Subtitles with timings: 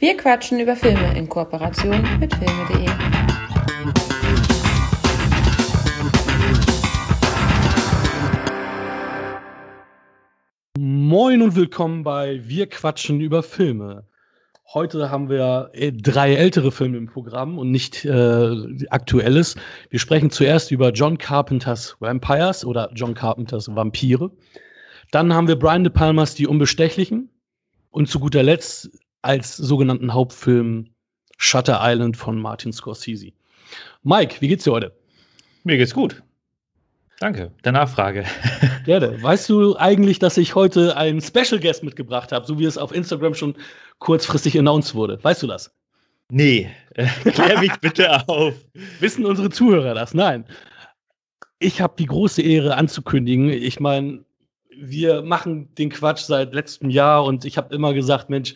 [0.00, 2.88] Wir quatschen über Filme in Kooperation mit filme.de.
[10.78, 14.06] Moin und willkommen bei Wir quatschen über Filme.
[14.72, 18.56] Heute haben wir äh, drei ältere Filme im Programm und nicht äh,
[18.88, 19.56] aktuelles.
[19.90, 24.30] Wir sprechen zuerst über John Carpenters Vampires oder John Carpenters Vampire.
[25.10, 27.28] Dann haben wir Brian De Palmas Die Unbestechlichen.
[27.90, 28.88] Und zu guter Letzt
[29.22, 30.88] als sogenannten Hauptfilm
[31.36, 33.32] Shutter Island von Martin Scorsese.
[34.02, 34.92] Mike, wie geht's dir heute?
[35.64, 36.22] Mir geht's gut.
[37.18, 38.24] Danke, der Nachfrage.
[38.86, 39.22] Gerne.
[39.22, 42.92] Weißt du eigentlich, dass ich heute einen Special Guest mitgebracht habe, so wie es auf
[42.94, 43.54] Instagram schon
[43.98, 45.22] kurzfristig announced wurde?
[45.22, 45.70] Weißt du das?
[46.30, 46.70] Nee,
[47.24, 48.54] klär mich bitte auf.
[49.00, 50.14] Wissen unsere Zuhörer das?
[50.14, 50.46] Nein.
[51.58, 53.50] Ich habe die große Ehre anzukündigen.
[53.50, 54.24] Ich meine,
[54.74, 58.54] wir machen den Quatsch seit letztem Jahr und ich habe immer gesagt, Mensch,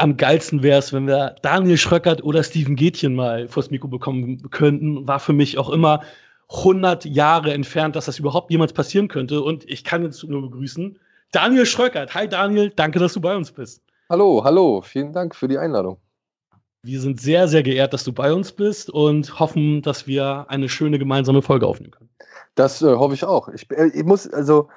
[0.00, 4.50] am geilsten wäre es, wenn wir Daniel Schröckert oder Steven Gätchen mal vors Mikro bekommen
[4.50, 5.06] könnten.
[5.06, 6.00] War für mich auch immer
[6.48, 9.42] 100 Jahre entfernt, dass das überhaupt jemals passieren könnte.
[9.42, 10.98] Und ich kann jetzt nur begrüßen.
[11.32, 12.14] Daniel Schröckert.
[12.14, 13.82] Hi Daniel, danke, dass du bei uns bist.
[14.08, 15.98] Hallo, hallo, vielen Dank für die Einladung.
[16.82, 20.70] Wir sind sehr, sehr geehrt, dass du bei uns bist und hoffen, dass wir eine
[20.70, 22.08] schöne gemeinsame Folge aufnehmen können.
[22.54, 23.48] Das äh, hoffe ich auch.
[23.50, 24.70] Ich, äh, ich, muss, also,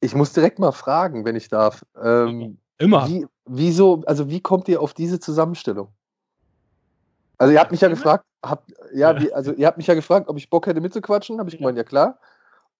[0.00, 1.84] ich muss direkt mal fragen, wenn ich darf.
[2.00, 3.08] Ähm, Immer.
[3.08, 5.88] Wie, wieso, also wie kommt ihr auf diese Zusammenstellung?
[7.38, 10.28] Also ihr habt mich ja gefragt, habt, ja, Wie, also ihr habt mich ja gefragt,
[10.28, 12.18] ob ich Bock hätte mitzuquatschen, habe ich gemeint, ja klar.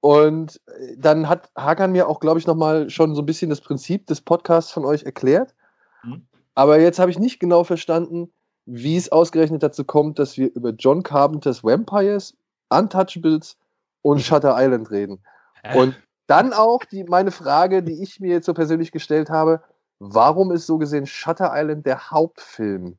[0.00, 3.60] Und äh, dann hat Hakan mir auch, glaube ich, nochmal schon so ein bisschen das
[3.60, 5.54] Prinzip des Podcasts von euch erklärt.
[6.02, 6.26] Mhm.
[6.54, 8.32] Aber jetzt habe ich nicht genau verstanden,
[8.66, 12.36] wie es ausgerechnet dazu kommt, dass wir über John Carpenters Vampires,
[12.68, 13.56] Untouchables
[14.02, 15.20] und Shutter Island reden.
[15.62, 15.78] Äh.
[15.78, 15.96] Und
[16.26, 19.62] dann auch die, meine Frage, die ich mir jetzt so persönlich gestellt habe,
[19.98, 22.98] warum ist so gesehen Shutter Island der Hauptfilm?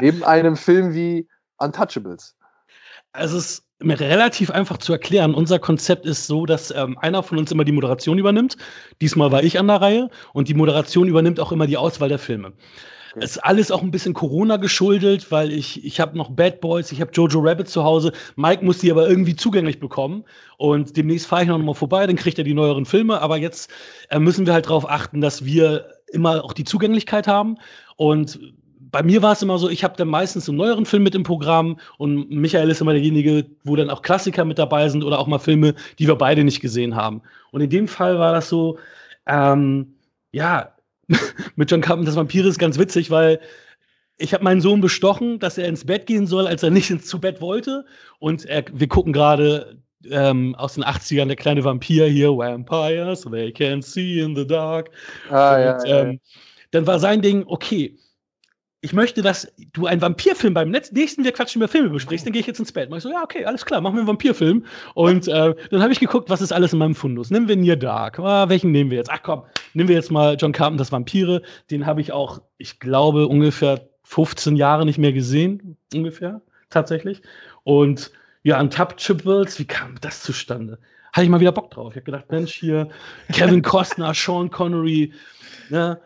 [0.00, 2.36] neben einem Film wie Untouchables.
[3.12, 5.34] Es ist relativ einfach zu erklären.
[5.34, 8.56] Unser Konzept ist so, dass ähm, einer von uns immer die Moderation übernimmt.
[9.00, 12.18] Diesmal war ich an der Reihe und die Moderation übernimmt auch immer die Auswahl der
[12.18, 12.52] Filme.
[13.12, 13.24] Okay.
[13.24, 17.00] Ist alles auch ein bisschen Corona geschuldet, weil ich, ich habe noch Bad Boys, ich
[17.00, 18.12] habe Jojo Rabbit zu Hause.
[18.36, 20.24] Mike muss die aber irgendwie zugänglich bekommen.
[20.58, 23.20] Und demnächst fahre ich noch mal vorbei, dann kriegt er die neueren Filme.
[23.20, 23.68] Aber jetzt
[24.10, 27.56] äh, müssen wir halt darauf achten, dass wir immer auch die Zugänglichkeit haben.
[27.96, 28.38] Und
[28.90, 31.22] bei mir war es immer so, ich habe dann meistens einen neueren Film mit im
[31.22, 35.26] Programm und Michael ist immer derjenige, wo dann auch Klassiker mit dabei sind oder auch
[35.26, 37.22] mal Filme, die wir beide nicht gesehen haben.
[37.52, 38.78] Und in dem Fall war das so,
[39.26, 39.94] ähm,
[40.32, 40.72] ja,
[41.56, 43.40] mit John Carpenters Vampire ist ganz witzig, weil
[44.18, 47.06] ich habe meinen Sohn bestochen, dass er ins Bett gehen soll, als er nicht ins
[47.06, 47.86] zu Bett wollte.
[48.18, 49.78] Und er, wir gucken gerade
[50.10, 54.90] ähm, aus den 80ern, der kleine Vampir hier, Vampires, they can see in the dark.
[55.30, 56.00] Ah, und, ja, ja.
[56.02, 56.20] Ähm,
[56.70, 57.96] dann war sein Ding, okay,
[58.82, 62.40] ich möchte, dass du einen Vampirfilm beim nächsten Wir quatschen über Filme besprichst, dann gehe
[62.40, 62.88] ich jetzt ins Bett.
[62.88, 64.64] Mach ich so, ja, okay, alles klar, machen wir einen Vampirfilm.
[64.94, 67.30] Und äh, dann habe ich geguckt, was ist alles in meinem Fundus.
[67.30, 68.18] Nehmen wir Near Dark.
[68.18, 69.10] Ah, welchen nehmen wir jetzt?
[69.10, 69.42] Ach komm,
[69.74, 71.42] nehmen wir jetzt mal John Carpenters Vampire.
[71.70, 75.76] Den habe ich auch, ich glaube, ungefähr 15 Jahre nicht mehr gesehen.
[75.94, 76.40] Ungefähr,
[76.70, 77.20] tatsächlich.
[77.64, 78.10] Und
[78.42, 80.78] ja, Untouchables, wie kam das zustande?
[81.12, 81.92] Hatte ich mal wieder Bock drauf.
[81.92, 82.88] Ich habe gedacht, Mensch, hier
[83.32, 85.12] Kevin Costner, Sean Connery,
[85.68, 86.00] ne?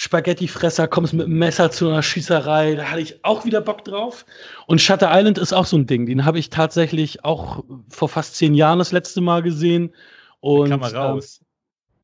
[0.00, 4.24] Spaghettifresser, kommst mit dem Messer zu einer Schießerei, da hatte ich auch wieder Bock drauf.
[4.68, 8.36] Und Shutter Island ist auch so ein Ding, den habe ich tatsächlich auch vor fast
[8.36, 9.92] zehn Jahren das letzte Mal gesehen.
[10.38, 11.40] Und, kann man raus.
[11.40, 11.46] Ähm,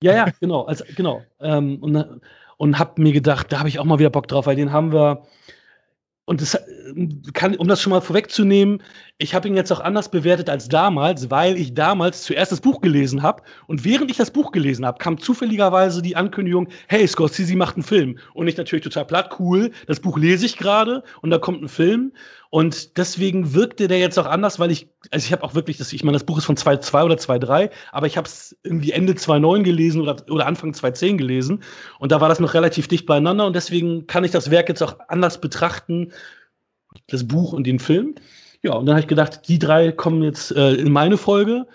[0.03, 1.23] ja, ja, genau, also, genau.
[1.39, 2.21] Ähm, und,
[2.57, 4.93] und habe mir gedacht, da habe ich auch mal wieder Bock drauf, weil den haben
[4.93, 5.23] wir,
[6.27, 6.59] und das
[7.35, 8.83] kann, um das schon mal vorwegzunehmen,
[9.19, 12.81] ich habe ihn jetzt auch anders bewertet als damals, weil ich damals zuerst das Buch
[12.81, 13.43] gelesen habe.
[13.67, 17.85] Und während ich das Buch gelesen habe, kam zufälligerweise die Ankündigung, hey, Scorsese macht einen
[17.85, 18.19] Film.
[18.33, 21.69] Und ich natürlich total platt, cool, das Buch lese ich gerade und da kommt ein
[21.69, 22.13] Film.
[22.55, 25.93] Und deswegen wirkte der jetzt auch anders, weil ich, also ich habe auch wirklich, das,
[25.93, 29.15] ich meine, das Buch ist von 2.2 oder 2.3, aber ich habe es irgendwie Ende
[29.15, 31.65] 2.9 gelesen oder, oder Anfang 2.10 gelesen.
[31.99, 34.85] Und da war das noch relativ dicht beieinander und deswegen kann ich das Werk jetzt
[34.85, 36.13] auch anders betrachten,
[37.09, 38.15] das Buch und den Film.
[38.63, 41.67] Ja, und dann habe ich gedacht, die drei kommen jetzt äh, in meine Folge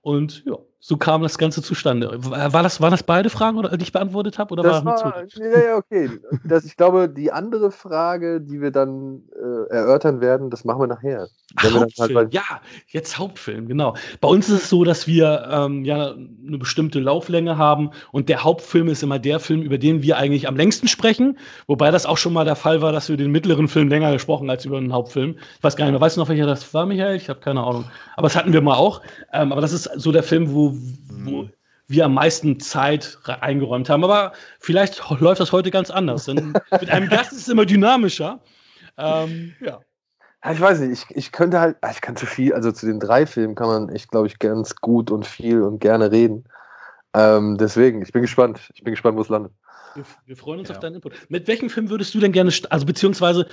[0.00, 2.10] und ja, so kam das Ganze zustande.
[2.24, 4.52] War das, waren das beide Fragen, oder, die ich beantwortet habe?
[4.52, 6.08] Oder das war, war ja, ja, okay.
[6.44, 10.86] Das, ich glaube, die andere Frage, die wir dann äh, erörtern werden, das machen wir
[10.86, 11.28] nachher.
[11.56, 12.42] Ach, Hauptfilm, halt ja,
[12.88, 13.94] jetzt Hauptfilm, genau.
[14.20, 18.44] Bei uns ist es so, dass wir ähm, ja eine bestimmte Lauflänge haben und der
[18.44, 21.38] Hauptfilm ist immer der Film, über den wir eigentlich am längsten sprechen.
[21.66, 24.50] Wobei das auch schon mal der Fall war, dass wir den mittleren Film länger gesprochen
[24.50, 25.36] als über einen Hauptfilm.
[25.56, 27.16] Ich weiß gar nicht mehr, weißt du noch, welcher das war, Michael?
[27.16, 27.84] Ich habe keine Ahnung.
[28.16, 29.00] Aber das hatten wir mal auch.
[29.32, 30.74] Ähm, aber das ist so der Film, wo,
[31.24, 31.48] wo,
[31.90, 34.04] wir am meisten Zeit eingeräumt haben.
[34.04, 36.26] Aber vielleicht läuft das heute ganz anders.
[36.26, 38.40] Denn mit einem Gast ist es immer dynamischer.
[39.00, 39.80] Ähm, ja.
[40.42, 42.86] Ja, ich weiß nicht, ich, ich könnte halt, ah, ich kann zu viel, also zu
[42.86, 46.44] den drei Filmen kann man echt, glaube ich, ganz gut und viel und gerne reden.
[47.12, 48.70] Ähm, deswegen, ich bin gespannt.
[48.74, 49.52] Ich bin gespannt, wo es landet.
[49.94, 50.76] Wir, wir freuen uns Ja.
[50.76, 51.12] auf deinen Input.
[51.28, 53.46] Mit welchem Film würdest du denn gerne, also beziehungsweise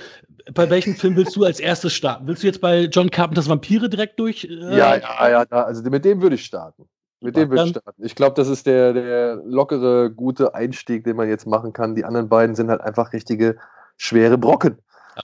[0.54, 2.26] bei welchem Film willst du als erstes starten?
[2.26, 4.44] Willst du jetzt bei John Carpenters Vampire direkt durch?
[4.44, 6.88] äh, Ja, ja, ja, da, also mit dem würde ich starten.
[7.20, 8.04] Mit dem würde ich starten.
[8.04, 11.96] Ich glaube, das ist der, der lockere, gute Einstieg, den man jetzt machen kann.
[11.96, 13.58] Die anderen beiden sind halt einfach richtige,
[13.96, 14.78] schwere Brocken.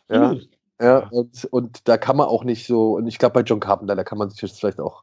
[0.08, 0.34] Ja,
[0.80, 3.96] ja und, und da kann man auch nicht so, und ich glaube, bei John Carpenter,
[3.96, 5.02] da kann man sich jetzt vielleicht auch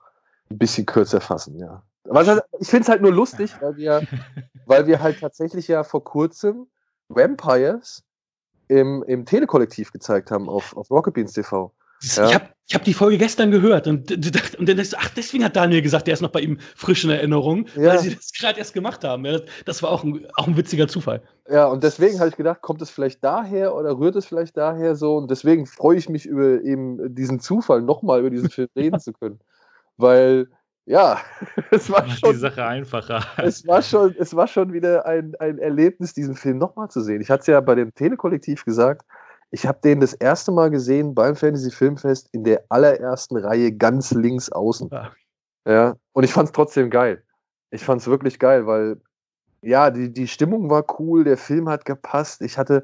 [0.49, 1.83] ein bisschen kürzer fassen, ja.
[2.59, 4.01] Ich finde es halt nur lustig, weil wir,
[4.65, 6.67] weil wir halt tatsächlich ja vor kurzem
[7.09, 8.03] Vampires
[8.67, 11.71] im, im Telekollektiv gezeigt haben auf, auf Rocket Beans TV.
[12.03, 12.27] Ja.
[12.27, 14.09] Ich habe ich hab die Folge gestern gehört und,
[14.57, 17.09] und dann ist, ach, deswegen hat Daniel gesagt, der ist noch bei ihm frisch in
[17.09, 17.89] Erinnerung, Ja.
[17.89, 19.25] weil sie das gerade erst gemacht haben.
[19.25, 21.21] Ja, das, das war auch ein, auch ein witziger Zufall.
[21.49, 24.95] Ja, und deswegen habe ich gedacht, kommt es vielleicht daher oder rührt es vielleicht daher
[24.95, 25.17] so?
[25.17, 29.11] Und deswegen freue ich mich über eben diesen Zufall, nochmal über diesen Film reden zu
[29.11, 29.39] können.
[29.97, 30.47] Weil,
[30.85, 31.19] ja,
[31.71, 33.21] es war Macht die schon, Sache einfacher.
[33.37, 37.19] es war schon, es war schon wieder ein, ein Erlebnis, diesen Film nochmal zu sehen.
[37.19, 39.05] Ich hatte es ja bei dem Telekollektiv gesagt,
[39.51, 44.11] ich habe den das erste Mal gesehen beim Fantasy Filmfest in der allerersten Reihe ganz
[44.11, 44.89] links außen.
[44.91, 45.11] Ja.
[45.67, 47.23] Ja, und ich fand es trotzdem geil.
[47.69, 48.99] Ich fand es wirklich geil, weil
[49.61, 52.41] ja, die, die Stimmung war cool, der Film hat gepasst.
[52.41, 52.83] Ich hatte,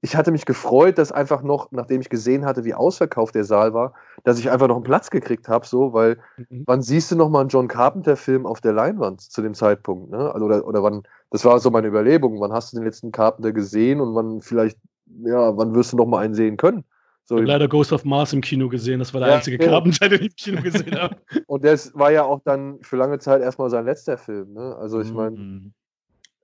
[0.00, 3.74] ich hatte mich gefreut, dass einfach noch, nachdem ich gesehen hatte, wie ausverkauft der Saal
[3.74, 3.92] war,
[4.24, 6.64] dass ich einfach noch einen Platz gekriegt habe, so, weil Mhm.
[6.66, 10.10] wann siehst du noch mal einen John Carpenter-Film auf der Leinwand zu dem Zeitpunkt?
[10.10, 10.32] Ne?
[10.32, 13.52] Also, oder, oder wann, das war so meine Überlegung, wann hast du den letzten Carpenter
[13.52, 16.84] gesehen und wann vielleicht, ja, wann wirst du noch mal einen sehen können?
[17.26, 18.98] So, Ich habe leider Ghost of Mars im Kino gesehen.
[18.98, 19.72] Das war der Ja, einzige genau.
[19.72, 21.16] Carpenter, den ich im Kino gesehen habe.
[21.46, 24.52] und das war ja auch dann für lange Zeit erstmal sein letzter Film.
[24.52, 24.76] Ne?
[24.76, 25.72] Also ich meine, Mhm.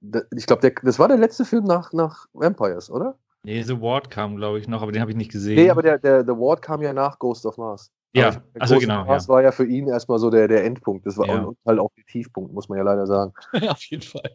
[0.00, 3.16] da- ich glaube, das war der letzte Film nach, nach Vampires, oder?
[3.42, 5.56] Nee, The Ward kam, glaube ich, noch, aber den habe ich nicht gesehen.
[5.56, 7.90] Nee, aber der, der The Ward kam ja nach Ghost of Mars.
[8.14, 9.28] Ja, Aber ich- ach so, Ghost genau, of Mars ja.
[9.34, 11.06] war ja für ihn erstmal so der, der Endpunkt.
[11.06, 11.50] Das war Ja.
[11.66, 13.32] halt auch der Tiefpunkt, muss man ja leider sagen.
[13.60, 14.30] ja, auf jeden Fall.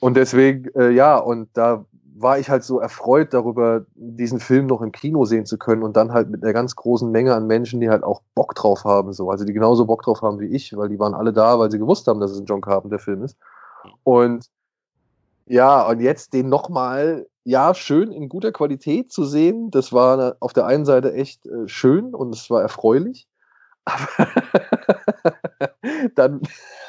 [0.00, 1.84] Und deswegen, äh, ja, und da
[2.18, 5.96] war ich halt so erfreut darüber, diesen Film noch im Kino sehen zu können und
[5.96, 9.12] dann halt mit einer ganz großen Menge an Menschen, die halt auch Bock drauf haben,
[9.12, 9.30] so.
[9.30, 11.78] Also die genauso Bock drauf haben wie ich, weil die waren alle da, weil sie
[11.78, 13.36] gewusst haben, dass es ein John Carpenter-Film ist.
[14.02, 14.46] Und
[15.46, 20.52] ja, und jetzt den nochmal, ja, schön in guter Qualität zu sehen, das war auf
[20.52, 23.28] der einen Seite echt äh, schön und es war erfreulich.
[23.84, 24.08] Aber
[26.14, 26.40] dann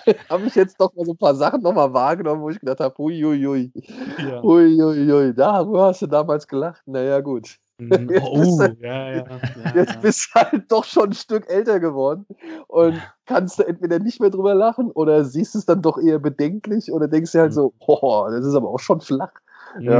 [0.30, 2.95] habe ich jetzt doch mal so ein paar Sachen nochmal wahrgenommen, wo ich gedacht habe,
[2.98, 3.71] hui.
[4.18, 4.44] Ja.
[4.44, 6.81] Ui, ui, ui, da wo hast du damals gelacht.
[6.86, 7.57] Naja, gut.
[7.80, 7.89] Mhm.
[8.09, 9.42] Jetzt Oh, bist du- ja, ja.
[9.56, 12.25] ja, Jetzt bist du halt doch schon ein Stück älter geworden
[12.68, 16.92] und kannst du entweder nicht mehr drüber lachen oder siehst es dann doch eher bedenklich
[16.92, 19.31] oder denkst dir halt so, boah, das ist aber auch schon flach.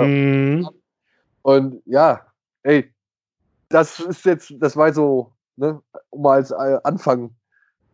[0.08, 0.68] Mhm.
[1.44, 2.22] Und ja,
[2.64, 2.92] ey,
[3.70, 7.36] das ist jetzt, das war so, ne, um mal als äh, Anfang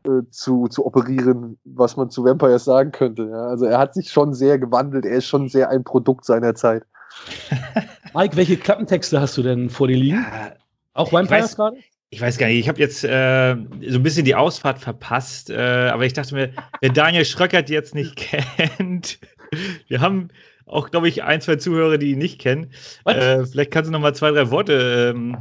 [0.06, 3.30] äh, zu, zu operieren, was man zu Vampires sagen könnte.
[3.30, 3.48] Ja.
[3.48, 6.84] Also er hat sich schon sehr gewandelt, er ist schon sehr ein Produkt seiner Zeit.
[8.14, 10.26] Mike, welche Klappentexte hast du denn vor dir liegen?
[10.94, 11.78] Auch Ich Vampires gerade?
[12.10, 13.56] Ich weiß gar nicht, ich habe jetzt äh,
[13.90, 17.96] so ein bisschen die Ausfahrt verpasst, äh, aber ich dachte mir, wer Daniel Schröckert jetzt
[17.96, 18.16] nicht
[18.68, 19.20] kennt,
[19.88, 20.30] wir haben
[20.66, 22.72] auch, glaube ich, ein, zwei Zuhörer, die ihn nicht kennen.
[23.06, 25.38] Äh, vielleicht kannst du noch mal zwei, drei Worte ähm,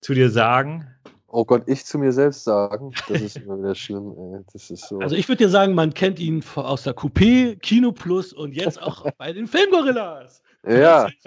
[0.00, 0.86] zu dir sagen.
[1.30, 4.14] Oh Gott, ich zu mir selbst sagen, das ist immer wieder schlimm.
[4.16, 4.40] Ey.
[4.52, 4.98] Das ist so.
[5.00, 8.80] Also ich würde dir sagen, man kennt ihn aus der Coupé, Kino Plus und jetzt
[8.82, 10.42] auch bei den Filmgorillas.
[10.66, 11.08] ja,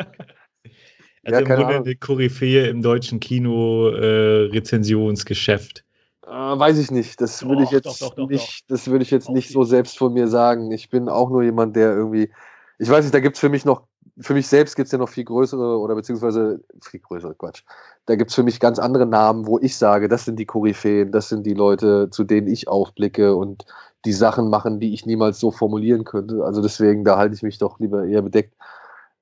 [1.24, 1.84] Also Ja, im Grunde Ahnung.
[1.86, 5.84] eine Koryphäe im deutschen Kino-Rezensionsgeschäft.
[6.25, 7.22] äh, weiß ich nicht.
[7.22, 9.98] Das würde ich jetzt doch, doch, doch, nicht, das würde ich jetzt nicht so selbst
[10.00, 10.72] von mir sagen.
[10.72, 12.31] Ich bin auch nur jemand, der irgendwie,
[12.79, 13.84] ich weiß nicht, da gibt es für mich noch,
[14.21, 17.63] für mich selbst gibt es ja noch viel größere oder beziehungsweise viel größere Quatsch.
[18.05, 21.11] Da gibt es für mich ganz andere Namen, wo ich sage, das sind die Koryphäen,
[21.11, 23.65] das sind die Leute, zu denen ich aufblicke und
[24.05, 26.43] die Sachen machen, die ich niemals so formulieren könnte.
[26.43, 28.55] Also deswegen, da halte ich mich doch lieber eher bedeckt.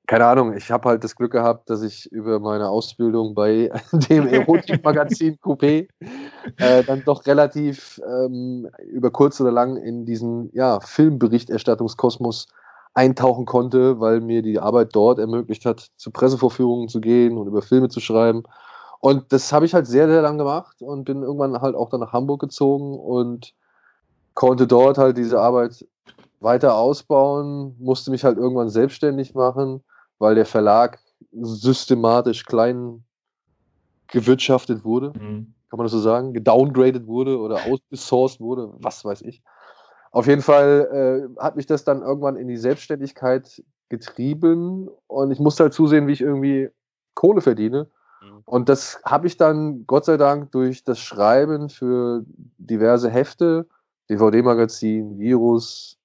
[0.08, 4.27] Keine Ahnung, ich habe halt das Glück gehabt, dass ich über meine Ausbildung bei dem
[4.27, 5.88] Erotikmagazin Coupé
[6.58, 12.48] äh, dann doch relativ ähm, über kurz oder lang in diesen ja, Filmberichterstattungskosmos
[13.00, 17.62] eintauchen konnte, weil mir die Arbeit dort ermöglicht hat, zu Pressevorführungen zu gehen und über
[17.62, 18.44] Filme zu schreiben.
[19.00, 22.01] Und das habe ich halt sehr, sehr lang gemacht und bin irgendwann halt auch dann
[22.01, 23.53] nach Hamburg gezogen und
[24.34, 25.88] konnte dort halt diese Arbeit
[26.41, 29.84] weiter ausbauen, musste mich halt irgendwann selbstständig machen,
[30.20, 31.00] weil der Verlag
[31.32, 33.06] systematisch klein
[34.08, 35.53] gewirtschaftet wurde Mhm.
[35.70, 39.41] kann man das so sagen, gedowngradet wurde oder outgesourced wurde, was weiß ich.
[40.12, 45.39] Auf jeden Fall äh, hat mich das dann irgendwann in die Selbstständigkeit getrieben und ich
[45.39, 46.70] musste halt zusehen, wie ich irgendwie
[47.13, 47.88] Kohle verdiene.
[48.22, 48.42] Mhm.
[48.46, 52.24] Und das habe ich dann Gott sei Dank durch das Schreiben für
[52.58, 53.68] diverse Hefte,
[54.10, 55.98] DVD-Magazin, Virus,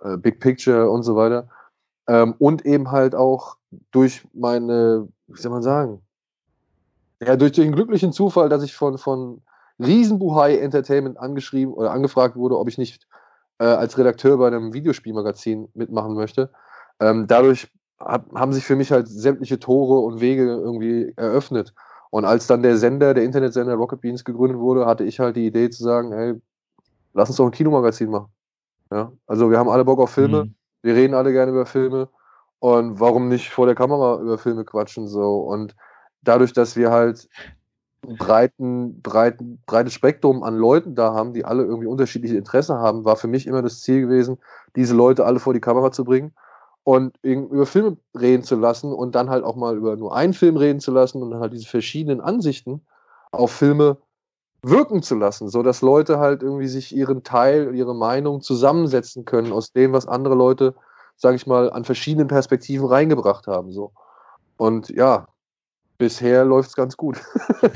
[0.00, 1.48] äh, Big Picture und so weiter.
[2.06, 3.56] Ähm, und eben halt auch
[3.90, 6.00] durch meine, wie soll man sagen,
[7.20, 9.42] ja, durch den glücklichen Zufall, dass ich von, von
[9.78, 13.06] Riesenbuhai Entertainment angeschrieben oder angefragt wurde, ob ich nicht
[13.62, 16.50] äh, als Redakteur bei einem Videospielmagazin mitmachen möchte.
[16.98, 21.72] Ähm, dadurch hab, haben sich für mich halt sämtliche Tore und Wege irgendwie eröffnet.
[22.10, 25.46] Und als dann der Sender, der Internetsender Rocket Beans gegründet wurde, hatte ich halt die
[25.46, 26.34] Idee zu sagen, ey,
[27.14, 28.32] lass uns doch ein Kinomagazin machen.
[28.90, 29.12] Ja?
[29.28, 30.54] Also wir haben alle Bock auf Filme, mhm.
[30.82, 32.08] wir reden alle gerne über Filme
[32.58, 35.76] und warum nicht vor der Kamera über Filme quatschen so und
[36.22, 37.28] dadurch, dass wir halt
[38.02, 43.16] breiten, breiten, breites Spektrum an Leuten da haben, die alle irgendwie unterschiedliche Interessen haben, war
[43.16, 44.38] für mich immer das Ziel gewesen,
[44.76, 46.32] diese Leute alle vor die Kamera zu bringen
[46.84, 50.56] und über Filme reden zu lassen und dann halt auch mal über nur einen Film
[50.56, 52.80] reden zu lassen und dann halt diese verschiedenen Ansichten
[53.30, 53.98] auf Filme
[54.62, 59.52] wirken zu lassen, so dass Leute halt irgendwie sich ihren Teil, ihre Meinung zusammensetzen können
[59.52, 60.74] aus dem, was andere Leute,
[61.16, 63.92] sage ich mal, an verschiedenen Perspektiven reingebracht haben, so.
[64.56, 65.26] Und ja,
[66.02, 67.20] bisher läuft es ganz gut.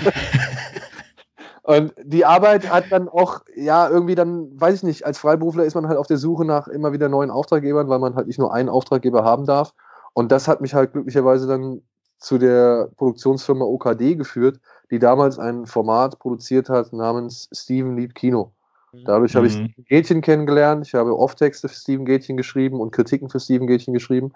[1.63, 5.77] Und die Arbeit hat dann auch, ja, irgendwie dann, weiß ich nicht, als Freiberufler ist
[5.77, 8.53] man halt auf der Suche nach immer wieder neuen Auftraggebern, weil man halt nicht nur
[8.53, 9.73] einen Auftraggeber haben darf.
[10.13, 11.83] Und das hat mich halt glücklicherweise dann
[12.19, 14.59] zu der Produktionsfirma OKD geführt,
[14.91, 18.51] die damals ein Format produziert hat namens Steven Lieb Kino.
[19.05, 19.37] Dadurch mhm.
[19.37, 19.69] habe ich mhm.
[19.69, 20.87] Steven Gätchen kennengelernt.
[20.87, 24.33] Ich habe Off-Texte für Steven Gätchen geschrieben und Kritiken für Steven Gätchen geschrieben,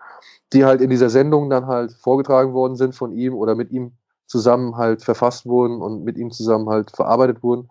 [0.52, 3.92] die halt in dieser Sendung dann halt vorgetragen worden sind von ihm oder mit ihm
[4.26, 7.70] zusammen halt verfasst wurden und mit ihm zusammen halt verarbeitet wurden.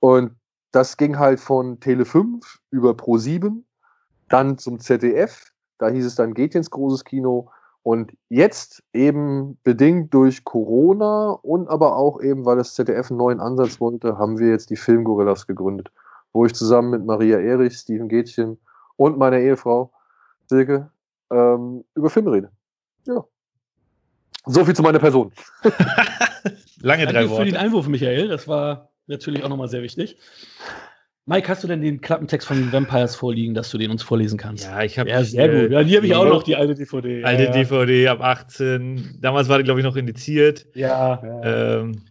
[0.00, 0.32] Und
[0.72, 3.64] das ging halt von Tele 5 über Pro 7,
[4.28, 7.50] dann zum ZDF, da hieß es dann ins großes Kino.
[7.82, 13.40] Und jetzt eben bedingt durch Corona und aber auch eben, weil das ZDF einen neuen
[13.40, 15.90] Ansatz wollte, haben wir jetzt die Filmgorillas gegründet,
[16.32, 18.58] wo ich zusammen mit Maria Erich, Steven Gätchen
[18.96, 19.90] und meiner Ehefrau
[20.46, 20.90] Silke
[21.30, 22.50] ähm, über Filme rede.
[23.06, 23.24] Ja.
[24.46, 25.32] So viel zu meiner Person.
[26.80, 27.44] Lange drei Danke Worte.
[27.44, 28.28] für den Einwurf, Michael.
[28.28, 30.18] Das war natürlich auch nochmal sehr wichtig.
[31.26, 34.64] Mike, hast du denn den Klappentext von Vampires vorliegen, dass du den uns vorlesen kannst?
[34.64, 35.10] Ja, ich habe.
[35.10, 35.72] Ja, sehr äh, gut.
[35.72, 37.22] Ja, die habe ich auch noch, die alte DVD.
[37.24, 39.18] Alte ja, DVD ab 18.
[39.20, 40.66] Damals war die, glaube ich, noch indiziert.
[40.74, 41.22] Ja.
[41.44, 42.02] Ähm,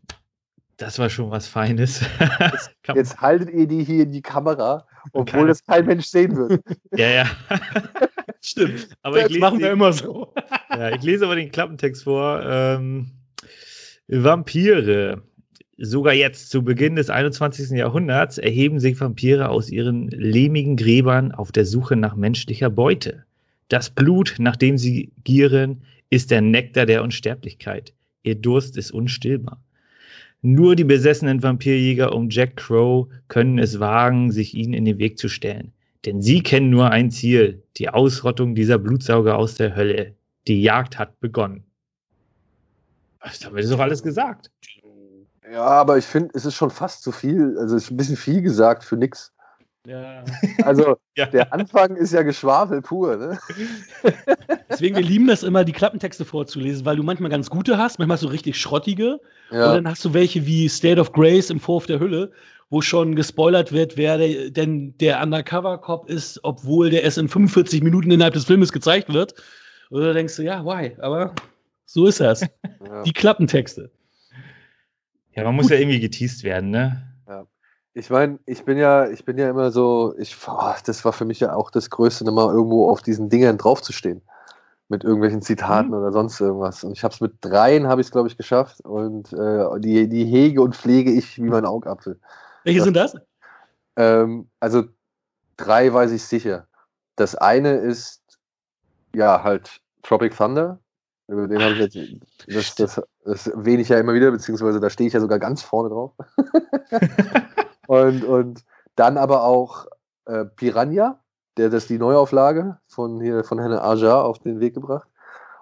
[0.77, 2.01] das war schon was Feines.
[2.39, 6.63] Jetzt, jetzt, haltet ihr die hier in die Kamera, obwohl das kein Mensch sehen wird.
[6.97, 7.25] Ja, ja.
[8.41, 8.87] Stimmt.
[9.01, 10.33] Aber das machen wir den, immer so.
[10.69, 12.41] ja, ich lese aber den Klappentext vor.
[12.43, 13.11] Ähm,
[14.07, 15.21] Vampire.
[15.81, 17.69] Sogar jetzt, zu Beginn des 21.
[17.69, 23.23] Jahrhunderts, erheben sich Vampire aus ihren lehmigen Gräbern auf der Suche nach menschlicher Beute.
[23.69, 27.93] Das Blut, nach dem sie gieren, ist der Nektar der Unsterblichkeit.
[28.23, 29.63] Ihr Durst ist unstillbar.
[30.41, 35.17] Nur die besessenen Vampirjäger um Jack Crow können es wagen, sich ihnen in den Weg
[35.17, 35.71] zu stellen.
[36.05, 40.13] Denn sie kennen nur ein Ziel, die Ausrottung dieser Blutsauger aus der Hölle.
[40.45, 41.63] Die Jagd hat begonnen.
[43.41, 44.51] Damit ist doch alles gesagt.
[45.51, 47.57] Ja, aber ich finde, es ist schon fast zu viel.
[47.57, 49.31] Also es ist ein bisschen viel gesagt für nix.
[49.85, 50.23] Ja.
[50.63, 51.25] Also ja.
[51.25, 53.15] der Anfang ist ja Geschwafel pur.
[53.15, 53.39] Ne?
[54.69, 58.17] Deswegen, wir lieben das immer, die Klappentexte vorzulesen, weil du manchmal ganz gute hast, manchmal
[58.17, 59.19] so richtig schrottige.
[59.51, 59.67] Ja.
[59.67, 62.31] Und dann hast du welche wie State of Grace im Vorwurf der Hülle,
[62.69, 67.81] wo schon gespoilert wird, wer der, denn der Undercover-Cop ist, obwohl der erst in 45
[67.81, 69.33] Minuten innerhalb des Filmes gezeigt wird.
[69.89, 70.95] Da denkst du, ja, why?
[70.99, 71.33] Aber
[71.85, 72.41] so ist das.
[72.41, 73.01] Ja.
[73.03, 73.89] Die Klappentexte.
[75.35, 75.71] Ja, man muss Gut.
[75.71, 77.03] ja irgendwie geteased werden, ne?
[77.27, 77.45] Ja.
[77.93, 81.25] Ich meine, ich bin ja, ich bin ja immer so, ich, oh, das war für
[81.25, 84.21] mich ja auch das Größte, mal irgendwo auf diesen Dingern draufzustehen.
[84.91, 85.97] Mit irgendwelchen Zitaten mhm.
[85.97, 86.83] oder sonst irgendwas.
[86.83, 88.81] Und ich habe es mit dreien, habe ich es, glaube ich, geschafft.
[88.81, 92.19] Und äh, die, die hege und pflege ich wie mein Augapfel.
[92.63, 93.15] Welche sind das?
[93.97, 94.85] Ähm, also
[95.57, 96.67] drei weiß ich sicher.
[97.17, 98.23] Das eine ist
[99.13, 100.79] ja halt Tropic Thunder.
[101.29, 101.97] Über den habe ich jetzt,
[102.47, 105.61] das, das, das erwähne ich ja immer wieder, beziehungsweise da stehe ich ja sogar ganz
[105.61, 106.11] vorne drauf.
[107.87, 109.85] und, und dann aber auch
[110.25, 111.19] äh, Piranha,
[111.57, 115.07] der das die Neuauflage von hier von Hannah Ajar auf den Weg gebracht.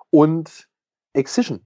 [0.10, 0.70] Und
[1.12, 1.66] Excision.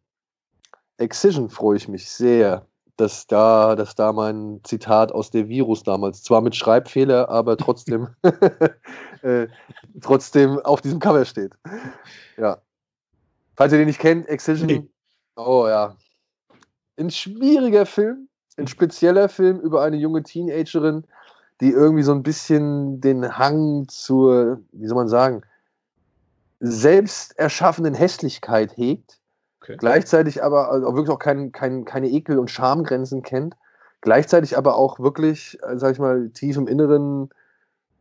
[0.98, 2.66] Excision freue ich mich sehr,
[2.98, 8.08] dass da, dass da mein Zitat aus der Virus damals, zwar mit Schreibfehler, aber trotzdem,
[9.22, 9.48] äh,
[10.02, 11.54] trotzdem auf diesem Cover steht.
[12.38, 12.62] Ja.
[13.62, 14.66] Falls ihr den nicht kennt, Excision.
[14.66, 14.90] Nee.
[15.36, 15.96] Oh ja.
[16.98, 18.28] Ein schwieriger Film,
[18.58, 21.04] ein spezieller Film über eine junge Teenagerin,
[21.60, 25.44] die irgendwie so ein bisschen den Hang zur, wie soll man sagen,
[26.60, 29.20] selbst erschaffenen Hässlichkeit hegt,
[29.62, 29.78] Okay.
[29.78, 33.56] gleichzeitig aber also auch wirklich auch kein, kein, keine Ekel- und Schamgrenzen kennt,
[34.02, 37.30] gleichzeitig aber auch wirklich, äh, sag ich mal, tief im Inneren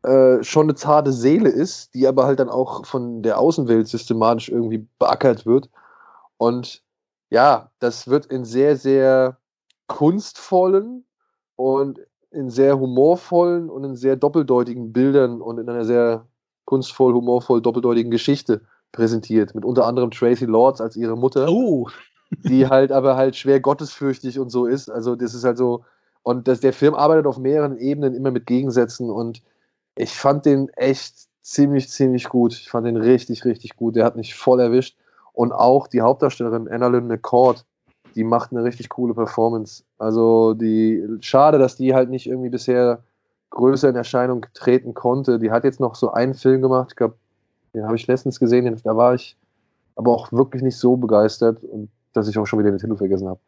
[0.02, 4.49] äh, schon eine zarte Seele ist, die aber halt dann auch von der Außenwelt systematisch
[4.49, 5.69] irgendwie beackert wird.
[6.38, 6.83] Und
[7.30, 9.38] ja, das wird in sehr, sehr
[9.87, 11.04] kunstvollen
[11.57, 16.26] und in sehr humorvollen und in sehr doppeldeutigen Bildern und in einer sehr
[16.64, 19.54] kunstvoll, humorvoll, doppeldeutigen Geschichte präsentiert.
[19.54, 21.88] Mit unter anderem Tracy Lords als ihre Mutter Oh,
[22.30, 24.90] die halt aber halt schwer gottesfürchtig und so ist.
[24.90, 25.85] Also das ist halt so,
[26.23, 29.42] und das, der Film arbeitet auf mehreren Ebenen immer mit Gegensätzen und
[30.00, 32.52] ich fand den echt ziemlich, ziemlich gut.
[32.52, 33.97] Ich fand den richtig, richtig gut.
[33.97, 34.97] Der hat mich voll erwischt.
[35.33, 37.64] Und auch die Hauptdarstellerin Annalyn McCord,
[38.14, 39.85] die macht eine richtig coole Performance.
[39.99, 43.02] Also die, schade, dass die halt nicht irgendwie bisher
[43.50, 45.38] größer in Erscheinung treten konnte.
[45.38, 47.14] Die hat jetzt noch so einen Film gemacht, ich glaube,
[47.75, 49.37] den habe ich letztens gesehen, da war ich
[49.95, 53.28] aber auch wirklich nicht so begeistert und dass ich auch schon wieder den Titel vergessen
[53.28, 53.40] habe.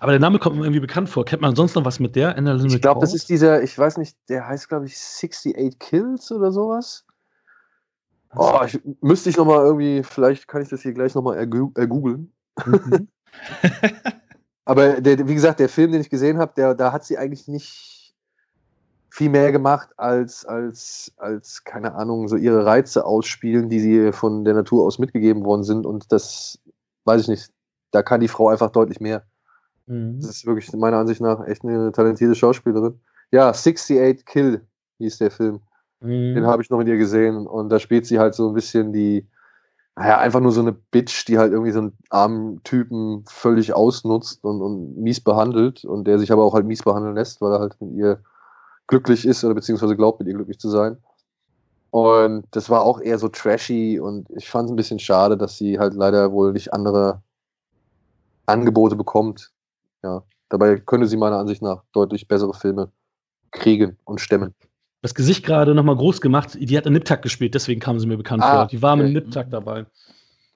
[0.00, 1.24] aber der Name kommt mir irgendwie bekannt vor.
[1.24, 2.36] Kennt man sonst noch was mit der?
[2.36, 6.30] Annalyn Ich glaube, das ist dieser, ich weiß nicht, der heißt, glaube ich, 68 Kills
[6.32, 7.04] oder sowas.
[8.36, 12.32] Oh, ich, müsste ich nochmal irgendwie, vielleicht kann ich das hier gleich nochmal ergoogeln.
[12.66, 13.08] Mhm.
[14.64, 18.14] Aber der, wie gesagt, der Film, den ich gesehen habe, da hat sie eigentlich nicht
[19.10, 24.44] viel mehr gemacht als, als, als, keine Ahnung, so ihre Reize ausspielen, die sie von
[24.44, 25.86] der Natur aus mitgegeben worden sind.
[25.86, 26.58] Und das
[27.04, 27.53] weiß ich nicht.
[27.94, 29.22] Da kann die Frau einfach deutlich mehr.
[29.86, 30.20] Mhm.
[30.20, 32.98] Das ist wirklich meiner Ansicht nach echt eine talentierte Schauspielerin.
[33.30, 34.62] Ja, 68 Kill
[34.98, 35.60] hieß der Film.
[36.00, 36.46] Den Mhm.
[36.46, 39.26] habe ich noch mit ihr gesehen und da spielt sie halt so ein bisschen die,
[39.96, 44.44] naja, einfach nur so eine Bitch, die halt irgendwie so einen armen Typen völlig ausnutzt
[44.44, 47.60] und, und mies behandelt und der sich aber auch halt mies behandeln lässt, weil er
[47.60, 48.18] halt mit ihr
[48.86, 50.98] glücklich ist oder beziehungsweise glaubt, mit ihr glücklich zu sein.
[51.90, 55.56] Und das war auch eher so trashy und ich fand es ein bisschen schade, dass
[55.56, 57.22] sie halt leider wohl nicht andere
[58.46, 59.50] Angebote bekommt.
[60.02, 62.90] Ja, dabei könnte sie meiner Ansicht nach deutlich bessere Filme
[63.50, 64.54] kriegen und stemmen.
[65.02, 66.56] Das Gesicht gerade nochmal groß gemacht.
[66.58, 68.66] Die hat in Niptak gespielt, deswegen kam sie mir bekannt Ah, vor.
[68.68, 69.14] Die war mit okay.
[69.14, 69.86] Niptak dabei.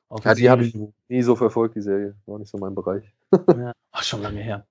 [0.09, 0.74] Auf Ja, die habe ich
[1.09, 2.14] nie so verfolgt, die Serie.
[2.27, 3.05] War nicht so mein Bereich.
[3.48, 3.72] Ja.
[3.92, 4.66] Ach, schon lange her.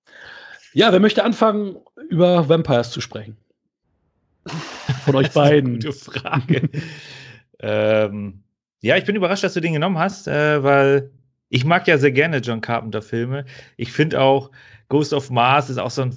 [0.73, 1.77] Ja, wer möchte anfangen,
[2.10, 3.38] über Vampires zu sprechen?
[5.06, 5.73] Von euch beiden.
[5.75, 6.69] Gute Frage.
[7.60, 8.43] ähm,
[8.82, 11.12] ja, ich bin überrascht, dass du den genommen hast, äh, weil
[11.49, 13.45] ich mag ja sehr gerne John Carpenter-Filme.
[13.77, 14.51] Ich finde auch
[14.89, 16.15] Ghost of Mars ist auch so ein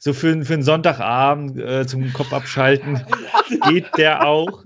[0.00, 3.00] so für, einen- für einen Sonntagabend äh, zum Kopf abschalten
[3.68, 4.64] geht der auch.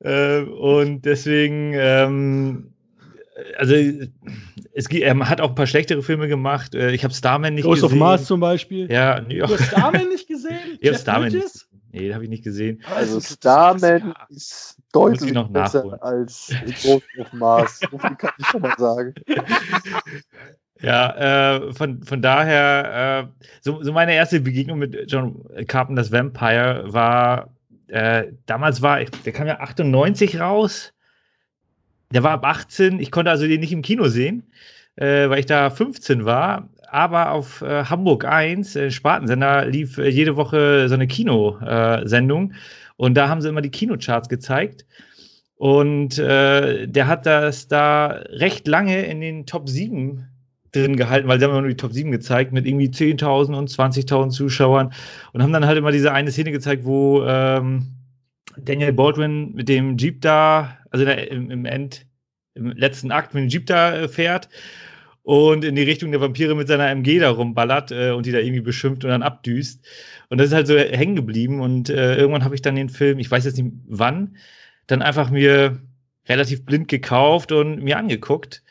[0.00, 2.72] äh, und deswegen, ähm,
[3.56, 3.74] also
[4.72, 6.74] es, gibt- er hat auch ein paar schlechtere Filme gemacht.
[6.74, 7.94] Äh, ich habe Starman nicht Ghost gesehen.
[7.94, 8.90] of Mars zum Beispiel.
[8.90, 10.50] Ja, nee, Du hast Starman nicht gesehen?
[10.80, 11.66] Ich habe Jeff Starman nicht.
[11.92, 12.82] Nee, den habe ich nicht gesehen.
[12.94, 14.26] Also Starman ja.
[14.30, 16.02] ist deutlich ich noch besser nachholen.
[16.02, 17.80] als Ghost of Mars.
[17.90, 19.14] So viel kann ich schon mal sagen.
[20.82, 26.84] Ja, äh, von, von daher, äh, so, so meine erste Begegnung mit John Carpenters Vampire
[26.86, 27.50] war,
[27.88, 30.94] äh, damals war, ich- der kam ja 98 raus.
[32.14, 32.98] Der war ab 18.
[32.98, 34.50] Ich konnte also den nicht im Kino sehen,
[34.96, 36.70] äh, weil ich da 15 war.
[36.88, 42.54] Aber auf äh, Hamburg 1, äh, Spartensender, lief äh, jede Woche so eine Kinosendung.
[43.00, 44.84] Und da haben sie immer die Kinocharts gezeigt.
[45.56, 50.28] Und äh, der hat das da recht lange in den Top 7
[50.72, 53.70] drin gehalten, weil sie haben immer nur die Top 7 gezeigt mit irgendwie 10.000 und
[53.70, 54.92] 20.000 Zuschauern
[55.32, 57.86] und haben dann halt immer diese eine Szene gezeigt, wo ähm,
[58.58, 62.04] Daniel Baldwin mit dem Jeep da, also der, im, im End,
[62.52, 64.50] im letzten Akt mit dem Jeep da äh, fährt
[65.30, 68.38] und in die Richtung der Vampire mit seiner MG da rumballert äh, und die da
[68.38, 69.86] irgendwie beschimpft und dann abdüst.
[70.28, 73.20] Und das ist halt so hängen geblieben und äh, irgendwann habe ich dann den Film,
[73.20, 74.36] ich weiß jetzt nicht wann,
[74.88, 75.80] dann einfach mir
[76.28, 78.64] relativ blind gekauft und mir angeguckt.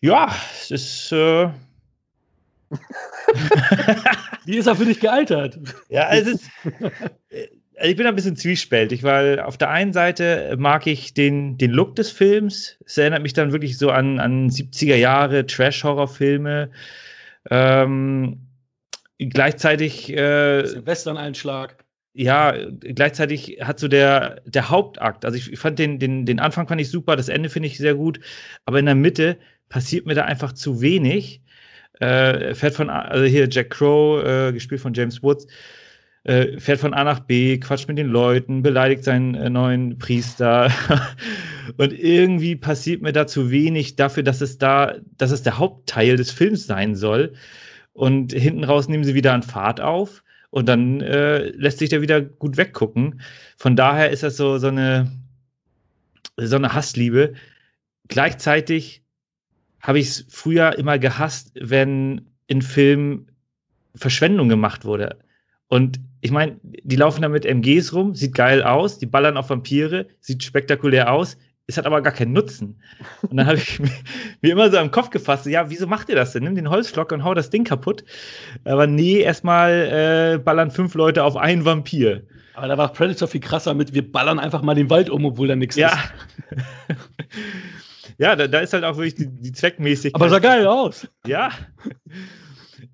[0.00, 1.10] Ja, es ist.
[1.10, 1.48] Äh,
[4.44, 5.58] Wie ist er für dich gealtert?
[5.88, 6.50] ja, es ist.
[7.82, 11.72] äh, Ich bin ein bisschen zwiespältig, weil auf der einen Seite mag ich den, den
[11.72, 12.78] Look des Films.
[12.86, 16.70] Es erinnert mich dann wirklich so an, an 70er Jahre Trash-Horror-Filme.
[17.50, 18.48] Ähm,
[19.18, 21.84] gleichzeitig äh, Western-Einschlag.
[22.14, 26.68] ja, gleichzeitig hat so der, der Hauptakt, also ich, ich fand den, den, den Anfang
[26.68, 28.20] fand ich super, das Ende finde ich sehr gut,
[28.66, 31.42] aber in der Mitte passiert mir da einfach zu wenig.
[32.00, 35.46] Äh, fährt von, also hier Jack Crow, äh, gespielt von James Woods,
[36.24, 40.70] äh, fährt von A nach B, quatscht mit den Leuten, beleidigt seinen äh, neuen Priester.
[41.76, 46.16] Und irgendwie passiert mir da zu wenig dafür, dass es da, dass es der Hauptteil
[46.16, 47.34] des Films sein soll.
[47.92, 50.22] Und hinten raus nehmen sie wieder an Fahrt auf.
[50.50, 53.20] und dann äh, lässt sich der wieder gut weggucken.
[53.56, 55.10] Von daher ist das so, so, eine,
[56.36, 57.34] so eine Hassliebe.
[58.08, 59.02] Gleichzeitig
[59.80, 63.28] habe ich es früher immer gehasst, wenn in Filmen
[63.94, 65.18] Verschwendung gemacht wurde.
[65.68, 69.50] Und ich meine, die laufen da mit MGs rum, sieht geil aus, die ballern auf
[69.50, 72.80] Vampire, sieht spektakulär aus, es hat aber gar keinen Nutzen.
[73.22, 73.90] Und dann habe ich mir,
[74.40, 76.44] mir, immer so im Kopf gefasst, ja, wieso macht ihr das denn?
[76.44, 78.04] Nimm den Holzflock und hau das Ding kaputt.
[78.64, 82.22] Aber nee, erstmal äh, ballern fünf Leute auf einen Vampir.
[82.54, 85.48] Aber da war Predator viel krasser mit, wir ballern einfach mal den Wald um, obwohl
[85.48, 85.88] da nichts ja.
[85.88, 86.96] ist.
[88.18, 90.14] ja, da, da, ist halt auch wirklich die, die Zweckmäßigkeit.
[90.14, 91.08] Aber sah geil aus.
[91.26, 91.50] Ja.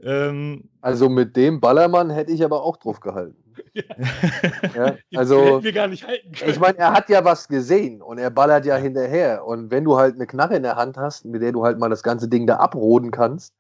[0.03, 3.37] Ähm, also mit dem Ballermann hätte ich aber auch drauf gehalten.
[3.75, 3.85] Ja.
[4.75, 6.51] ja also, wir gar nicht halten können.
[6.51, 9.45] Ich meine, er hat ja was gesehen und er ballert ja hinterher.
[9.45, 11.91] Und wenn du halt eine Knarre in der Hand hast, mit der du halt mal
[11.91, 13.55] das ganze Ding da abroden kannst,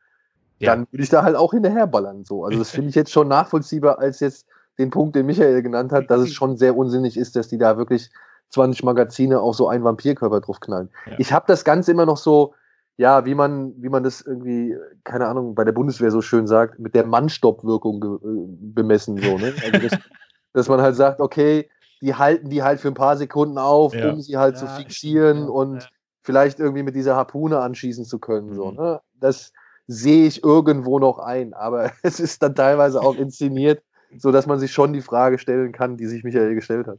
[0.58, 0.74] ja.
[0.74, 2.24] dann würde ich da halt auch hinterher ballern.
[2.24, 2.44] So.
[2.44, 4.46] Also das finde ich jetzt schon nachvollziehbar als jetzt
[4.78, 7.76] den Punkt, den Michael genannt hat, dass es schon sehr unsinnig ist, dass die da
[7.76, 8.10] wirklich
[8.50, 10.88] 20 Magazine auf so einen Vampirkörper drauf knallen.
[11.06, 11.12] Ja.
[11.18, 12.54] Ich habe das Ganze immer noch so,
[12.98, 16.80] ja, wie man, wie man das irgendwie, keine Ahnung, bei der Bundeswehr so schön sagt,
[16.80, 19.54] mit der Mannstoppwirkung äh, bemessen, so, ne?
[19.64, 19.98] Also das,
[20.52, 21.70] dass man halt sagt, okay,
[22.02, 24.10] die halten die halt für ein paar Sekunden auf, ja.
[24.10, 25.48] um sie halt ja, zu fixieren ja.
[25.48, 25.88] und
[26.22, 28.76] vielleicht irgendwie mit dieser Harpune anschießen zu können, so, mhm.
[28.76, 29.00] ne?
[29.14, 29.52] Das
[29.86, 33.80] sehe ich irgendwo noch ein, aber es ist dann teilweise auch inszeniert,
[34.16, 36.98] so dass man sich schon die Frage stellen kann, die sich Michael gestellt hat.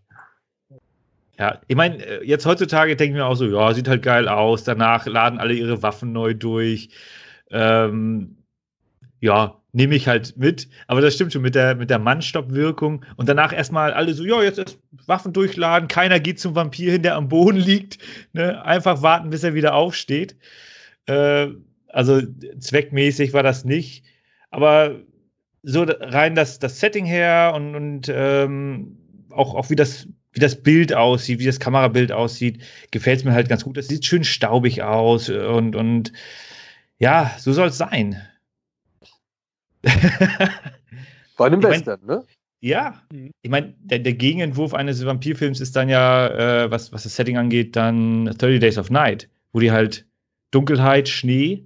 [1.40, 4.28] Ja, ich meine, äh, jetzt heutzutage denke ich mir auch so, ja, sieht halt geil
[4.28, 4.66] aus.
[4.66, 6.90] Danach laden alle ihre Waffen neu durch.
[7.50, 8.38] Ähm,
[9.22, 10.68] ja, nehme ich halt mit.
[10.88, 13.06] Aber das stimmt schon mit der, mit der Mannstoppwirkung.
[13.16, 15.88] Und danach erstmal alle so, ja, jetzt Waffen durchladen.
[15.88, 18.00] Keiner geht zum Vampir hin, der am Boden liegt.
[18.34, 18.62] Ne?
[18.66, 20.36] Einfach warten, bis er wieder aufsteht.
[21.06, 21.48] Äh,
[21.88, 22.22] also
[22.60, 24.04] zweckmäßig war das nicht.
[24.52, 25.00] Aber
[25.64, 28.98] so rein das, das Setting her und, und ähm,
[29.32, 32.62] auch, auch wie das wie das Bild aussieht, wie das Kamerabild aussieht,
[32.92, 33.78] gefällt es mir halt ganz gut.
[33.78, 36.14] Das sieht schön staubig aus und, und
[37.00, 38.22] ja, so soll es sein.
[41.36, 42.24] Vor allem Western, ne?
[42.62, 43.32] Ja, mhm.
[43.42, 46.28] ich meine, der, der, Gegenentwurf eines Vampirfilms ist dann ja,
[46.64, 50.06] äh, was, was das Setting angeht, dann 30 Days of Night, wo die halt
[50.52, 51.64] Dunkelheit, Schnee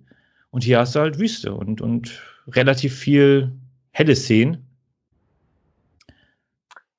[0.52, 3.52] und hier hast du halt Wüste und, und relativ viel
[3.91, 4.67] helle Szenen.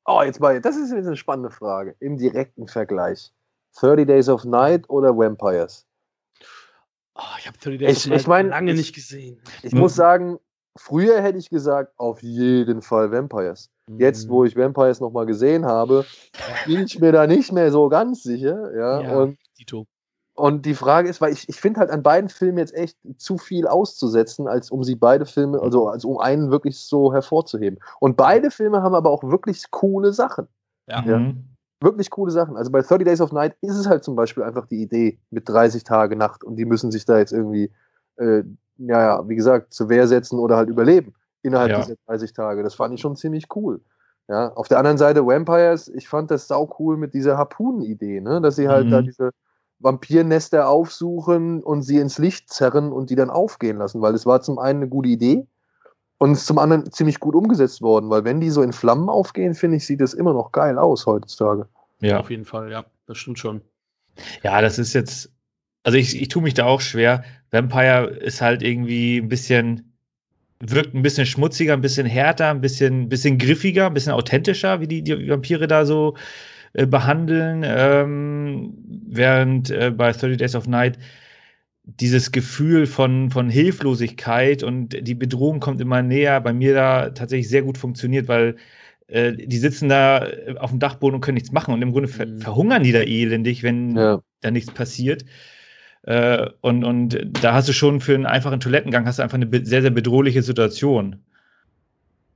[0.06, 1.96] Oh, jetzt mal, das ist jetzt eine spannende Frage.
[2.00, 3.32] Im direkten Vergleich.
[3.80, 5.86] 30 Days of Night oder Vampires?
[7.14, 9.40] Oh, ich habe 30 Days ich, of Night ich mein, lange ich, nicht gesehen.
[9.62, 9.78] Ich hm.
[9.78, 10.38] muss sagen,
[10.76, 13.70] früher hätte ich gesagt, auf jeden Fall Vampires.
[13.88, 13.98] Hm.
[13.98, 16.04] Jetzt, wo ich Vampires nochmal gesehen habe,
[16.66, 18.74] bin ich mir da nicht mehr so ganz sicher.
[18.76, 19.86] Ja, ja und Tito.
[20.36, 23.38] Und die Frage ist, weil ich, ich finde halt an beiden Filmen jetzt echt zu
[23.38, 27.78] viel auszusetzen, als um sie beide Filme, also als um einen wirklich so hervorzuheben.
[28.00, 30.48] Und beide Filme haben aber auch wirklich coole Sachen.
[30.88, 31.04] Ja.
[31.04, 31.18] ja.
[31.18, 31.44] Mhm.
[31.80, 32.56] Wirklich coole Sachen.
[32.56, 35.48] Also bei 30 Days of Night ist es halt zum Beispiel einfach die Idee mit
[35.48, 37.70] 30 Tage Nacht und die müssen sich da jetzt irgendwie,
[38.16, 38.42] äh,
[38.78, 41.80] ja, ja, wie gesagt, zur Wehr setzen oder halt überleben innerhalb ja.
[41.80, 42.64] dieser 30 Tage.
[42.64, 43.80] Das fand ich schon ziemlich cool.
[44.28, 48.40] Ja, auf der anderen Seite Vampires, ich fand das sau cool mit dieser Harpunen-Idee, ne?
[48.40, 48.90] dass sie halt mhm.
[48.90, 49.30] da diese
[49.84, 54.40] Vampirnester aufsuchen und sie ins Licht zerren und die dann aufgehen lassen, weil es war
[54.40, 55.46] zum einen eine gute Idee
[56.18, 59.08] und es ist zum anderen ziemlich gut umgesetzt worden, weil wenn die so in Flammen
[59.08, 61.68] aufgehen, finde ich, sieht das immer noch geil aus heutzutage.
[62.00, 63.60] Ja, auf jeden Fall, ja, das stimmt schon.
[64.42, 65.30] Ja, das ist jetzt,
[65.82, 67.22] also ich, ich tue mich da auch schwer.
[67.50, 69.92] Vampire ist halt irgendwie ein bisschen,
[70.60, 74.88] wirkt ein bisschen schmutziger, ein bisschen härter, ein bisschen, bisschen griffiger, ein bisschen authentischer, wie
[74.88, 76.14] die, die Vampire da so
[76.74, 78.74] äh, behandeln, ähm,
[79.16, 80.98] während äh, bei 30 Days of Night
[81.84, 87.48] dieses Gefühl von, von Hilflosigkeit und die Bedrohung kommt immer näher, bei mir da tatsächlich
[87.48, 88.56] sehr gut funktioniert, weil
[89.06, 92.08] äh, die sitzen da äh, auf dem Dachboden und können nichts machen und im Grunde
[92.08, 92.40] ver mhm.
[92.40, 94.20] verhungern die da elendig, wenn ja.
[94.40, 95.24] da nichts passiert.
[96.02, 99.48] Äh, und, und da hast du schon für einen einfachen Toilettengang hast du einfach eine
[99.64, 101.16] sehr, sehr bedrohliche Situation.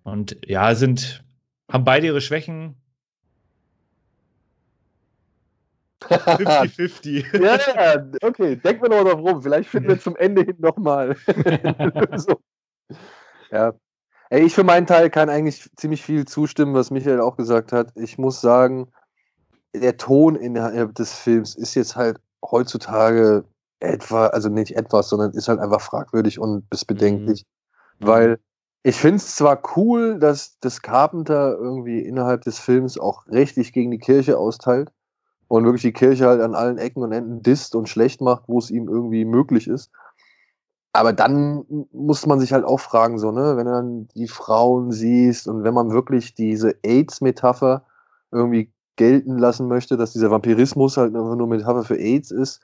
[0.03, 1.25] Und ja, sind,
[1.71, 2.77] haben beide ihre Schwächen,
[6.03, 7.39] 50-50.
[7.43, 9.43] ja, ja, okay, denken wir noch drauf rum.
[9.43, 11.17] Vielleicht finden wir zum Ende hin nochmal
[12.17, 12.41] so.
[13.51, 13.75] Ja.
[14.31, 17.93] Ey, ich für meinen Teil kann eigentlich ziemlich viel zustimmen, was Michael auch gesagt hat.
[17.97, 18.93] Ich muss sagen,
[19.75, 23.45] der Ton innerhalb des Films ist jetzt halt heutzutage
[23.81, 27.45] etwa, also nicht etwas, sondern ist halt einfach fragwürdig und ist bedenklich.
[27.99, 28.07] Mhm.
[28.07, 28.41] Weil
[28.83, 33.91] ich finde es zwar cool, dass das Carpenter irgendwie innerhalb des Films auch rechtlich gegen
[33.91, 34.91] die Kirche austeilt
[35.49, 38.59] und wirklich die Kirche halt an allen Ecken und Enden disst und schlecht macht, wo
[38.59, 39.91] es ihm irgendwie möglich ist.
[40.93, 44.91] aber dann muss man sich halt auch fragen, so, ne, wenn du dann die Frauen
[44.91, 47.85] siehst und wenn man wirklich diese AIDS-Metapher
[48.33, 52.61] irgendwie gelten lassen möchte, dass dieser Vampirismus halt einfach nur Metapher für AIDS ist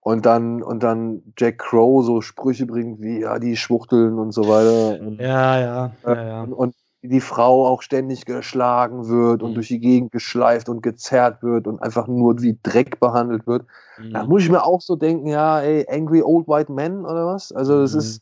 [0.00, 4.42] und dann, und dann Jack Crow so Sprüche bringt wie, ja, die Schwuchteln und so
[4.48, 5.00] weiter.
[5.22, 6.42] Ja, ja, ja, ja.
[6.42, 6.74] und, und
[7.08, 9.54] die Frau auch ständig geschlagen wird und Mhm.
[9.54, 13.66] durch die Gegend geschleift und gezerrt wird und einfach nur wie Dreck behandelt wird.
[14.12, 14.28] Da Mhm.
[14.28, 17.52] muss ich mir auch so denken, ja, ey, Angry Old White Men oder was?
[17.52, 17.98] Also es Mhm.
[17.98, 18.20] ist,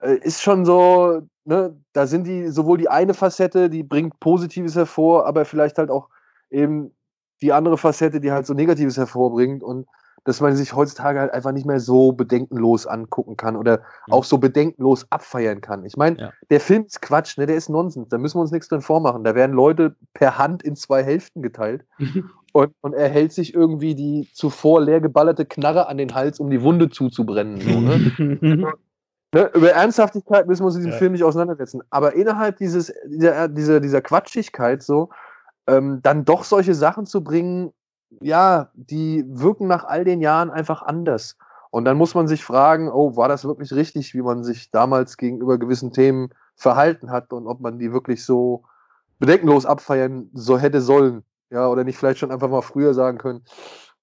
[0.00, 4.76] äh, ist schon so, ne, da sind die sowohl die eine Facette, die bringt Positives
[4.76, 6.08] hervor, aber vielleicht halt auch
[6.50, 6.92] eben
[7.42, 9.86] die andere Facette, die halt so Negatives hervorbringt und
[10.24, 14.12] dass man sich heutzutage halt einfach nicht mehr so bedenkenlos angucken kann oder Mhm.
[14.12, 15.84] auch so bedenkenlos abfeiern kann.
[15.84, 16.32] Ich meine, Ja.
[16.50, 17.46] der Film ist Quatsch, ne?
[17.46, 19.24] der ist Nonsens, da müssen wir uns nichts drin vormachen.
[19.24, 21.84] Da werden Leute per Hand in zwei Hälften geteilt
[22.52, 26.50] und, und er hält sich irgendwie die zuvor leer geballerte Knarre an den Hals, um
[26.50, 27.60] die Wunde zuzubrennen.
[27.60, 28.72] So, ne?
[29.34, 30.98] Ne, über Ernsthaftigkeit müssen wir uns in diesem Ja.
[30.98, 31.82] Film nicht auseinandersetzen.
[31.90, 35.08] Aber innerhalb dieses, dieser, dieser, dieser Quatschigkeit so,
[35.66, 37.72] ähm, dann doch solche Sachen zu bringen,
[38.20, 41.36] ja, die wirken nach all den Jahren einfach anders.
[41.70, 45.16] Und dann muss man sich fragen, oh, war das wirklich richtig, wie man sich damals
[45.16, 48.62] gegenüber gewissen Themen verhalten hat und ob man die wirklich so
[49.18, 51.24] bedenkenlos abfeiern so hätte sollen.
[51.50, 53.44] Ja, oder nicht vielleicht schon einfach mal früher sagen können,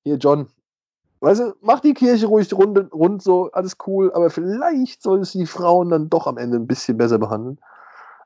[0.03, 0.47] hier John,
[1.21, 5.39] weißt du, mach die Kirche ruhig rund, rund so, alles cool, aber vielleicht solltest du
[5.39, 7.59] die Frauen dann doch am Ende ein bisschen besser behandeln.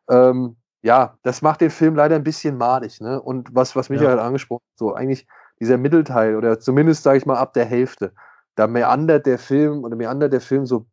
[0.10, 3.22] Ähm, ja, das macht den Film leider ein bisschen madig, ne?
[3.22, 4.24] Und was, was Michael Ja.
[4.24, 5.28] angesprochen hat, so eigentlich
[5.60, 8.14] dieser Mittelteil oder zumindest, sage ich mal, ab der Hälfte,
[8.56, 10.86] da meandert der Film oder meandert der Film so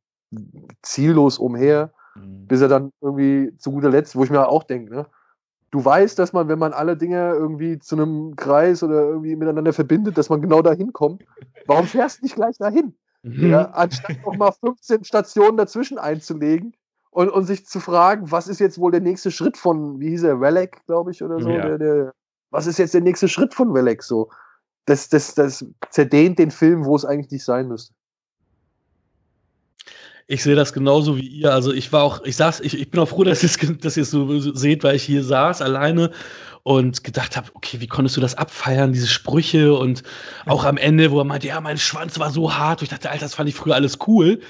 [0.83, 2.47] ziellos umher, Mhm.
[2.47, 5.07] bis er dann irgendwie zu guter Letzt, wo ich mir auch denke, ne?
[5.71, 9.73] Du weißt, dass man, wenn man alle Dinge irgendwie zu einem Kreis oder irgendwie miteinander
[9.73, 11.25] verbindet, dass man genau dahin kommt.
[11.67, 12.95] Warum fährst du nicht gleich dahin?
[13.23, 16.75] Ja, anstatt noch mal 15 Stationen dazwischen einzulegen
[17.11, 20.25] und, und sich zu fragen, was ist jetzt wohl der nächste Schritt von, wie hieß
[20.25, 21.49] er, Relic, glaube ich, oder so?
[21.49, 21.63] Ja.
[21.63, 22.13] Der, der,
[22.51, 24.03] was ist jetzt der nächste Schritt von Relic?
[24.03, 24.29] So,
[24.85, 27.95] das, das, das zerdehnt den Film, wo es eigentlich nicht sein müsste.
[30.29, 31.53] Ich sehe das genauso wie ihr.
[31.53, 33.95] Also ich war auch, ich saß, ich, ich bin auch froh, dass ihr es dass
[33.95, 36.11] so seht, weil ich hier saß alleine
[36.63, 40.03] und gedacht habe, okay, wie konntest du das abfeiern, diese Sprüche und
[40.47, 42.81] auch am Ende, wo er meinte, ja, mein Schwanz war so hart.
[42.81, 44.41] Und ich dachte, Alter, das fand ich früher alles cool.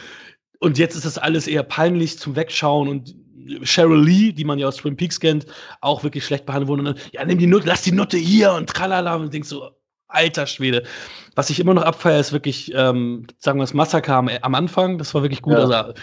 [0.60, 3.16] Und jetzt ist das alles eher peinlich zum Wegschauen und
[3.64, 5.46] Cheryl Lee, die man ja aus Twin Peaks kennt,
[5.80, 6.94] auch wirklich schlecht behandelt wurde.
[7.12, 9.16] Ja, nimm die Nutte, lass die Nutte hier und tralala.
[9.16, 9.70] Und denkst so,
[10.14, 10.84] alter Schwede.
[11.34, 14.98] Was ich immer noch abfeiere, ist wirklich, ähm, sagen wir das Massaker am, am Anfang.
[14.98, 15.54] Das war wirklich gut.
[15.54, 15.60] Ja.
[15.60, 15.94] Also,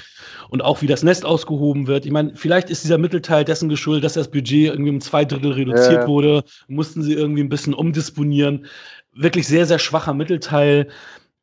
[0.50, 2.06] und auch wie das Nest ausgehoben wird.
[2.06, 5.52] Ich meine, vielleicht ist dieser Mittelteil dessen geschuldet, dass das Budget irgendwie um zwei Drittel
[5.52, 6.44] reduziert Ja, wurde.
[6.68, 8.66] Mussten sie irgendwie ein bisschen umdisponieren.
[9.14, 10.88] Wirklich sehr, sehr schwacher Mittelteil.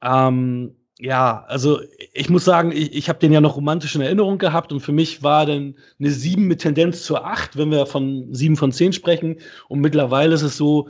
[0.02, 1.80] Ähm, ja, also
[2.14, 4.92] ich muss sagen, ich, ich habe den ja noch romantisch in Erinnerung gehabt und für
[4.92, 8.94] mich war dann eine 7 mit Tendenz zur 8, wenn wir von 7 von 10
[8.94, 9.36] sprechen.
[9.68, 10.88] Und mittlerweile ist es so,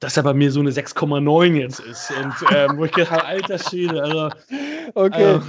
[0.00, 2.10] dass er bei mir so eine 6,9 jetzt ist.
[2.10, 4.28] Und ähm, wo ich gedacht habe, alter Schwede, also,
[4.94, 5.24] Okay.
[5.24, 5.42] also,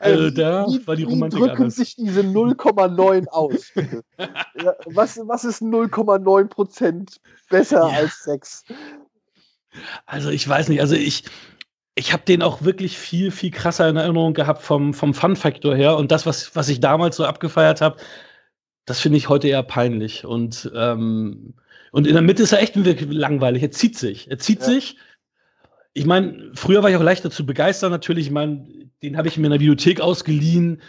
[0.00, 1.76] also wie- da wie, war die wie Romantik drücken anders.
[1.76, 3.72] sich diese 0,9 aus?
[4.62, 7.20] ja, was, was ist 0,9 Prozent
[7.50, 7.98] besser Ja.
[7.98, 8.64] als 6?
[10.06, 11.24] Also ich weiß nicht, also ich,
[11.94, 15.96] ich habe den auch wirklich viel, viel krasser in Erinnerung gehabt vom, vom Fun-Faktor her.
[15.96, 17.96] Und das, was, was ich damals so abgefeiert habe,
[18.86, 20.24] das finde ich heute eher peinlich.
[20.24, 21.54] Und, ähm,
[21.94, 23.62] und in der Mitte ist er echt wirklich langweilig.
[23.62, 24.28] Er zieht sich.
[24.28, 24.64] Er zieht Ja.
[24.66, 24.96] sich.
[25.92, 28.26] Ich meine, früher war ich auch leichter zu begeistern natürlich.
[28.26, 28.66] Ich meine,
[29.04, 30.82] den habe ich mir in der Videothek ausgeliehen.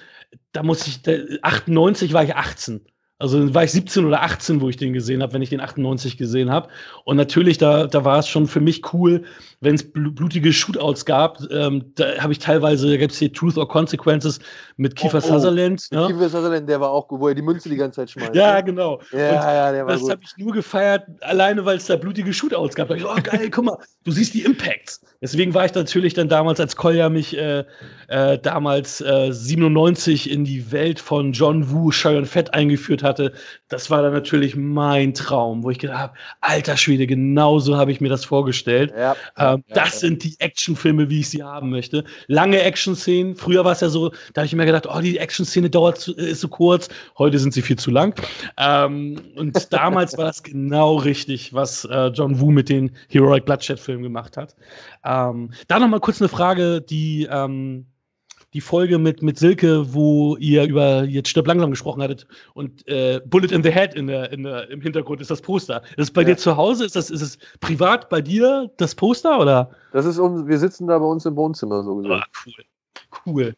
[0.52, 1.12] Da muss ich, da,
[1.44, 2.88] 98 war ich 18.
[3.18, 5.62] Also dann war ich 17 oder 18, wo ich den gesehen habe, wenn ich den
[5.62, 6.68] 98 gesehen habe.
[7.06, 9.24] Und natürlich, da, da war es schon für mich cool,
[9.62, 11.40] wenn es bl blutige Shootouts gab.
[11.50, 14.40] Ähm, da habe ich teilweise, da gibt es hier Truth or Consequences
[14.76, 15.40] mit Kiefer Oh, oh.
[15.40, 15.88] Sutherland.
[15.92, 16.08] Ne?
[16.08, 18.36] Kiefer Sutherland, der war auch, wo er die Münze die ganze Zeit schmeißt.
[18.36, 19.00] Ja, genau.
[19.14, 20.12] ja, ja, der war das gut.
[20.12, 22.90] habe ich nur gefeiert, alleine weil es da blutige Shootouts gab.
[22.90, 25.00] Da ich, oh geil, guck mal, du siehst die Impacts.
[25.26, 27.64] Deswegen war ich natürlich dann damals, als Kolja mich äh,
[28.10, 33.34] äh, damals äh, 97 in die Welt von John Woo, Sharon Fett eingeführt hatte.
[33.68, 38.02] Das war dann natürlich mein Traum, wo ich gedacht habe, alter Schwede, genauso habe ich
[38.02, 38.94] mir das vorgestellt.
[38.96, 40.00] Ja, Ähm, ja, das ja.
[40.02, 42.04] sind die Actionfilme, wie ich sie haben möchte.
[42.28, 43.36] Lange Action-Szenen.
[43.36, 46.14] Früher war es ja so, da habe ich mir gedacht, oh, die Action-Szene dauert zu,
[46.14, 46.88] ist so kurz.
[47.18, 48.14] Heute sind sie viel zu lang.
[48.58, 54.04] Ähm, und damals war das genau richtig, was äh, John Woo mit den Heroic Bloodshed-Filmen
[54.04, 54.54] gemacht hat.
[55.06, 57.86] Ähm, da noch mal kurz eine Frage, die ähm,
[58.54, 63.20] die Folge mit, mit Silke, wo ihr über jetzt stirb langsam gesprochen hattet und äh,
[63.26, 65.84] Bullet in the Head in der, in der, im Hintergrund ist das Poster.
[65.90, 66.28] Ist das bei Ja.
[66.30, 66.86] dir zu Hause?
[66.86, 69.72] Ist das ist es privat bei dir das Poster oder?
[69.92, 72.14] das ist uns, wir sitzen da bei uns im Wohnzimmer so gesehen.
[72.14, 72.54] Ah, cool.
[73.26, 73.56] Cool.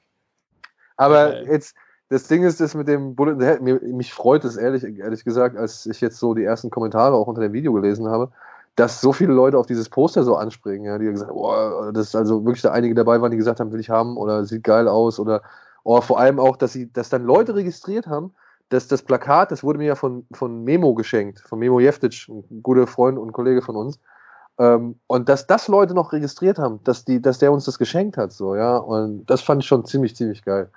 [0.98, 1.48] Aber Geil.
[1.52, 1.76] jetzt,
[2.10, 4.84] das Ding ist, das mit dem Bullet in the Head, mir, mich freut es ehrlich,
[4.84, 8.32] ehrlich gesagt, als ich jetzt so die ersten Kommentare auch unter dem Video gelesen habe,
[8.78, 12.08] dass so viele Leute auf dieses Poster so anspringen, ja, die gesagt haben, boah, das
[12.08, 14.64] ist also wirklich da einige dabei waren, die gesagt haben, will ich haben oder sieht
[14.64, 15.42] geil aus oder
[15.84, 18.34] oh, vor allem auch, dass sie, dass dann Leute registriert haben,
[18.70, 22.62] dass das Plakat, das wurde mir ja von, von Memo geschenkt, von Memo Jeftic, ein
[22.62, 24.00] guter Freund und Kollege von uns.
[24.60, 28.16] Ähm, und dass das Leute noch registriert haben, dass, die, dass der uns das geschenkt
[28.16, 28.78] hat, so, ja.
[28.78, 30.70] Und das fand ich schon ziemlich, ziemlich geil.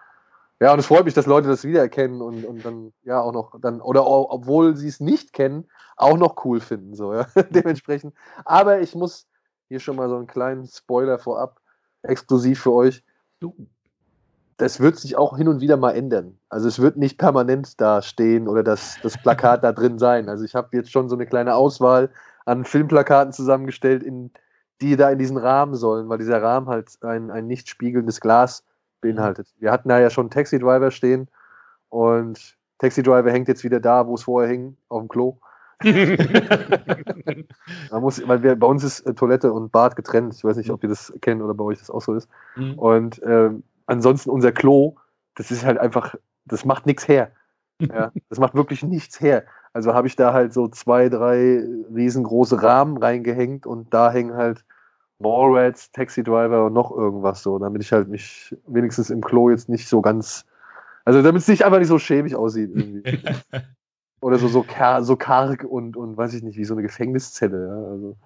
[0.63, 3.59] Ja, und es freut mich, dass Leute das wiedererkennen und, und dann, ja, auch noch
[3.61, 7.27] dann, oder obwohl sie es nicht kennen, auch noch cool finden, so, ja.
[7.51, 8.15] Dementsprechend.
[8.45, 9.27] Aber ich muss
[9.69, 11.61] hier schon mal so einen kleinen Spoiler vorab,
[12.03, 13.03] exklusiv für euch.
[14.59, 16.39] Das wird sich auch hin und wieder mal ändern.
[16.51, 20.29] Also es wird nicht permanent da stehen oder das, das Plakat da drin sein.
[20.29, 22.11] Also ich habe jetzt schon so eine kleine Auswahl
[22.45, 24.31] an Filmplakaten zusammengestellt, in,
[24.83, 28.63] die da in diesen Rahmen sollen, weil dieser Rahmen halt ein, ein nicht spiegelndes Glas
[29.01, 29.49] beinhaltet.
[29.59, 31.29] Wir hatten da ja schon Taxi Driver stehen
[31.89, 35.39] und Taxi Driver hängt jetzt wieder da, wo es vorher hing, auf dem Klo.
[37.91, 40.35] Man muss, weil wir, bei uns ist äh, Toilette und Bad getrennt.
[40.35, 42.29] Ich weiß nicht, ob ihr das kennt oder bei euch das auch so ist.
[42.57, 42.79] Mhm.
[42.79, 44.97] Und ähm, ansonsten unser Klo,
[45.37, 47.33] das ist halt einfach, das macht nichts her.
[47.81, 49.45] Ja, das macht wirklich nichts her.
[49.73, 54.65] Also habe ich da halt so zwei, drei riesengroße Rahmen reingehängt und da hängen halt
[55.21, 59.69] Mallrats, Taxi Driver und noch irgendwas so, damit ich halt mich wenigstens im Klo jetzt
[59.69, 60.45] nicht so ganz,
[61.05, 63.19] also damit es nicht einfach nicht so schäbig aussieht irgendwie.
[64.23, 67.67] Oder so, so, kar so karg und, und weiß ich nicht, wie so eine Gefängniszelle.
[67.67, 68.17] Ja, also,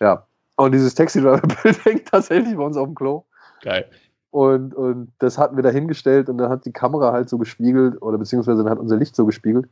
[0.00, 0.26] ja.
[0.56, 3.24] Und dieses Taxi Driver-Bild hängt tatsächlich bei uns auf dem Klo.
[3.62, 3.86] Geil.
[4.30, 8.00] Und, und das hatten wir da hingestellt und dann hat die Kamera halt so gespiegelt
[8.02, 9.68] oder beziehungsweise dann hat unser Licht so gespiegelt.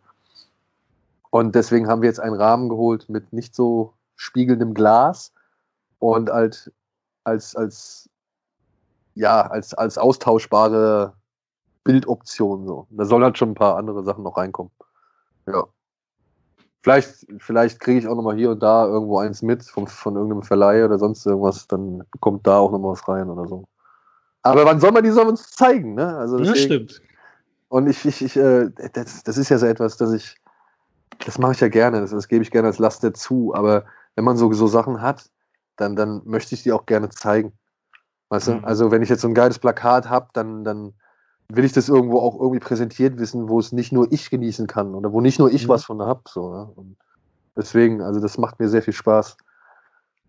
[1.30, 5.32] Und deswegen haben wir jetzt einen Rahmen geholt mit nicht so spiegelndem Glas
[5.98, 6.72] und halt
[7.24, 8.08] als, als,
[9.14, 11.14] ja, als, als austauschbare
[11.84, 12.86] Bildoption so.
[12.90, 14.72] Da sollen halt schon ein paar andere Sachen noch reinkommen.
[15.46, 15.66] Ja.
[16.82, 20.42] Vielleicht, vielleicht kriege ich auch nochmal hier und da irgendwo eins mit von, von irgendeinem
[20.42, 23.64] Verleih oder sonst irgendwas, dann kommt da auch nochmal was rein oder so.
[24.42, 26.16] Aber wann soll man die soll uns zeigen, ne?
[26.16, 27.02] Also deswegen- stimmt.
[27.68, 30.36] und ich, ich, ich äh, das, das ist ja so etwas, dass ich,
[31.24, 34.24] das mache ich ja gerne, das, das gebe ich gerne als Last dazu, aber wenn
[34.24, 35.28] man so, so Sachen hat,
[35.76, 37.52] dann, dann möchte ich die auch gerne zeigen.
[38.28, 38.54] Weißt du?
[38.54, 38.64] Mhm.
[38.64, 40.94] Also wenn ich jetzt so ein geiles Plakat habe, dann, dann
[41.48, 44.94] will ich das irgendwo auch irgendwie präsentiert wissen, wo es nicht nur ich genießen kann
[44.94, 45.68] oder wo nicht nur ich Mhm.
[45.68, 46.22] was von habe.
[46.28, 46.72] So?
[46.74, 46.96] Und
[47.56, 49.36] deswegen, also das macht mir sehr viel Spaß,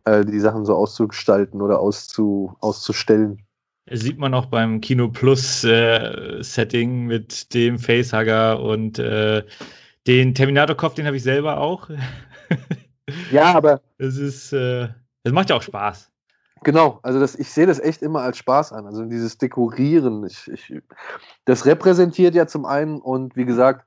[0.06, 3.42] äh, die Sachen so auszugestalten oder auszu, auszustellen.
[3.90, 9.44] Sieht man auch beim Kino Plus äh, Setting mit dem Facehugger und äh,
[10.06, 11.90] den Terminator-Kopf, den habe ich selber auch.
[13.32, 14.90] Ja, aber Das ist, äh,
[15.28, 16.12] das macht ja auch Spaß.
[16.64, 18.88] Genau, also das, ich sehe das echt immer als Spaß an.
[18.88, 20.82] Also dieses Dekorieren, ich, ich,
[21.46, 23.86] das repräsentiert ja zum einen und wie gesagt,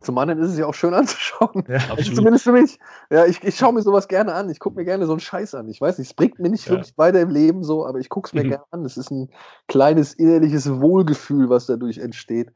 [0.00, 1.64] zum anderen ist es ja auch schön anzuschauen.
[1.68, 1.78] Ja.
[1.90, 2.78] Also zumindest für mich.
[3.10, 4.50] Ja, ich, ich schaue mir sowas gerne an.
[4.50, 5.68] Ich gucke mir gerne so einen Scheiß an.
[5.68, 6.72] Ich weiß nicht, es bringt mir nicht Ja.
[6.72, 8.48] wirklich weiter im Leben so, aber ich gucke es mir Mhm.
[8.50, 8.84] gerne an.
[8.84, 9.30] Es ist ein
[9.68, 12.52] kleines innerliches Wohlgefühl, was dadurch entsteht.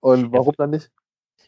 [0.00, 0.90] Und warum dann nicht?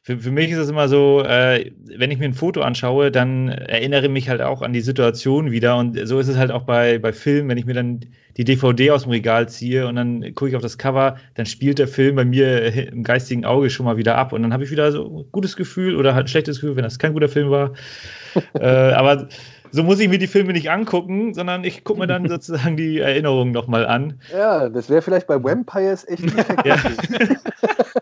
[0.03, 3.49] Für, für mich ist es immer so, äh, wenn ich mir ein Foto anschaue, dann
[3.49, 5.77] erinnere mich halt auch an die Situation wieder.
[5.77, 8.01] Und so ist es halt auch bei, bei Filmen, wenn ich mir dann
[8.37, 11.79] die DVD aus dem Regal ziehe und dann gucke ich auf das Cover, dann spielt
[11.79, 14.33] der Film bei mir im geistigen Auge schon mal wieder ab.
[14.33, 16.85] Und dann habe ich wieder so ein gutes Gefühl oder halt ein schlechtes Gefühl, wenn
[16.85, 17.75] das kein guter Film war.
[18.55, 19.29] äh, aber
[19.73, 22.99] so muss ich mir die Filme nicht angucken, sondern ich gucke mir dann sozusagen die
[22.99, 24.21] Erinnerungen nochmal an.
[24.33, 26.23] Ja, das wäre vielleicht bei Vampires echt.
[26.65, 26.77] Ja.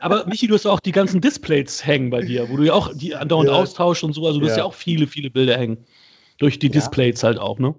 [0.01, 2.93] Aber Michi, du hast auch die ganzen Displays hängen bei dir, wo du ja auch
[2.95, 3.57] die andauernd Ja.
[3.57, 4.27] austauschst und so.
[4.27, 4.59] Also du hast Ja.
[4.59, 5.79] ja auch viele, viele Bilder hängen.
[6.39, 6.73] Durch die Ja.
[6.73, 7.75] Displays halt auch, ne?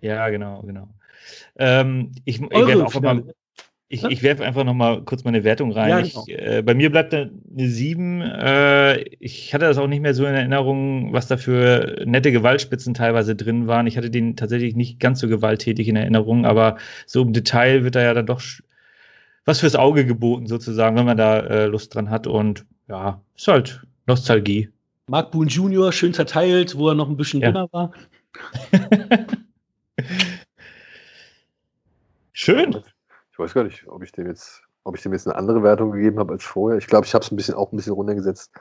[0.00, 0.88] Ja, genau, genau.
[1.56, 3.34] Ähm, ich ich werfe auch Finale.
[3.94, 5.90] Ich, ich werfe einfach noch mal kurz meine Wertung rein.
[5.90, 6.26] Ja, ich, genau.
[6.28, 7.18] äh, bei mir bleibt da
[7.56, 8.20] eine 7.
[8.22, 12.92] Äh, ich hatte das auch nicht mehr so in Erinnerung, was da für nette Gewaltspitzen
[12.94, 13.86] teilweise drin waren.
[13.86, 16.76] Ich hatte den tatsächlich nicht ganz so gewalttätig in Erinnerung, aber
[17.06, 18.42] so im Detail wird da ja dann doch
[19.44, 22.26] was fürs Auge geboten, sozusagen, wenn man da äh, Lust dran hat.
[22.26, 24.70] Und ja, ist halt Nostalgie.
[25.06, 25.92] Mark Boone Jr.
[25.92, 27.48] schön zerteilt, wo er noch ein bisschen Ja.
[27.52, 27.92] dünner war.
[32.32, 32.76] Schön.
[33.34, 35.90] Ich weiß gar nicht, ob ich dem jetzt, ob ich dem jetzt eine andere Wertung
[35.90, 36.78] gegeben habe als vorher.
[36.78, 38.52] Ich glaube, ich habe es ein bisschen auch ein bisschen runtergesetzt.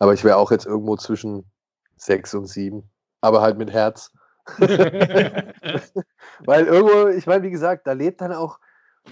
[0.00, 1.48] Aber ich wäre auch jetzt irgendwo zwischen
[1.96, 2.90] sechs und sieben.
[3.20, 4.10] Aber halt mit Herz.
[4.58, 5.54] Weil
[6.66, 8.58] irgendwo, ich meine, wie gesagt, da lebt dann auch.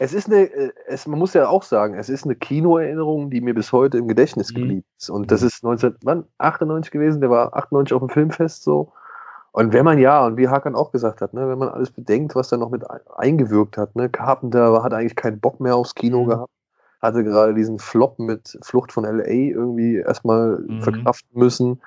[0.00, 3.40] Es ist eine, äh, es, man muss ja auch sagen, es ist eine Kinoerinnerung, die
[3.40, 4.54] mir bis heute im Gedächtnis Mhm.
[4.56, 5.10] geblieben ist.
[5.10, 8.92] Und das ist 1998 gewesen, der war 98 auf dem Filmfest so.
[9.57, 12.34] Und wenn man ja, und wie Hakan auch gesagt hat, ne, wenn man alles bedenkt,
[12.34, 15.94] was da noch mit ein- eingewirkt hat, ne, Carpenter hat eigentlich keinen Bock mehr aufs
[15.94, 16.28] Kino Mhm.
[16.28, 16.52] gehabt,
[17.00, 20.80] hatte gerade diesen Flop mit Flucht von LA irgendwie erstmal Mhm.
[20.82, 21.80] verkraften müssen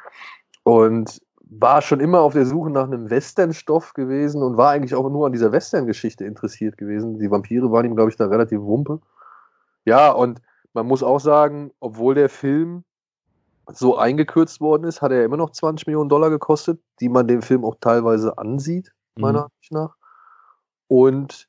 [0.63, 5.09] und war schon immer auf der Suche nach einem Western-Stoff gewesen und war eigentlich auch
[5.09, 7.19] nur an dieser Western-Geschichte interessiert gewesen.
[7.19, 8.99] Die Vampire waren ihm, glaube ich, da relativ wumpe.
[9.85, 10.41] Ja, und
[10.73, 12.83] man muss auch sagen, obwohl der Film
[13.73, 17.41] so eingekürzt worden ist, hat er immer noch 20 Millionen Dollar gekostet, die man dem
[17.41, 19.45] Film auch teilweise ansieht, meiner Mhm.
[19.45, 19.95] Ansicht nach.
[20.87, 21.47] Und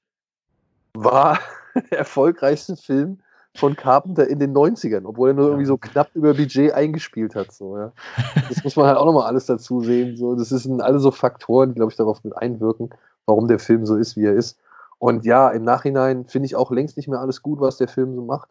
[0.94, 1.38] war
[1.90, 3.20] der erfolgreichste Film
[3.56, 7.52] von Carpenter in den 90ern, obwohl er nur irgendwie so knapp über Budget eingespielt hat.
[7.52, 7.92] So, ja.
[8.48, 10.16] Das muss man halt auch nochmal alles dazu sehen.
[10.16, 10.34] So.
[10.34, 12.90] Das sind alle so Faktoren, die, glaube ich, darauf mit einwirken,
[13.26, 14.58] warum der Film so ist, wie er ist.
[14.98, 18.14] Und ja, im Nachhinein finde ich auch längst nicht mehr alles gut, was der Film
[18.14, 18.50] so macht.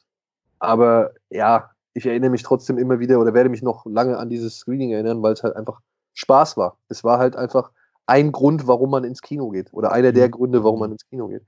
[0.60, 4.58] Aber ja, ich erinnere mich trotzdem immer wieder oder werde mich noch lange an dieses
[4.60, 5.82] Screening erinnern, weil es halt einfach
[6.14, 6.78] Spaß war.
[6.90, 7.72] Es war halt einfach
[8.06, 9.74] ein Grund, warum man ins Kino geht.
[9.74, 11.42] Oder einer der Gründe, warum man ins Kino geht.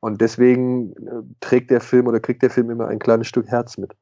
[0.00, 3.78] Und deswegen äh, trägt der Film oder kriegt der Film immer ein kleines Stück Herz
[3.78, 3.92] mit.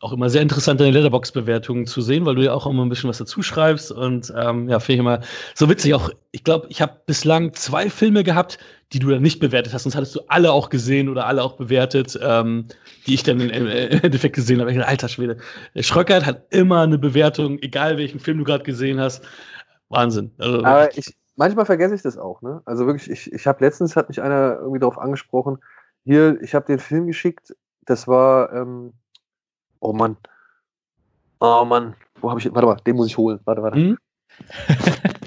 [0.00, 3.10] Auch immer sehr interessant, deine Letterbox-Bewertungen zu sehen, weil du ja auch immer ein bisschen
[3.10, 3.90] was dazu schreibst.
[3.90, 5.20] Und ähm, ja, finde ich immer
[5.54, 5.94] so witzig.
[5.94, 8.58] Auch, ich glaube, ich habe bislang zwei Filme gehabt,
[8.92, 9.82] die du dann nicht bewertet hast.
[9.82, 12.66] Sonst hattest du alle auch gesehen oder alle auch bewertet, ähm,
[13.06, 14.70] die ich dann im Endeffekt gesehen habe.
[14.70, 15.38] Ich dachte, Alter Schwede.
[15.74, 19.24] Der Schröckert hat immer eine Bewertung, egal welchen Film du gerade gesehen hast.
[19.88, 20.30] Wahnsinn.
[20.38, 22.40] Also, Aber ich, manchmal vergesse ich das auch.
[22.42, 22.62] Ne?
[22.66, 25.58] Also wirklich, ich, ich habe letztens, hat mich einer irgendwie darauf angesprochen,
[26.04, 28.92] hier, ich habe den Film geschickt, das war, ähm,
[29.80, 30.16] oh Mann,
[31.40, 33.76] oh Mann, wo habe ich, warte mal, den muss ich holen, warte, warte.
[33.76, 33.98] Hm?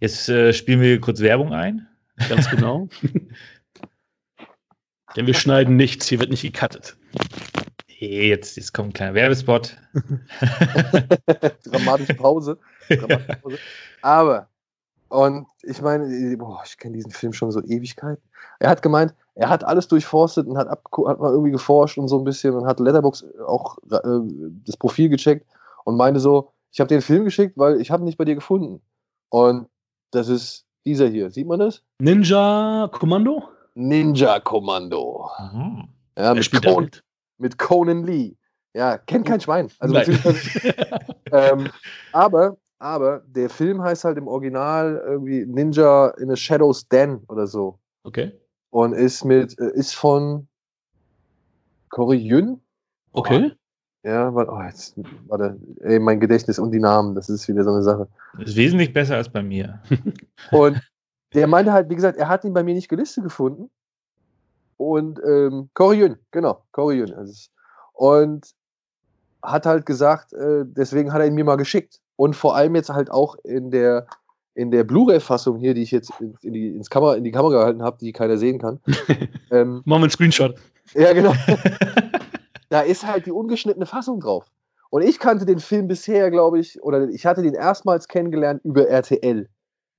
[0.00, 1.88] Jetzt äh, spielen wir kurz Werbung ein.
[2.28, 2.88] Ganz genau.
[5.16, 6.96] Denn wir schneiden nichts, hier wird nicht gecuttet.
[7.86, 9.78] Hey, jetzt, jetzt kommt ein kleiner Werbespot.
[11.64, 12.58] Dramatische Pause.
[12.88, 13.58] Dramatische Pause.
[14.02, 14.48] Aber,
[15.14, 18.20] und ich meine, boah, ich kenne diesen Film schon so Ewigkeiten.
[18.58, 22.18] Er hat gemeint, er hat alles durchforstet und hat, hat mal irgendwie geforscht und so
[22.18, 23.98] ein bisschen und hat Letterbox auch äh,
[24.66, 25.46] das Profil gecheckt
[25.84, 28.34] und meinte so, ich habe den Film geschickt, weil ich habe ihn nicht bei dir
[28.34, 28.82] gefunden.
[29.28, 29.68] Und
[30.10, 31.30] das ist dieser hier.
[31.30, 31.84] Sieht man das?
[32.00, 33.44] Ninja Kommando?
[33.74, 35.30] Ninja Kommando.
[35.52, 35.88] Mhm.
[36.18, 36.90] Ja, mit, spielt Con
[37.38, 38.34] mit Conan Lee.
[38.74, 39.70] Ja, kennt kein Schwein.
[39.78, 39.94] Also
[41.32, 41.70] ähm,
[42.10, 47.46] aber, aber der Film heißt halt im Original irgendwie Ninja in a Shadow's Den oder
[47.46, 47.78] so.
[48.02, 48.32] Okay.
[48.68, 50.46] Und ist mit, äh, ist von
[51.88, 52.60] Corey Yun.
[53.12, 53.52] Okay.
[54.02, 57.70] Ja, warte, oh, jetzt, warte, ey, mein Gedächtnis und die Namen, das ist wieder so
[57.70, 58.06] eine Sache.
[58.38, 59.80] Ist wesentlich besser als bei mir.
[60.50, 60.78] Und
[61.32, 63.70] der meinte halt, wie gesagt, er hat ihn bei mir nicht gelistet gefunden.
[64.76, 67.12] Und ähm, Corey Yun, genau, Corey Yun.
[67.12, 67.50] es.
[67.94, 68.50] Und
[69.42, 72.02] hat halt gesagt, äh, deswegen hat er ihn mir mal geschickt.
[72.16, 74.06] Und vor allem jetzt halt auch in der,
[74.54, 77.58] in der Blu-ray-Fassung hier, die ich jetzt in, in, die, ins Kamera, in die Kamera
[77.58, 78.80] gehalten habe, die keiner sehen kann.
[79.50, 80.54] ähm, Machen wir einen Screenshot.
[80.94, 81.32] ja, genau.
[82.68, 84.46] da ist halt die ungeschnittene Fassung drauf.
[84.90, 88.86] Und ich kannte den Film bisher, glaube ich, oder ich hatte den erstmals kennengelernt über
[88.86, 89.48] RTL.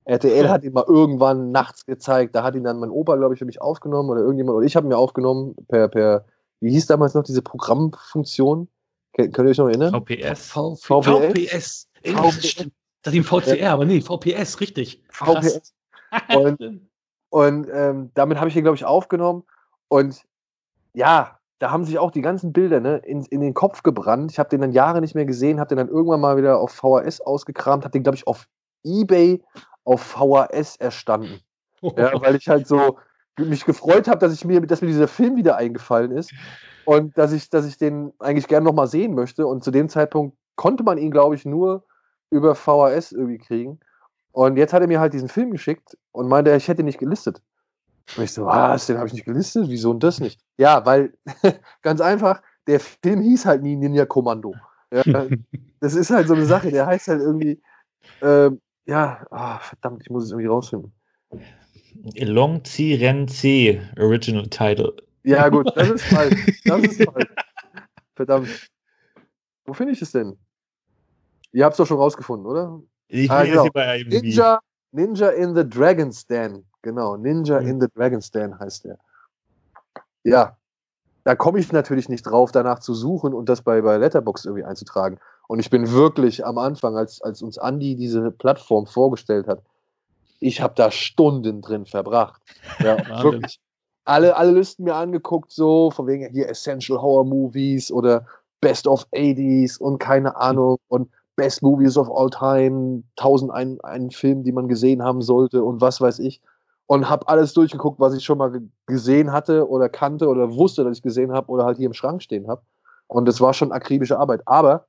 [0.06, 2.34] RTL hat ihn mal irgendwann nachts gezeigt.
[2.34, 4.74] Da hat ihn dann mein Opa, glaube ich, für mich aufgenommen oder irgendjemand, oder ich
[4.76, 6.24] habe ihn mir aufgenommen per, per,
[6.60, 8.68] wie hieß damals noch diese Programmfunktion?
[9.14, 9.92] Könnt ihr euch noch erinnern?
[9.92, 10.50] VPS.
[10.50, 11.88] V- VPS?
[12.04, 12.66] VPS.
[13.02, 15.02] Das ist ihm VCR, aber nee, VPS, richtig.
[15.10, 15.74] VPS.
[16.34, 16.88] Und-
[17.30, 19.44] Und ähm, damit habe ich ihn, glaube ich, aufgenommen.
[19.88, 20.22] Und
[20.94, 24.30] ja, da haben sich auch die ganzen Bilder ne, in, in den Kopf gebrannt.
[24.32, 26.72] Ich habe den dann Jahre nicht mehr gesehen, habe den dann irgendwann mal wieder auf
[26.72, 28.46] VHS ausgekramt, habe den, glaube ich, auf
[28.84, 29.42] Ebay
[29.84, 31.40] auf VHS erstanden.
[31.82, 32.98] Ja, weil ich halt so
[33.38, 36.32] mich gefreut habe, dass ich mir, dass mir dieser Film wieder eingefallen ist
[36.84, 39.46] und dass ich, dass ich den eigentlich gerne nochmal sehen möchte.
[39.46, 41.84] Und zu dem Zeitpunkt konnte man ihn, glaube ich, nur
[42.30, 43.80] über VHS irgendwie kriegen.
[44.32, 46.98] Und jetzt hat er mir halt diesen Film geschickt und meinte, ich hätte ihn nicht
[46.98, 47.40] gelistet.
[48.16, 49.68] Und ich so, was, den habe ich nicht gelistet?
[49.68, 50.40] Wieso und das nicht?
[50.58, 51.14] Ja, weil
[51.82, 54.54] ganz einfach, der Film hieß halt nie Ninja Kommando.
[54.92, 55.02] Ja,
[55.80, 57.60] das ist halt so eine Sache, der heißt halt irgendwie,
[58.22, 60.92] ähm, ja, ah, verdammt, ich muss es irgendwie rausfinden.
[62.14, 64.94] Long Chi Ren C Original Title.
[65.24, 66.62] Ja, gut, das ist falsch.
[66.64, 67.34] Das ist falsch.
[68.14, 68.70] Verdammt.
[69.64, 70.38] Wo finde ich es denn?
[71.56, 72.82] Ihr habt es doch schon rausgefunden, oder?
[73.08, 73.66] Ich Ah, genau.
[74.08, 74.60] Ninja,
[74.92, 76.66] Ninja in the Dragon's Den.
[76.82, 77.66] Genau, Ninja Mhm.
[77.66, 78.98] in the Dragon's Den heißt der.
[80.22, 80.58] Ja,
[81.24, 84.64] da komme ich natürlich nicht drauf, danach zu suchen und das bei, bei Letterbox irgendwie
[84.64, 85.18] einzutragen.
[85.48, 89.62] Und ich bin wirklich am Anfang, als, als uns Andy diese Plattform vorgestellt hat,
[90.40, 92.42] ich habe da Stunden drin verbracht.
[92.80, 93.58] Ja, wirklich.
[94.04, 98.26] Alle, alle Listen mir angeguckt, so von wegen hier Essential Horror Movies oder
[98.60, 104.42] Best of 80s und keine Ahnung und Best Movies of All Time, 1000 einen, Film,
[104.42, 106.40] die man gesehen haben sollte und was weiß ich.
[106.88, 110.84] und habe alles durchgeguckt, was ich schon mal ge- gesehen hatte oder kannte oder wusste,
[110.84, 112.62] dass ich gesehen habe oder halt hier im Schrank stehen habe.
[113.08, 114.42] Und es war schon akribische Arbeit.
[114.46, 114.86] Aber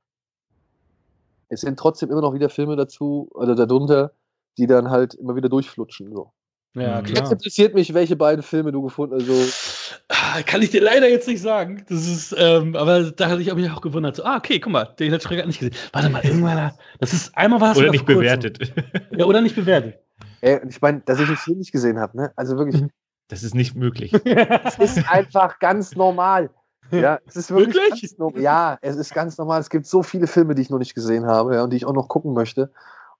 [1.49, 4.11] es sind trotzdem immer noch wieder Filme dazu oder darunter,
[4.57, 6.13] die dann halt immer wieder durchflutschen.
[6.13, 6.31] So.
[6.76, 7.05] Ja, Mhm.
[7.07, 7.32] Jetzt klar.
[7.32, 9.30] interessiert mich, welche beiden Filme du gefunden hast.
[9.30, 9.51] Also,
[10.09, 11.86] Ah, Kann ich dir leider jetzt nicht sagen.
[11.89, 14.15] Das ist, ähm, aber da hatte ich mich auch gewundert.
[14.18, 15.76] So, ah, okay, guck mal, den hat Schrecker nicht gesehen.
[15.93, 18.74] Warte mal, irgendwann, das ist einmal war es Oder nicht bewertet.
[19.11, 19.95] Ja, oder nicht bewertet.
[20.41, 22.32] ey, ich meine, dass ich den Film nicht gesehen habe, ne?
[22.36, 22.84] Also wirklich,
[23.30, 24.13] Das ist nicht möglich.
[24.65, 26.49] es ist einfach ganz normal.
[26.91, 28.01] Ja, es ist wirklich, Wirklich?
[28.01, 28.41] Ganz normal.
[28.41, 29.59] Ja, es ist ganz normal.
[29.59, 31.86] Es gibt so viele Filme, die ich noch nicht gesehen habe ja, und die ich
[31.86, 32.72] auch noch gucken möchte.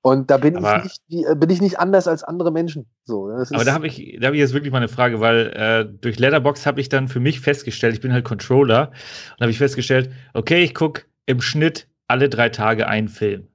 [0.02, 2.86] Und da bin Aber- ich nicht, äh, bin ich nicht anders als andere Menschen.
[3.06, 5.86] So, Aber da habe ich, da habe ich jetzt wirklich mal eine Frage, weil äh,
[6.02, 8.91] durch Letterbox habe ich dann für mich festgestellt, ich bin halt Controller
[9.34, 13.48] und habe ich festgestellt, okay, ich gucke im Schnitt alle drei Tage einen Film.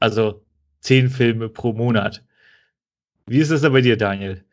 [0.00, 0.42] Also
[0.80, 2.24] zehn Filme pro Monat.
[3.26, 4.44] Wie ist das da bei dir, Daniel?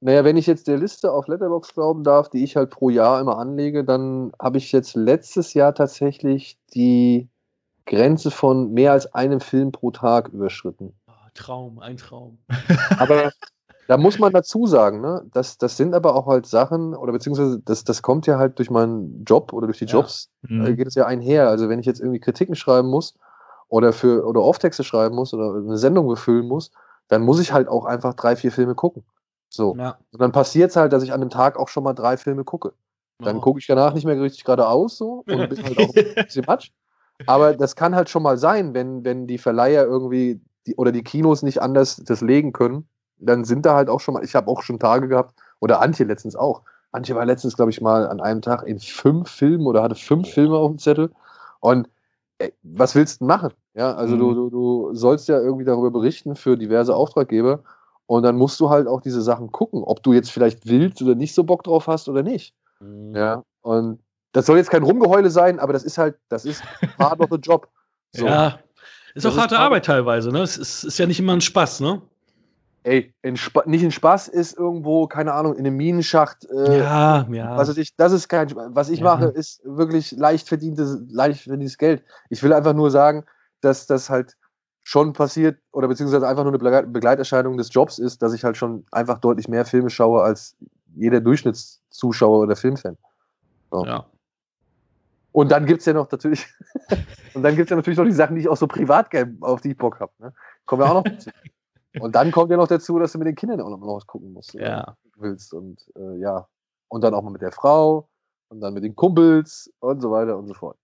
[0.00, 3.20] Naja, wenn ich jetzt der Liste auf Letterbox glauben darf, die ich halt pro Jahr
[3.20, 7.28] immer anlege, dann habe ich jetzt letztes Jahr tatsächlich die
[7.86, 10.94] Grenze von mehr als einem Film pro Tag überschritten.
[11.08, 12.38] Oh, Traum, ein Traum.
[12.98, 13.30] Aber
[13.88, 17.60] da muss man dazu sagen, ne, das, das sind aber auch halt Sachen, oder beziehungsweise
[17.64, 19.92] das, das kommt ja halt durch meinen Job oder durch die Ja.
[19.92, 21.48] Jobs, äh, geht es ja einher.
[21.48, 23.14] Also wenn ich jetzt irgendwie Kritiken schreiben muss
[23.68, 26.70] oder für oder Offtexte schreiben muss oder eine Sendung befüllen muss,
[27.08, 29.04] dann muss ich halt auch einfach drei, vier Filme gucken.
[29.48, 29.76] So.
[29.76, 29.98] Ja.
[30.12, 32.44] Und dann passiert es halt, dass ich an einem Tag auch schon mal drei Filme
[32.44, 32.72] gucke.
[33.18, 33.40] Dann Oh.
[33.40, 36.70] gucke ich danach nicht mehr richtig geradeaus so und bin halt auch ein bisschen matsch.
[37.26, 41.02] Aber das kann halt schon mal sein, wenn, wenn die Verleiher irgendwie die, oder die
[41.02, 42.86] Kinos nicht anders das legen können,
[43.18, 46.04] dann sind da halt auch schon mal, ich habe auch schon Tage gehabt, oder Antje
[46.06, 46.62] letztens auch.
[46.90, 50.28] Antje war letztens, glaube ich, mal an einem Tag in fünf Filmen oder hatte fünf
[50.28, 51.10] Filme auf dem Zettel.
[51.60, 51.88] Und
[52.38, 53.52] ey, was willst du denn machen?
[53.74, 54.34] Ja, also du, Mhm.
[54.34, 57.60] du, du sollst ja irgendwie darüber berichten für diverse Auftraggeber.
[58.06, 61.14] Und dann musst du halt auch diese Sachen gucken, ob du jetzt vielleicht willst oder
[61.14, 62.54] nicht so Bock drauf hast oder nicht.
[62.80, 63.14] Mhm.
[63.14, 64.00] Ja, und
[64.32, 66.62] das soll jetzt kein Rumgeheule sein, aber das ist halt, das ist
[66.98, 67.68] part of the job.
[68.12, 68.26] So.
[68.26, 68.58] Ja.
[69.14, 70.40] Ist Das auch ist harte gerade- Arbeit teilweise, ne?
[70.40, 72.00] Es ist, ist ja nicht immer ein Spaß, ne?
[72.84, 76.44] Ey, in Spa nicht in Spaß ist irgendwo, keine Ahnung, in einem Minenschacht.
[76.50, 77.56] Äh, ja, ja.
[77.56, 78.70] Was ich, das ist kein Spaß.
[78.72, 79.04] Was ich Ja.
[79.04, 82.02] mache, ist wirklich leicht verdientes, leicht verdientes Geld.
[82.28, 83.24] Ich will einfach nur sagen,
[83.60, 84.36] dass das halt
[84.82, 88.56] schon passiert oder beziehungsweise einfach nur eine Begle- Begleiterscheinung des Jobs ist, dass ich halt
[88.56, 90.56] schon einfach deutlich mehr Filme schaue als
[90.96, 92.96] jeder Durchschnittszuschauer oder Filmfan.
[93.72, 94.06] ja.
[95.32, 96.46] Und dann gibt es ja noch natürlich,
[97.34, 99.60] und dann gibt ja natürlich noch die Sachen, die ich auch so privat gerne auf
[99.62, 100.12] die ich Bock habe.
[100.18, 100.34] Ne?
[100.66, 101.30] Kommen ja auch noch dazu.
[102.00, 104.06] Und dann kommt ja noch dazu, dass du mit den Kindern auch noch mal was
[104.06, 104.54] gucken musst.
[104.54, 104.96] Ja.
[105.16, 105.52] Willst.
[105.52, 106.48] Und äh, ja.
[106.88, 108.08] Und dann auch mal mit der Frau
[108.48, 110.78] und dann mit den Kumpels und so weiter und so fort.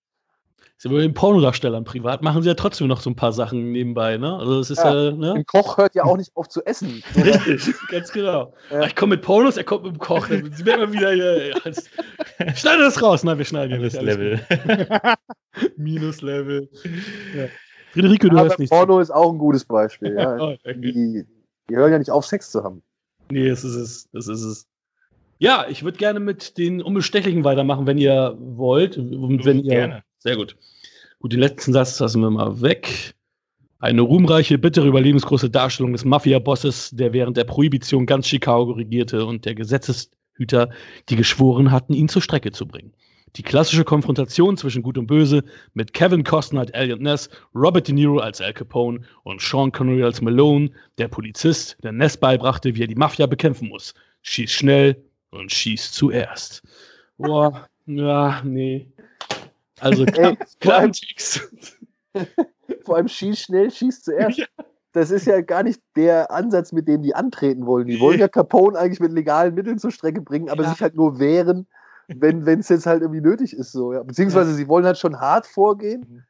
[0.80, 4.16] Sie bei den Pornodarstellern privat machen sie ja trotzdem noch so ein paar Sachen nebenbei,
[4.16, 4.36] ne?
[4.36, 5.10] Also es ist ja, Ja.
[5.10, 5.32] ne?
[5.34, 7.02] Ein Koch hört ja auch nicht auf zu essen.
[7.16, 8.54] Richtig, ganz genau.
[8.70, 8.84] Ja.
[8.84, 10.28] Ich komme mit Pornos, er kommt mit dem Koch.
[10.28, 11.54] Dann Sie werden immer wieder hier.
[11.64, 11.90] Als,
[12.54, 13.24] schneide das raus.
[13.24, 14.04] Nein, wir schneiden ja Das nicht.
[14.04, 14.36] Level.
[14.48, 15.68] gut.
[15.76, 16.68] Minus-Level.
[17.36, 17.46] Ja.
[17.92, 18.70] Friederike, du Aber hörst nicht.
[18.70, 20.14] Porno ist auch ein gutes Beispiel.
[20.16, 20.36] Ja.
[20.38, 20.74] Oh, okay.
[20.76, 21.24] Die,
[21.68, 22.82] die hören ja nicht auf, Sex zu haben.
[23.30, 24.08] Nee, das ist es.
[24.12, 24.66] Das ist es.
[25.38, 28.96] Ja, ich würde gerne mit den Unbestechlichen weitermachen, wenn ihr wollt.
[28.96, 30.02] Und wenn ihr, Gerne.
[30.18, 30.56] Sehr gut.
[31.20, 33.14] Gut, den letzten Satz lassen wir mal weg.
[33.80, 39.44] Eine ruhmreiche, bittere, überlebensgroße Darstellung des Mafia-Bosses, der während der Prohibition ganz Chicago regierte und
[39.44, 40.70] der Gesetzeshüter,
[41.08, 42.92] die geschworen hatten, ihn zur Strecke zu bringen.
[43.36, 45.44] Die klassische Konfrontation zwischen Gut und Böse
[45.74, 50.02] mit Kevin Costner als Elliot Ness, Robert De Niro als Al Capone und Sean Connery
[50.02, 53.94] als Malone, der Polizist, der Ness beibrachte, wie er die Mafia bekämpfen muss.
[54.22, 54.96] Schieß schnell
[55.30, 56.62] und schieß zuerst.
[57.18, 58.88] Boah, ja, nee.
[59.80, 61.52] Also, Ey, vor allem, Klartext.
[62.84, 64.38] vor allem schieß schnell, schieß zuerst.
[64.38, 64.46] Ja.
[64.92, 67.86] Das ist ja gar nicht der Ansatz, mit dem die antreten wollen.
[67.86, 70.70] Die wollen ja Capone eigentlich mit legalen Mitteln zur Strecke bringen, aber Ja.
[70.70, 71.66] sich halt nur wehren,
[72.08, 73.70] wenn es jetzt halt irgendwie nötig ist.
[73.72, 74.02] So, ja.
[74.02, 76.24] Beziehungsweise sie wollen halt schon hart vorgehen,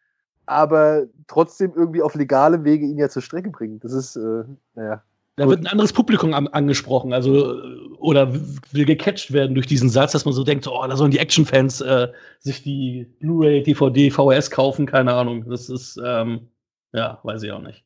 [0.46, 3.78] aber trotzdem irgendwie auf legalem Wege ihn ja zur Strecke bringen.
[3.80, 4.44] Das ist, äh,
[4.74, 5.03] naja.
[5.39, 7.62] Da wird ein anderes Publikum am, angesprochen, also
[7.99, 8.34] oder
[8.72, 11.80] will gecatcht werden durch diesen Satz, dass man so denkt, oh, da sollen die Actionfans
[11.80, 12.09] äh,
[12.41, 15.49] sich die Blu-ray, DVD, VHS kaufen, keine Ahnung.
[15.49, 16.49] Das ist, ähm,
[16.93, 17.84] ja, weiß ich auch nicht.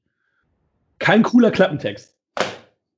[0.99, 2.17] Kein cooler Klappentext.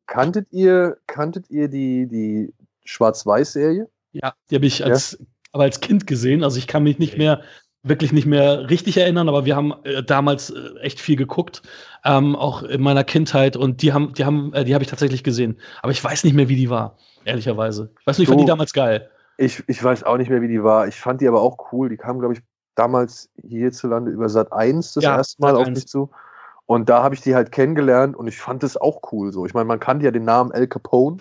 [0.07, 3.88] Kanntet ihr, kanntet ihr die, die Schwarz-Weiß-Serie?
[4.12, 5.18] Ja, die habe ich als,
[5.50, 6.44] aber als Kind gesehen.
[6.44, 7.42] Also ich kann mich nicht mehr,
[7.85, 11.62] wirklich nicht mehr richtig erinnern, aber wir haben äh, damals äh, echt viel geguckt,
[12.05, 13.57] ähm, auch in meiner Kindheit.
[13.57, 15.59] Und die haben, die haben, äh, die habe ich tatsächlich gesehen.
[15.82, 17.91] Aber ich weiß nicht mehr, wie die war, ehrlicherweise.
[18.01, 19.09] Ich weiß nicht, ich fand die damals geil.
[19.37, 20.89] Ich, ich weiß auch nicht mehr, wie die war.
[20.89, 21.89] Ich fand die aber auch cool.
[21.89, 22.41] Die kam, glaube ich,
[22.74, 25.61] damals hierzulande über Sat 1 das Ja, erste Mal Sat.
[25.61, 25.76] auf 1.
[25.76, 26.11] mich zu.
[26.66, 29.45] Und da habe ich die halt kennengelernt und ich fand es auch cool so.
[29.45, 31.18] Ich meine, man kannte ja den Namen Al Capone,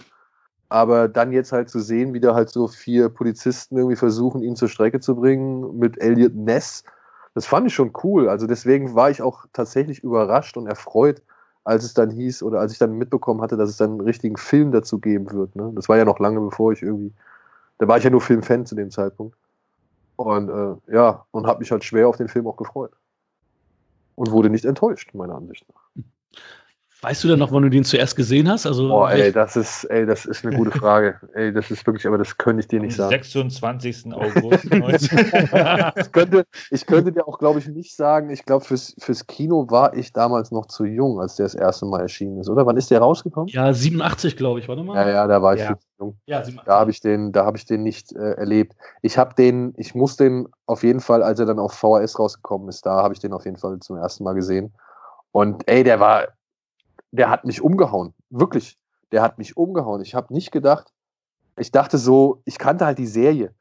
[0.73, 4.55] aber dann jetzt halt zu sehen, wie da halt so vier Polizisten irgendwie versuchen, ihn
[4.55, 6.83] zur Strecke zu bringen mit Elliot Ness,
[7.35, 8.27] das fand ich schon cool.
[8.27, 11.21] Also deswegen war ich auch tatsächlich überrascht und erfreut,
[11.63, 14.35] als es dann hieß oder als ich dann mitbekommen hatte, dass es dann einen richtigen
[14.35, 15.55] Film dazu geben wird.
[15.55, 15.71] Ne?
[15.75, 17.13] Das war ja noch lange bevor ich irgendwie,
[17.77, 19.37] da war ich ja nur Filmfan zu dem Zeitpunkt.
[20.15, 22.93] Und äh, ja, und habe mich halt schwer auf den Film auch gefreut.
[24.15, 26.03] Und wurde nicht enttäuscht, meiner Ansicht nach.
[27.03, 28.65] Weißt du denn noch, wann du den zuerst gesehen hast?
[28.65, 31.19] Also, Boah, ey, das ist, ey, das ist eine gute Frage.
[31.33, 33.09] ey, das ist wirklich, aber das könnte ich dir nicht Am sagen.
[33.09, 34.13] 26.
[34.13, 35.19] August 19.
[35.97, 39.67] ich, könnte, ich könnte dir auch, glaube ich, nicht sagen, ich glaube, fürs, fürs Kino
[39.69, 42.65] war ich damals noch zu jung, als der das erste Mal erschienen ist, oder?
[42.65, 43.49] Wann ist der rausgekommen?
[43.49, 44.95] ja, 87, glaube ich, warte mal.
[44.95, 45.75] Ja, ja, da war ich Ja.
[45.99, 46.15] jung.
[46.25, 46.65] Ja, 87.
[46.65, 48.77] Da habe ich den, da habe ich den nicht äh, erlebt.
[49.01, 52.69] Ich habe den, ich muss den auf jeden Fall, als er dann auf VHS rausgekommen
[52.69, 54.73] ist, da habe ich den auf jeden Fall zum ersten Mal gesehen.
[55.33, 56.27] Und ey, der war,
[57.13, 58.13] der hat mich umgehauen.
[58.29, 58.77] Wirklich.
[59.11, 60.01] Der hat mich umgehauen.
[60.01, 60.91] Ich habe nicht gedacht,
[61.57, 63.53] ich dachte so, ich kannte halt die Serie.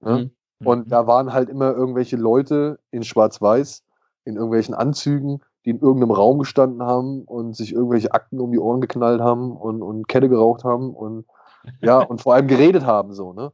[0.00, 0.30] Ne?
[0.60, 0.66] Mhm.
[0.66, 3.82] Und da waren halt immer irgendwelche Leute in Schwarz-Weiß,
[4.24, 8.60] in irgendwelchen Anzügen, die in irgendeinem Raum gestanden haben und sich irgendwelche Akten um die
[8.60, 11.26] Ohren geknallt haben und, und Kette geraucht haben und
[11.82, 13.52] ja, und vor allem geredet haben, so, ne?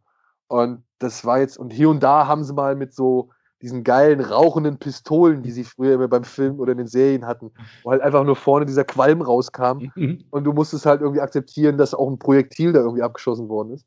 [0.48, 3.30] Und das war jetzt, und hier und da haben sie mal mit so
[3.66, 7.50] diesen geilen rauchenden Pistolen, die sie früher immer beim Film oder in den Serien hatten,
[7.82, 10.22] wo halt einfach nur vorne dieser Qualm rauskam Mhm.
[10.30, 13.84] und du musstest halt irgendwie akzeptieren, dass auch ein Projektil da irgendwie abgeschossen worden ist.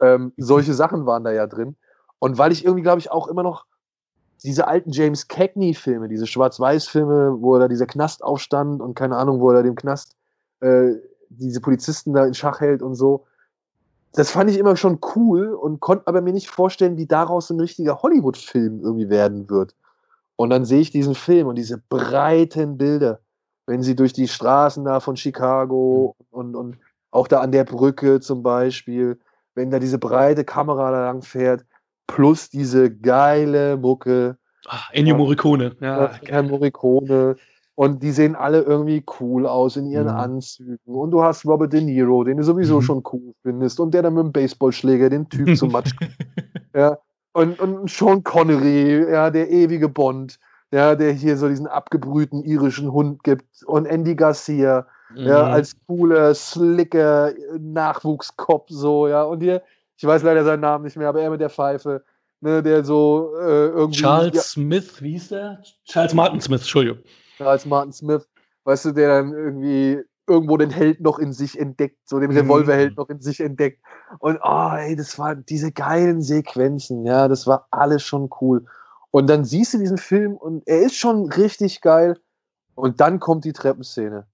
[0.00, 1.74] Ähm, solche Sachen waren da ja drin.
[2.18, 3.64] Und weil ich irgendwie, glaube ich, auch immer noch
[4.42, 9.40] diese alten James Cagney-Filme, diese Schwarz-Weiß-Filme, wo er da dieser Knast aufstand und keine Ahnung,
[9.40, 10.16] wo er da dem Knast
[10.60, 10.92] äh,
[11.30, 13.24] diese Polizisten da in Schach hält und so.
[14.14, 17.60] Das fand ich immer schon cool und konnte aber mir nicht vorstellen, wie daraus ein
[17.60, 19.74] richtiger Hollywood-Film irgendwie werden wird.
[20.36, 23.20] Und dann sehe ich diesen Film und diese breiten Bilder,
[23.66, 26.78] wenn sie durch die Straßen da von Chicago und, und
[27.10, 29.18] auch da an der Brücke zum Beispiel,
[29.54, 31.64] wenn da diese breite Kamera da lang fährt,
[32.06, 34.36] plus diese geile Mucke,
[34.66, 35.76] Ah, Ennio Morricone.
[35.80, 37.36] Ja, Herr Morricone.
[37.76, 40.14] Und die sehen alle irgendwie cool aus in ihren Mhm.
[40.20, 40.78] Anzügen.
[40.84, 42.82] Und du hast Robert De Niro, den du sowieso Mhm.
[42.82, 43.80] schon cool findest.
[43.80, 45.92] Und der dann mit dem Baseballschläger den Typ zum Matsch.
[46.74, 46.96] ja.
[47.32, 50.38] Und, und Sean Connery, ja, der ewige Bond,
[50.70, 53.64] ja, der hier so diesen abgebrühten irischen Hund gibt.
[53.66, 55.52] Und Andy Garcia, ja, Mhm.
[55.52, 59.24] als cooler, slicker Nachwuchskopf, so, ja.
[59.24, 59.62] Und hier,
[59.96, 62.04] ich weiß leider seinen Namen nicht mehr, aber er mit der Pfeife,
[62.40, 64.00] ne, der so äh, irgendwie.
[64.00, 65.60] Charles ja, Smith, wie hieß der?
[65.86, 66.98] Charles Martin Smith, Entschuldigung.
[67.38, 68.28] Als Martin Smith,
[68.64, 72.38] weißt du, der dann irgendwie irgendwo den Held noch in sich entdeckt, so den Mhm.
[72.38, 73.82] Revolverheld noch in sich entdeckt.
[74.20, 78.64] Und oh, ey, das waren diese geilen Sequenzen, ja, das war alles schon cool.
[79.10, 82.18] Und dann siehst du diesen Film und er ist schon richtig geil.
[82.74, 84.26] Und dann kommt die Treppenszene.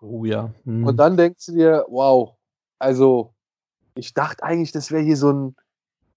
[0.00, 0.52] Oh ja.
[0.64, 0.86] Mhm.
[0.86, 2.34] Und dann denkst du dir, wow,
[2.78, 3.32] also
[3.94, 5.56] ich dachte eigentlich, das wäre hier so ein,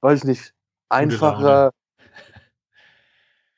[0.01, 0.53] weiß ich nicht,
[0.89, 1.72] einfacher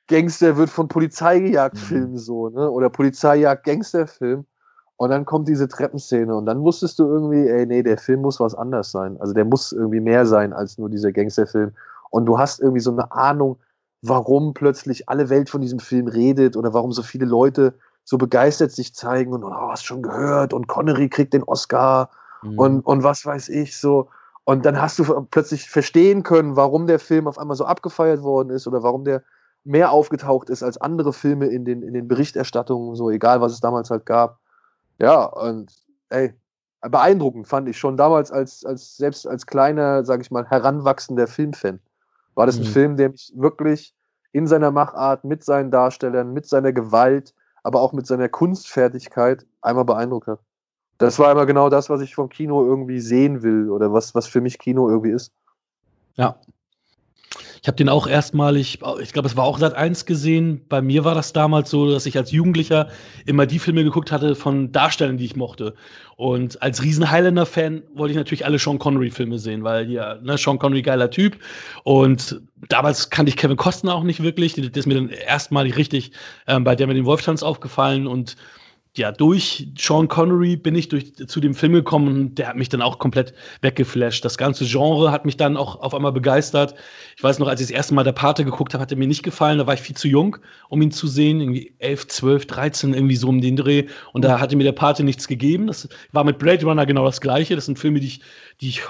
[0.08, 1.80] Gangster wird von Polizei gejagt Mhm.
[1.80, 2.70] Film so, ne?
[2.70, 4.46] Oder Polizeijagd Gangsterfilm.
[5.00, 8.40] Und dann kommt diese Treppenszene und dann wusstest du irgendwie, ey, nee, der Film muss
[8.40, 9.16] was anders sein.
[9.20, 11.72] Also der muss irgendwie mehr sein als nur dieser Gangsterfilm.
[12.10, 13.58] Und du hast irgendwie so eine Ahnung,
[14.02, 18.72] warum plötzlich alle Welt von diesem Film redet oder warum so viele Leute so begeistert
[18.72, 22.10] sich zeigen und oh, hast schon gehört und Connery kriegt den Oscar
[22.42, 22.58] Mhm.
[22.60, 24.10] und, und was weiß ich so.
[24.46, 28.50] Und dann hast du plötzlich verstehen können, warum der Film auf einmal so abgefeiert worden
[28.50, 29.22] ist oder warum der
[29.68, 33.60] mehr aufgetaucht ist als andere Filme in den, in den Berichterstattungen, so egal was es
[33.60, 34.40] damals halt gab.
[34.98, 35.72] Ja, und
[36.10, 36.34] ey,
[36.82, 41.80] beeindruckend fand ich schon damals als, als selbst als kleiner, sag ich mal, heranwachsender Filmfan.
[42.36, 42.68] War das ein Mhm.
[42.68, 43.94] Film, der mich wirklich
[44.32, 49.86] in seiner Machart, mit seinen Darstellern, mit seiner Gewalt, aber auch mit seiner Kunstfertigkeit einmal
[49.86, 50.40] beeindruckt hat.
[50.98, 54.28] Das war immer genau das, was ich vom Kino irgendwie sehen will oder was, was
[54.28, 55.32] für mich Kino irgendwie ist.
[56.16, 56.38] Ja.
[57.68, 60.62] Ich habe den auch erstmalig, ich glaube, es war auch seit eins gesehen.
[60.70, 62.88] Bei mir war das damals so, dass ich als Jugendlicher
[63.26, 65.74] immer die Filme geguckt hatte von Darstellern, die ich mochte.
[66.16, 70.60] Und als riesen Highlander-Fan wollte ich natürlich alle Sean Connery-Filme sehen, weil ja, ne, Sean
[70.60, 71.40] Connery geiler Typ.
[71.84, 72.40] Und
[72.70, 74.54] damals kannte ich Kevin Costner auch nicht wirklich.
[74.54, 76.14] Der ist mir dann erstmalig richtig
[76.48, 78.38] ähm, bei der mit den Wolftanz aufgefallen und
[78.98, 82.70] ja, durch Sean Connery bin ich durch, zu dem Film gekommen und der hat mich
[82.70, 84.26] dann auch komplett weggeflasht.
[84.26, 86.74] Das ganze Genre hat mich dann auch auf einmal begeistert.
[87.16, 89.08] Ich weiß noch, als ich das erste Mal der Pate geguckt habe, hat er mir
[89.08, 89.60] nicht gefallen.
[89.60, 90.38] Da war ich viel zu jung,
[90.70, 91.40] um ihn zu sehen.
[91.40, 93.86] Irgendwie 11, 12, 13, irgendwie so um den Dreh.
[94.14, 95.68] Und da hatte mir der Pate nichts gegeben.
[95.68, 97.56] Das war mit Blade Runner genau das Gleiche.
[97.56, 98.22] Das sind Filme, die ich,
[98.62, 98.84] die ich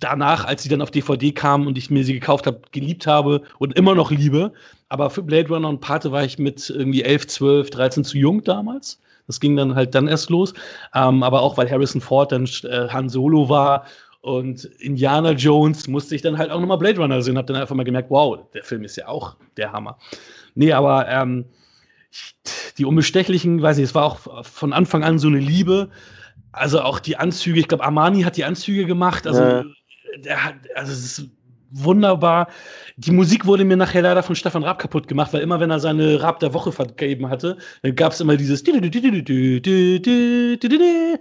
[0.00, 3.42] danach, als sie dann auf DVD kamen und ich mir sie gekauft habe, geliebt habe
[3.58, 4.52] und immer noch liebe.
[4.88, 8.44] Aber für Blade Runner und Pate war ich mit irgendwie 11, 12, 13 zu jung
[8.44, 10.52] damals Das ging dann halt dann erst los.
[10.94, 13.84] Ähm, aber auch weil Harrison Ford dann äh, Han Solo war
[14.20, 17.38] und Indiana Jones musste ich dann halt auch nochmal Blade Runner sehen.
[17.38, 19.96] Hab dann einfach mal gemerkt, wow, der Film ist ja auch der Hammer.
[20.56, 21.44] Nee, aber ähm,
[22.78, 25.90] die Unbestechlichen, weiß ich, es war auch von Anfang an so eine Liebe.
[26.52, 29.26] Also auch die Anzüge, ich glaube, Armani hat die Anzüge gemacht.
[29.26, 29.64] Also, Ja.
[30.24, 31.30] der hat, also es ist
[31.70, 32.48] wunderbar.
[32.96, 35.80] Die Musik wurde mir nachher leider von Stefan Raab kaputt gemacht, weil immer, wenn er
[35.80, 38.62] seine Raab der Woche vergeben hatte, dann gab es immer dieses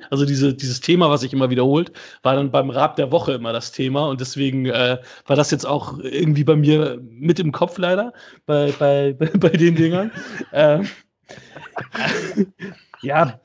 [0.09, 1.91] also diese, dieses Thema, was sich immer wiederholt,
[2.23, 5.65] war dann beim Raab der Woche immer das Thema und deswegen äh, war das jetzt
[5.65, 8.13] auch irgendwie bei mir mit im Kopf leider,
[8.45, 10.11] bei, bei, bei, den Dingern.
[10.53, 10.87] ähm,
[13.07, 13.39] ja,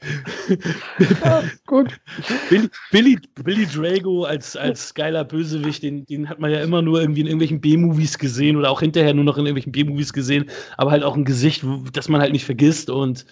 [1.66, 2.00] Gut.
[2.50, 7.00] Billy, Billy, Billy Drago als, als geiler Bösewicht, den, den hat man ja immer nur
[7.00, 10.90] irgendwie in irgendwelchen B-Movies gesehen oder auch hinterher nur noch in irgendwelchen B-Movies gesehen, aber
[10.90, 13.24] halt auch ein Gesicht, das man halt nicht vergisst und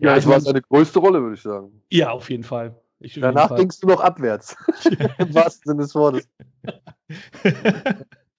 [0.00, 1.70] Ja, ich das war seine größte Rolle, würde ich sagen.
[1.90, 2.74] ja, auf jeden Fall.
[3.00, 3.58] Ich, auf jeden Danach Fall.
[3.58, 4.56] denkst du noch abwärts.
[5.18, 6.28] Im wahrsten Sinne des Wortes.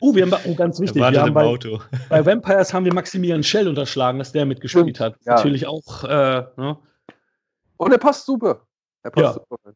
[0.01, 1.81] Oh, wir haben, oh, ganz wichtig, wir haben bei, Auto.
[2.07, 5.15] bei Vampires haben wir Maximilian Schell unterschlagen, dass der mitgespielt hat.
[5.25, 5.35] ja.
[5.35, 6.77] Natürlich auch, äh, ne?
[7.79, 8.67] Und er passt super.
[9.03, 9.33] Er passt Ja.
[9.33, 9.73] super.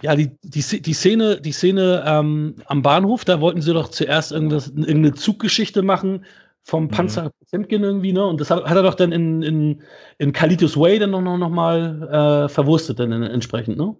[0.00, 4.32] Ja, die, die, die Szene, die Szene ähm, am Bahnhof, da wollten sie doch zuerst
[4.32, 6.24] irgendwas, irgendeine Zuggeschichte machen
[6.62, 6.90] vom Mhm.
[6.90, 8.24] Panzer Potemkin irgendwie, ne?
[8.24, 9.82] Und das hat, hat er doch dann in, in,
[10.18, 13.96] in Kalitos Way dann noch, noch, noch mal äh, verwurstet, dann entsprechend, ne?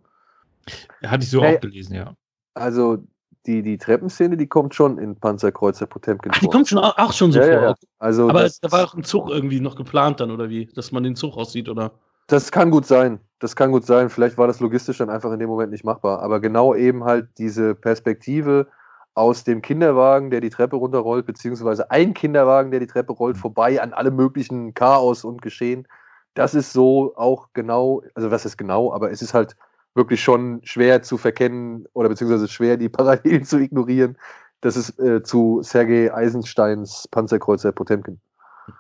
[1.05, 1.57] Hatte ich so Hey.
[1.57, 2.15] auch gelesen, ja.
[2.55, 3.05] Also
[3.49, 6.53] die, die Treppenszene, die kommt schon in Panzerkreuzer Potemkin Ach, die vor.
[6.53, 7.63] kommt schon auch, auch schon so ja, vor.
[7.63, 7.75] ja.
[7.99, 10.67] Also Aber da war doch ein Zug irgendwie noch geplant dann, oder wie?
[10.67, 11.93] Dass man den Zug aussieht, oder?
[12.29, 13.21] das kann gut sein.
[13.41, 14.11] Das kann gut sein.
[14.11, 16.21] Vielleicht war das logistisch dann einfach in dem Moment nicht machbar.
[16.21, 18.69] Aber genau eben halt diese Perspektive
[19.15, 23.81] aus dem Kinderwagen, der die Treppe runterrollt, beziehungsweise ein Kinderwagen, der die Treppe rollt, vorbei
[23.83, 25.89] an allem möglichen Chaos und Geschehen.
[26.35, 29.57] Das ist so auch genau, also was ist genau, aber es ist halt
[29.99, 34.17] wirklich schon schwer zu verkennen oder beziehungsweise schwer, die Parallelen zu ignorieren.
[34.63, 38.19] Das ist äh, zu Sergei Eisensteins Panzerkreuzer Potemkin.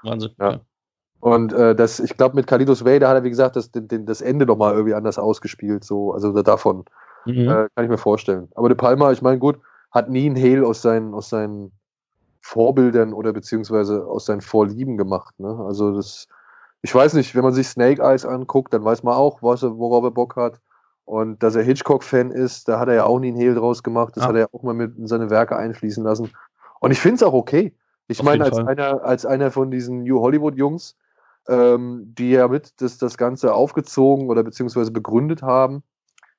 [0.02, 0.30] Wahnsinn.
[0.40, 0.60] Ja.
[1.20, 4.06] Und äh, das, ich glaube, mit Kalidos da hat er, wie gesagt, das, den, den,
[4.06, 5.84] das Ende nochmal irgendwie anders ausgespielt.
[5.84, 6.84] So, also da- davon
[7.26, 7.48] Mhm.
[7.48, 8.48] äh, kann ich mir vorstellen.
[8.54, 9.58] Aber De Palma, ich meine, gut,
[9.90, 11.72] hat nie einen Hehl aus seinen, aus seinen
[12.40, 15.38] Vorbildern oder beziehungsweise aus seinen Vorlieben gemacht.
[15.38, 15.48] Ne?
[15.66, 16.28] Also das,
[16.82, 20.04] ich weiß nicht, wenn man sich Snake Eyes anguckt, dann weiß man auch, was worauf
[20.04, 20.60] er Bock hat.
[21.08, 24.14] Und dass er Hitchcock-Fan ist, da hat er ja auch nie einen Hehl draus gemacht.
[24.14, 24.28] Das Ja.
[24.28, 26.30] hat er ja auch mal mit in seine Werke einfließen lassen.
[26.80, 27.74] Und ich finde es auch okay.
[28.08, 28.68] Ich Auf meine, als Fall.
[28.68, 30.98] einer, als einer von diesen New Hollywood-Jungs,
[31.48, 35.82] ähm, die ja mit das, das Ganze aufgezogen oder beziehungsweise begründet haben.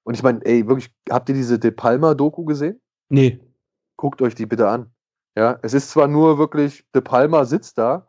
[0.03, 2.79] Und ich meine, ey, wirklich, habt ihr diese De Palma-Doku gesehen?
[3.09, 3.39] Nee.
[3.97, 4.91] Guckt euch die bitte an.
[5.35, 8.05] Ja, es ist zwar nur wirklich, De Palma sitzt da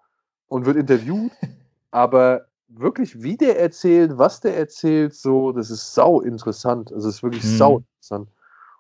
[0.49, 1.33] und wird interviewt,
[1.91, 6.93] aber wirklich, wie der erzählt, was der erzählt, so, das ist sau interessant.
[6.93, 7.49] Also, es ist wirklich Mhm.
[7.57, 8.29] sau interessant.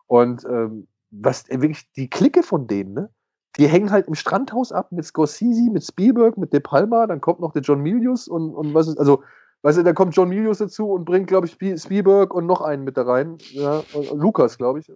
[0.06, 3.10] Und ähm, was äh, wirklich die Clique von denen, ne?
[3.56, 7.40] Die hängen halt im Strandhaus ab mit Scorsese, mit Spielberg, mit De Palma, dann kommt
[7.40, 9.24] noch der John Milius und, und was ist, also,
[9.62, 12.60] weißt du, dann kommt John Milius dazu und bringt, glaube ich, Spie- Spielberg und noch
[12.60, 13.40] einen mit da rein.
[13.52, 14.92] Ja, Lukas, glaube ich.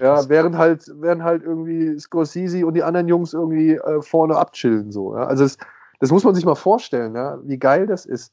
[0.00, 4.92] Ja, während halt, während halt irgendwie Scorsese und die anderen Jungs irgendwie äh, vorne abchillen.
[4.92, 5.24] So, ja?
[5.24, 5.58] Also das,
[6.00, 7.38] das muss man sich mal vorstellen, ja?
[7.44, 8.32] wie geil das ist,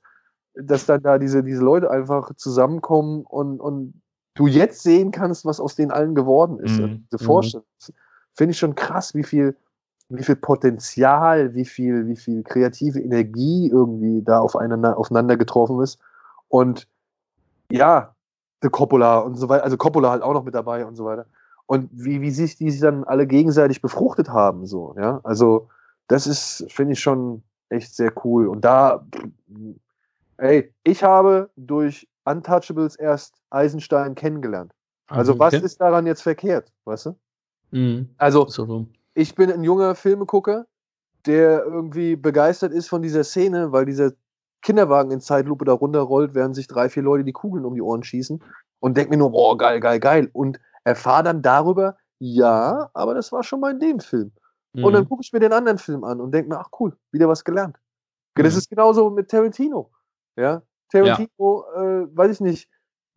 [0.55, 4.01] dass dann da diese, diese Leute einfach zusammenkommen und, und
[4.36, 6.78] du jetzt sehen kannst, was aus denen allen geworden ist.
[6.78, 6.84] Mhm.
[6.84, 7.26] Also diese Mhm.
[7.26, 7.66] Vorstellung.
[8.36, 9.55] Finde ich schon krass, wie viel,
[10.09, 15.99] wie viel Potenzial, wie viel, wie viel kreative Energie irgendwie da aufeinander, aufeinander getroffen ist.
[16.49, 16.88] Und
[17.72, 18.16] ja,
[18.61, 21.26] The Coppola und so weiter, also Coppola halt auch noch mit dabei und so weiter.
[21.66, 25.20] Und wie, wie sich die sich dann alle gegenseitig befruchtet haben, so, ja.
[25.24, 25.70] Also,
[26.07, 27.43] das ist, finde ich schon
[27.74, 28.47] echt sehr cool.
[28.47, 29.05] Und da,
[30.38, 34.74] ey, ich habe durch Untouchables erst Eisenstein kennengelernt.
[35.07, 35.65] Also, was okay.
[35.65, 37.15] ist daran jetzt verkehrt, weißt du?
[37.71, 38.09] Mhm.
[38.17, 40.65] Also, So ich bin ein junger Filmegucker,
[41.26, 44.11] der irgendwie begeistert ist von dieser Szene, weil dieser
[44.61, 48.03] Kinderwagen in Zeitlupe da runterrollt, während sich drei, vier Leute die Kugeln um die Ohren
[48.03, 48.41] schießen
[48.80, 50.30] und denke mir nur, boah, geil, geil, geil.
[50.34, 54.32] Und erfahre dann darüber, ja, aber das war schon mal in dem Film.
[54.82, 55.09] Und dann Mhm.
[55.09, 57.78] gucke ich mir den anderen Film an und denke mir, ach cool, wieder was gelernt.
[58.36, 58.57] Das Mhm.
[58.59, 59.91] ist genauso mit Tarantino.
[60.36, 62.69] Ja, Tarantino, äh, weiß ich nicht,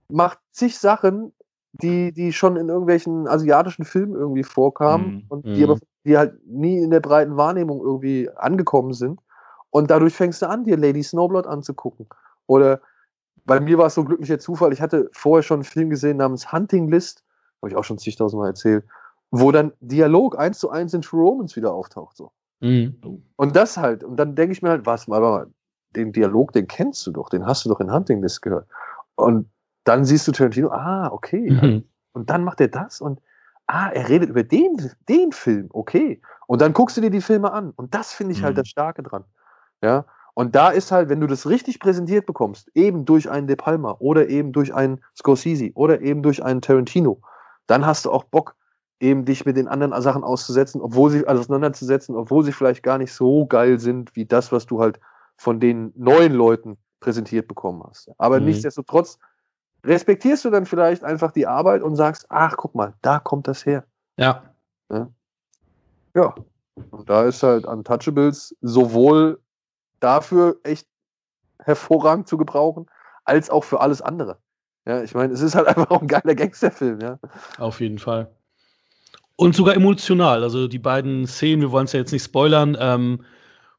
[0.09, 1.33] macht zig Sachen,
[1.73, 5.25] die, die schon in irgendwelchen asiatischen Filmen irgendwie vorkamen Mhm.
[5.29, 5.71] und die Mhm.
[5.71, 9.21] aber die halt nie in der breiten Wahrnehmung irgendwie angekommen sind.
[9.71, 12.09] Und dadurch fängst du an, dir Lady Snowblood anzugucken.
[12.47, 12.81] Oder
[13.45, 16.19] bei mir war es so ein glücklicher Zufall, ich hatte vorher schon einen Film gesehen
[16.19, 17.25] namens Hunting List,
[17.61, 18.85] habe ich auch schon zigtausendmal erzählt,
[19.31, 22.17] wo dann Dialog eins zu eins in True Romans wieder auftaucht.
[22.17, 22.31] So.
[22.61, 23.23] Mhm.
[23.37, 25.47] Und das halt, und dann denke ich mir halt, was, mal,
[25.95, 28.67] den Dialog, den kennst du doch, den hast du doch in Hunting List gehört.
[29.15, 29.49] Und
[29.85, 31.51] dann siehst du Tarantino, ah, okay.
[31.51, 31.85] Mhm.
[32.13, 33.21] Und dann macht er das und
[33.67, 36.21] ah, er redet über den, den Film, okay.
[36.47, 37.73] Und dann guckst du dir die Filme an.
[37.77, 38.61] Und das finde ich halt Mhm.
[38.61, 39.25] das Starke dran.
[39.83, 40.05] Ja.
[40.35, 43.97] Und da ist halt, wenn du das richtig präsentiert bekommst, eben durch einen De Palma
[43.99, 47.21] oder eben durch einen Scorsese oder eben durch einen Tarantino,
[47.67, 48.55] dann hast du auch Bock,
[49.01, 52.99] eben dich mit den anderen Sachen auszusetzen, obwohl sie also auseinanderzusetzen, obwohl sie vielleicht gar
[52.99, 54.99] nicht so geil sind wie das, was du halt
[55.37, 58.11] von den neuen Leuten präsentiert bekommen hast.
[58.19, 58.47] Aber Mhm.
[58.47, 59.19] nichtsdestotrotz
[59.85, 63.67] respektierst du dann vielleicht einfach die Arbeit und sagst, ach, guck mal, da kommt das
[63.67, 63.85] her.
[64.17, 64.43] Ja.
[66.15, 66.35] Ja.
[66.91, 69.41] Und da ist halt Untouchables sowohl
[70.01, 70.87] dafür echt
[71.63, 72.87] hervorragend zu gebrauchen,
[73.25, 74.39] als auch für alles andere.
[74.87, 77.19] Ja, ich meine, es ist halt einfach auch ein geiler Gangsterfilm, ja.
[77.59, 78.31] Auf jeden Fall.
[79.37, 80.43] Und sogar emotional.
[80.43, 83.25] Also die beiden Szenen, wir wollen es ja jetzt nicht spoilern, ähm,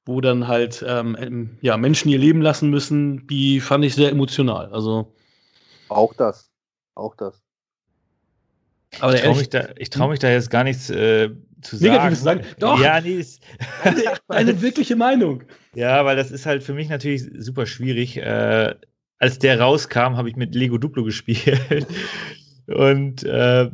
[0.05, 4.72] wo dann halt ähm, ja, Menschen ihr Leben lassen müssen, die fand ich sehr emotional.
[4.72, 5.14] Also,
[5.89, 6.49] Auch das.
[6.95, 7.41] Auch das.
[8.99, 11.30] aber Ich traue mich, da, ich trau mich da jetzt gar nichts äh,
[11.62, 11.91] zu sagen.
[11.91, 12.41] Negatives zu sagen.
[12.60, 12.80] Doch.
[12.80, 13.41] Ja, nee, ist,
[13.84, 15.43] eine, eine wirkliche Meinung.
[15.74, 18.18] ja, weil das ist halt für mich natürlich super schwierig.
[18.18, 18.76] Äh,
[19.20, 21.88] als der rauskam, habe ich mit Lego Duplo gespielt.
[22.68, 23.72] Und äh,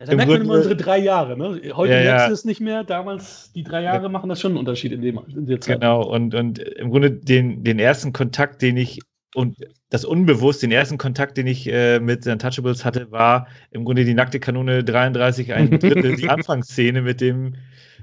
[0.00, 1.36] Ja, da merkt man immer unsere drei Jahre.
[1.36, 1.60] Ne?
[1.74, 2.84] Heute Ja, merkst du es nicht mehr.
[2.84, 5.80] Damals, die drei Jahre machen das schon einen Unterschied in, dem, in der Zeit.
[5.80, 9.00] Genau, und, und im Grunde den, den ersten Kontakt, den ich,
[9.34, 9.56] und
[9.90, 14.04] das unbewusst, den ersten Kontakt, den ich äh, mit den Untouchables hatte, war im Grunde
[14.04, 17.54] die nackte Kanone 33, ein Drittel, die Anfangsszene mit dem,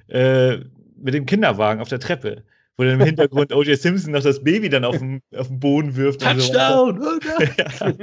[0.07, 0.57] äh,
[0.97, 2.43] mit dem Kinderwagen auf der Treppe,
[2.77, 3.77] wo dann im Hintergrund O.J.
[3.77, 6.23] Simpson noch das Baby dann auf den, auf den Boden wirft.
[6.23, 6.53] und so.
[6.53, 7.01] Touchdown!
[7.01, 7.45] Oh.
[7.57, 7.93] Ja.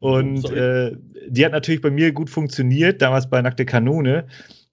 [0.00, 0.96] Und äh,
[1.28, 4.26] die hat natürlich bei mir gut funktioniert, damals bei Nackte Kanone.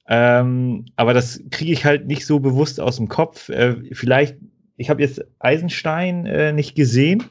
[0.07, 3.49] Ähm, aber das kriege ich halt nicht so bewusst aus dem Kopf.
[3.49, 4.37] Äh, vielleicht,
[4.77, 7.23] ich habe jetzt Eisenstein äh, nicht gesehen.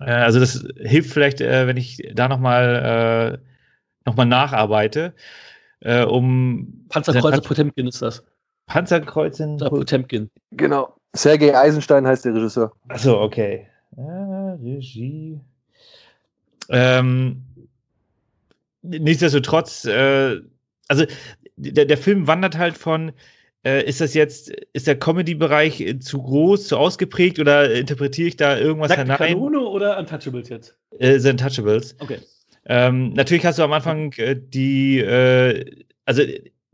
[0.00, 3.48] Äh, also das hilft vielleicht, äh, wenn ich da nochmal äh,
[4.04, 5.14] noch mal nacharbeite,
[5.80, 8.24] äh, um Panzerkreuzer Potemkin ist das.
[8.66, 9.54] Panzerkreuzen.
[9.56, 10.30] Oder Potemkin.
[10.52, 10.94] Genau.
[11.14, 12.72] Sergei Eisenstein heißt der Regisseur.
[12.88, 13.66] Achso, okay.
[13.96, 15.40] Ja, Regie.
[16.68, 17.42] Ähm,
[18.82, 20.40] nichtsdestotrotz, äh,
[20.88, 21.04] also
[21.56, 23.12] der, der Film wandert halt von,
[23.64, 28.36] äh, ist das jetzt, ist der Comedy-Bereich äh, zu groß, zu ausgeprägt oder interpretiere ich
[28.36, 29.18] da irgendwas Nackte hinein?
[29.18, 30.76] Kanone oder Untouchables jetzt?
[30.98, 31.96] Äh, The Untouchables.
[32.00, 32.18] Okay.
[32.66, 36.22] Ähm, natürlich hast du am Anfang äh, die, äh, also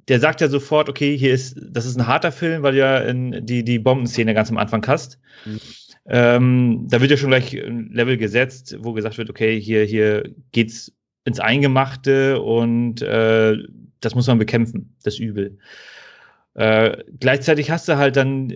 [0.08, 2.98] der sagt ja sofort, okay, hier ist, das ist ein harter Film, weil du ja
[2.98, 5.18] in die, die Bombenszene ganz am Anfang hast.
[5.44, 5.60] Mhm.
[6.06, 10.24] Ähm, da wird ja schon gleich ein Level gesetzt, wo gesagt wird, okay, hier, hier
[10.50, 10.92] geht's
[11.24, 13.56] ins Eingemachte und äh,
[14.00, 15.58] das muss man bekämpfen, das Übel.
[16.54, 18.52] Äh, gleichzeitig hast du halt dann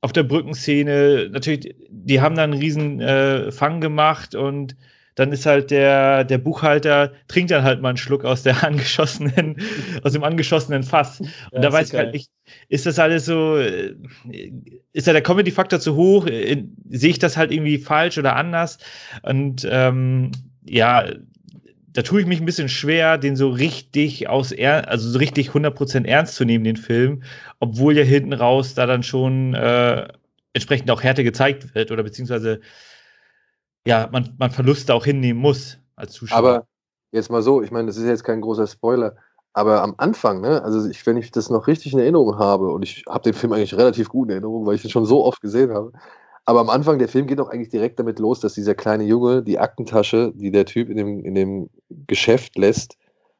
[0.00, 4.76] auf der Brückenszene, natürlich, die haben dann einen riesen äh, Fang gemacht und
[5.18, 9.56] dann ist halt der, der Buchhalter, trinkt dann halt mal einen Schluck aus der angeschossenen,
[10.04, 11.20] aus dem angeschossenen Fass.
[11.20, 12.30] Und Ja, da weiß ich halt nicht,
[12.68, 13.96] ist das alles so, äh,
[14.92, 16.26] ist da der Comedy-Faktor zu hoch?
[16.26, 18.78] Äh, Sehe ich das halt irgendwie falsch oder anders?
[19.22, 20.30] Und ähm,
[20.64, 21.04] ja,
[21.92, 26.06] da tue ich mich ein bisschen schwer, den so richtig aus, also so richtig 100%
[26.06, 27.24] ernst zu nehmen, den Film,
[27.58, 30.06] obwohl ja hinten raus da dann schon äh,
[30.52, 32.60] entsprechend auch Härte gezeigt wird oder beziehungsweise
[33.88, 36.38] ja, man, man Verluste auch hinnehmen muss als Zuschauer.
[36.38, 36.66] Aber
[37.10, 39.16] jetzt mal so, ich meine, das ist jetzt kein großer Spoiler,
[39.54, 42.82] aber am Anfang, ne, also ich, wenn ich das noch richtig in Erinnerung habe, und
[42.82, 45.40] ich habe den Film eigentlich relativ gut in Erinnerung, weil ich ihn schon so oft
[45.40, 45.92] gesehen habe,
[46.44, 49.42] aber am Anfang, der Film geht doch eigentlich direkt damit los, dass dieser kleine Junge
[49.42, 51.70] die Aktentasche, die der Typ in dem, in dem
[52.06, 52.98] Geschäft lässt,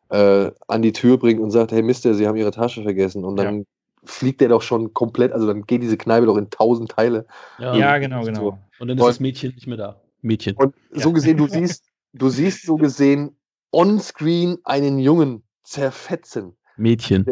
[0.08, 3.24] äh, an die Tür bringt und sagt, hey Mister, Sie haben Ihre Tasche vergessen.
[3.24, 3.66] Und dann
[4.04, 7.26] fliegt der doch schon komplett, also dann geht diese Kneipe doch in tausend Teile.
[7.58, 8.58] ja, genau, genau.
[8.78, 10.00] Und dann ist das Mädchen nicht mehr da.
[10.22, 10.56] Mädchen.
[10.56, 13.36] Und so gesehen, du siehst, du siehst so gesehen
[13.72, 16.56] on-screen einen Jungen zerfetzen.
[16.76, 17.26] Mädchen.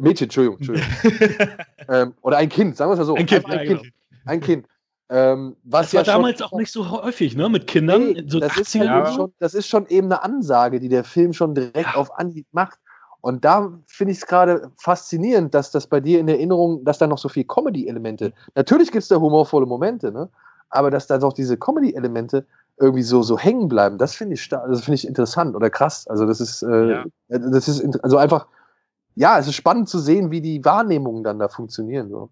[0.00, 1.56] Mädchen, Entschuldigung, Entschuldigung.
[1.88, 3.14] ähm, oder ein Kind, sagen wir es mal so.
[3.14, 3.80] Ein Kind, ja, ein, genau.
[3.80, 3.92] kind
[4.26, 4.66] ein Kind.
[5.08, 7.48] Ähm, was Das war ja schon- damals auch nicht so häufig, ne?
[7.48, 8.12] Mit Kindern.
[8.12, 11.04] Nee, so das, ist 80er halt schon, das ist schon eben eine Ansage, die der
[11.04, 12.78] Film schon direkt auf Anhieb macht.
[13.20, 17.06] Und da finde ich es gerade faszinierend, dass das bei dir in Erinnerung, dass da
[17.06, 20.28] noch so viel Comedy-Elemente, natürlich gibt es da humorvolle Momente, ne?
[20.70, 22.46] Aber dass da doch diese Comedy-Elemente
[22.78, 26.06] irgendwie so, so hängen bleiben, das finde ich, das finde ich interessant oder krass.
[26.08, 27.04] Also das ist, äh, Ja.
[27.28, 28.46] das ist, also einfach,
[29.14, 32.10] ja, es ist spannend zu sehen, wie die Wahrnehmungen dann da funktionieren.
[32.10, 32.30] So.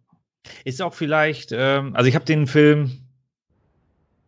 [0.64, 2.90] Ist auch vielleicht, ähm, also ich habe den Film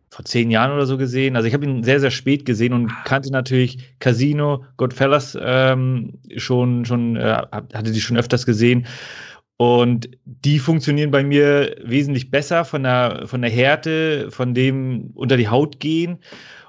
[0.09, 1.35] vor zehn Jahren oder so gesehen.
[1.35, 6.85] Also ich habe ihn sehr, sehr spät gesehen und kannte natürlich Casino, Goodfellas ähm, schon,
[6.85, 8.87] schon äh, hatte die schon öfters gesehen.
[9.57, 15.35] Und die funktionieren bei mir wesentlich besser von der, von der Härte, von dem unter
[15.35, 16.19] die Haut gehen.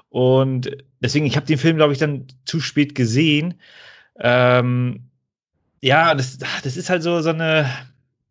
[0.09, 3.55] Und deswegen, ich habe den Film, glaube ich, dann zu spät gesehen.
[4.19, 5.09] Ähm,
[5.81, 7.69] ja, das, das ist halt so, so eine,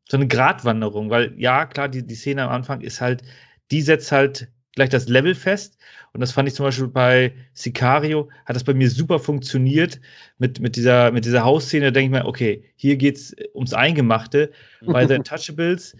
[0.08, 3.22] so eine Gratwanderung, weil ja, klar, die, die Szene am Anfang ist halt,
[3.70, 5.78] die setzt halt gleich das Level fest.
[6.12, 10.00] Und das fand ich zum Beispiel bei Sicario, hat das bei mir super funktioniert
[10.38, 11.86] mit, mit, dieser, mit dieser Hausszene.
[11.86, 14.50] Da denke ich mir, okay, hier geht es ums Eingemachte.
[14.84, 15.96] Bei The Untouchables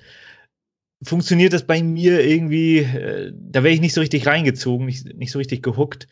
[1.02, 5.30] funktioniert das bei mir irgendwie, äh, da wäre ich nicht so richtig reingezogen, nicht, nicht
[5.30, 6.08] so richtig gehuckt.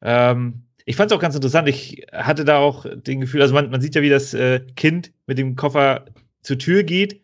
[0.00, 1.68] Ähm, ich fand es auch ganz interessant.
[1.68, 5.12] Ich hatte da auch den Gefühl, also man, man sieht ja, wie das äh, Kind
[5.26, 6.06] mit dem Koffer
[6.42, 7.20] zur Tür geht.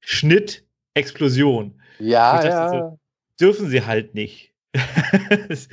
[0.00, 1.80] Schnitt, Explosion.
[1.98, 2.68] Ja, ja.
[2.68, 2.98] So,
[3.40, 4.49] dürfen sie halt nicht.
[5.48, 5.68] es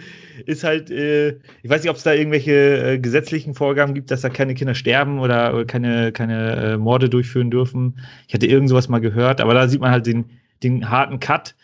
[0.46, 4.22] ist halt, äh, ich weiß nicht, ob es da irgendwelche äh, gesetzlichen Vorgaben gibt, dass
[4.22, 8.00] da keine Kinder sterben oder, oder keine, keine äh, Morde durchführen dürfen.
[8.28, 10.32] Ich hatte irgend sowas mal gehört, aber da sieht man halt den,
[10.64, 11.56] den harten Cut.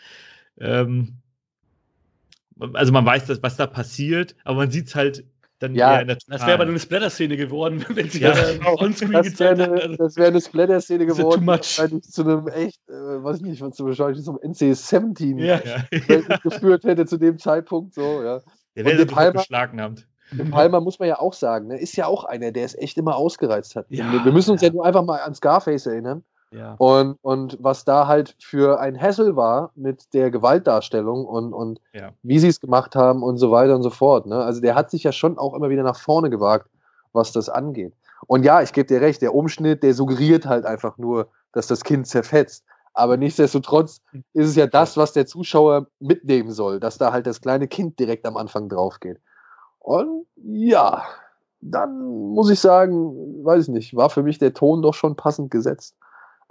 [0.60, 1.14] Ähm,
[2.72, 5.24] also man weiß, dass, was da passiert, aber man sieht es halt
[5.64, 8.76] dann ja, das wäre aber eine Splatter-Szene geworden, wenn sie ja, genau.
[8.78, 9.96] onscreen gezeigt hätten.
[9.96, 11.44] Das wäre eine Splatter-Szene geworden.
[11.44, 12.02] Too much.
[12.02, 15.60] Zu einem echt, äh, weiß nicht, was zu wahrscheinlich zum NC-17 ja.
[15.64, 16.36] ja.
[16.42, 17.94] geführt hätte zu dem Zeitpunkt.
[17.94, 18.40] So, ja.
[18.76, 20.06] Der wäre beschlagnahmt.
[20.32, 22.96] Den Palmer muss man ja auch sagen, ne, ist ja auch einer, der es echt
[22.98, 23.86] immer ausgereizt hat.
[23.88, 24.68] Ja, wir müssen uns ja.
[24.68, 26.24] ja nur einfach mal an Scarface erinnern.
[26.54, 26.74] Ja.
[26.78, 32.10] Und, und was da halt für ein Hassel war mit der Gewaltdarstellung und, und ja.
[32.22, 34.26] wie sie es gemacht haben und so weiter und so fort.
[34.26, 34.36] Ne?
[34.36, 36.68] Also der hat sich ja schon auch immer wieder nach vorne gewagt,
[37.12, 37.92] was das angeht.
[38.26, 41.82] Und ja, ich gebe dir recht, der Umschnitt, der suggeriert halt einfach nur, dass das
[41.82, 42.64] Kind zerfetzt.
[42.94, 44.00] Aber nichtsdestotrotz
[44.32, 47.98] ist es ja das, was der Zuschauer mitnehmen soll, dass da halt das kleine Kind
[47.98, 49.18] direkt am Anfang drauf geht.
[49.80, 51.02] Und ja,
[51.60, 55.50] dann muss ich sagen, weiß ich nicht, war für mich der Ton doch schon passend
[55.50, 55.96] gesetzt.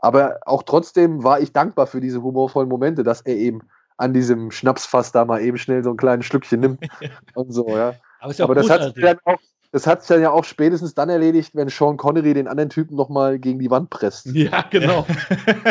[0.04, 3.62] Aber auch trotzdem war ich dankbar für diese humorvollen Momente, dass er eben
[3.96, 6.86] an diesem Schnapsfass da mal eben schnell so ein kleines Stückchen nimmt
[7.36, 7.94] und so, ja.
[8.20, 9.38] Aber, ja Aber das, hat dann auch,
[9.72, 12.98] das hat sich dann ja auch spätestens dann erledigt, wenn Sean Connery den anderen Typen
[12.98, 14.26] nochmal gegen die Wand presst.
[14.26, 15.08] Ja, genau.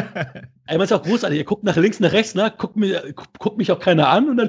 [0.66, 1.38] Einmal ist auch großartig.
[1.38, 2.50] Er guckt nach links, nach rechts, ne?
[2.56, 4.48] guckt, mir, guckt mich auch keiner an und dann.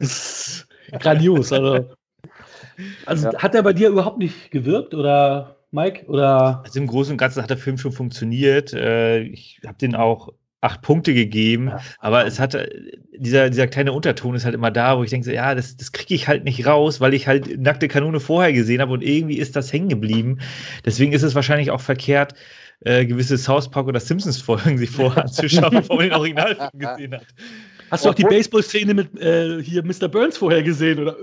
[1.00, 1.50] Grandios.
[1.50, 1.86] Also,
[3.06, 3.38] also ja.
[3.38, 5.55] hat er bei dir überhaupt nicht gewirkt oder?
[5.70, 6.06] Mike?
[6.06, 6.62] Oder?
[6.64, 8.72] Also im Großen und Ganzen hat der Film schon funktioniert.
[8.72, 11.80] Äh, ich habe den auch acht Punkte gegeben, ja.
[12.00, 12.68] aber es hatte,
[13.16, 16.14] dieser, dieser kleine Unterton ist halt immer da, wo ich denke, ja, das, das kriege
[16.14, 19.54] ich halt nicht raus, weil ich halt nackte Kanone vorher gesehen habe und irgendwie ist
[19.54, 20.38] das hängen geblieben.
[20.84, 22.34] Deswegen ist es wahrscheinlich auch verkehrt,
[22.80, 27.26] äh, gewisse South Park oder Simpsons-Folgen sich vorher anzuschauen, bevor man den Originalfilm gesehen hat.
[27.90, 30.08] Hast du auch die Baseball-Szene mit äh, hier Mr.
[30.08, 31.16] Burns vorher gesehen, oder?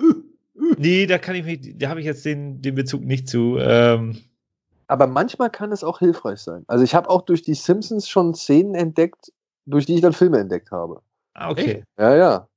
[0.78, 3.58] Nee, da kann ich mich, da habe ich jetzt den, den Bezug nicht zu.
[3.60, 4.18] Ähm,
[4.88, 6.64] aber manchmal kann es auch hilfreich sein.
[6.68, 9.32] Also ich habe auch durch die Simpsons schon Szenen entdeckt,
[9.66, 11.02] durch die ich dann Filme entdeckt habe.
[11.34, 11.84] Ah, okay.
[11.98, 12.48] Ja, ja.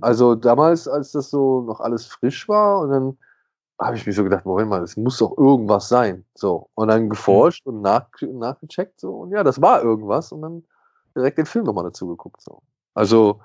[0.00, 3.18] Also damals, als das so noch alles frisch war und dann
[3.80, 6.24] habe ich mich so gedacht, Moment mal, das muss doch irgendwas sein.
[6.34, 6.68] So.
[6.74, 7.74] Und dann geforscht mhm.
[7.74, 9.12] und nach, nachgecheckt so.
[9.12, 10.64] Und ja, das war irgendwas und dann
[11.16, 12.42] direkt den Film nochmal dazu geguckt.
[12.42, 12.62] So.
[12.94, 13.40] Also,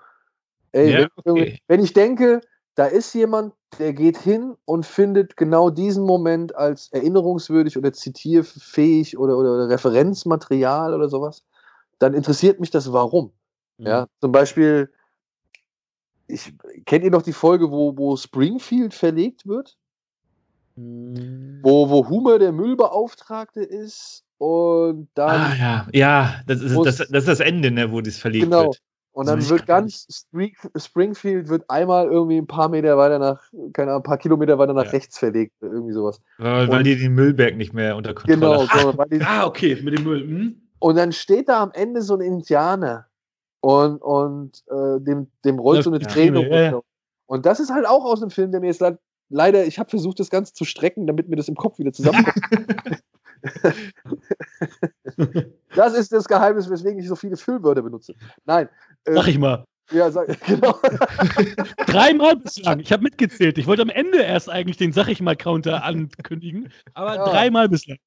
[0.73, 1.59] ey, ja, wenn, okay.
[1.67, 2.41] wenn ich denke,
[2.75, 9.17] da ist jemand, der geht hin und findet genau diesen Moment als erinnerungswürdig oder zitierfähig
[9.17, 11.45] oder, oder, oder Referenzmaterial oder sowas,
[11.99, 13.31] dann interessiert mich das Warum.
[13.77, 13.87] Mhm.
[13.87, 14.91] Ja, zum Beispiel,
[16.27, 16.53] ich,
[16.85, 19.77] kennt ihr noch die Folge, wo, wo Springfield verlegt wird?
[20.75, 21.59] Mhm.
[21.63, 25.41] Wo, wo Humer der Müllbeauftragte ist und dann.
[25.41, 28.65] Ah, ja, ja, das ist, das, das ist das Ende, ne, wo das verlegt genau.
[28.65, 28.81] wird.
[29.15, 30.25] Und dann wird ganz
[30.77, 33.41] Springfield wird einmal irgendwie ein paar Meter weiter nach,
[33.71, 34.91] keine Ahnung, ein paar Kilometer weiter nach ja.
[34.91, 36.19] rechts verlegt, irgendwie sowas.
[36.37, 39.09] Weil, weil die den Müllberg nicht mehr unter Kontrolle genau, haben.
[39.09, 40.19] Genau, ah, okay, mit dem Müll.
[40.19, 40.61] Hm?
[40.79, 43.05] Und dann steht da am Ende so ein Indianer
[43.61, 46.81] und, und äh, dem, dem rollt so eine Träne ja, ja.
[47.25, 48.83] Und das ist halt auch aus dem Film, der mir jetzt
[49.29, 52.35] leider, ich habe versucht, das Ganze zu strecken, damit mir das im Kopf wieder zusammenkommt.
[55.75, 58.13] das ist das Geheimnis, weswegen ich so viele Füllwörter benutze.
[58.45, 58.67] Nein.
[59.05, 59.65] Ähm, sag ich mal.
[59.91, 60.75] Ja, sag, genau.
[61.87, 62.79] dreimal bislang.
[62.79, 63.57] Ich habe mitgezählt.
[63.57, 67.25] Ich wollte am Ende erst eigentlich den Sag ich mal Counter ankündigen, aber ja.
[67.25, 67.97] dreimal bislang.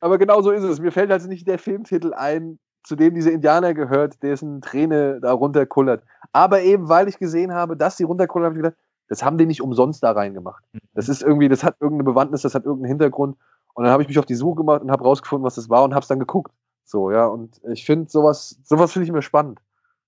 [0.00, 0.80] Aber genau so ist es.
[0.80, 5.32] Mir fällt also nicht der Filmtitel ein, zu dem dieser Indianer gehört, dessen Träne da
[5.32, 6.04] runterkullert.
[6.32, 8.78] Aber eben, weil ich gesehen habe, dass sie runterkullert, habe ich gedacht,
[9.08, 10.64] das haben die nicht umsonst da reingemacht.
[10.94, 13.36] Das ist irgendwie, das hat irgendeine Bewandtnis, das hat irgendeinen Hintergrund.
[13.74, 15.84] Und dann habe ich mich auf die Suche gemacht und habe rausgefunden, was das war
[15.84, 16.52] und habe es dann geguckt.
[16.84, 19.60] So, ja, und ich finde sowas, sowas finde ich immer spannend.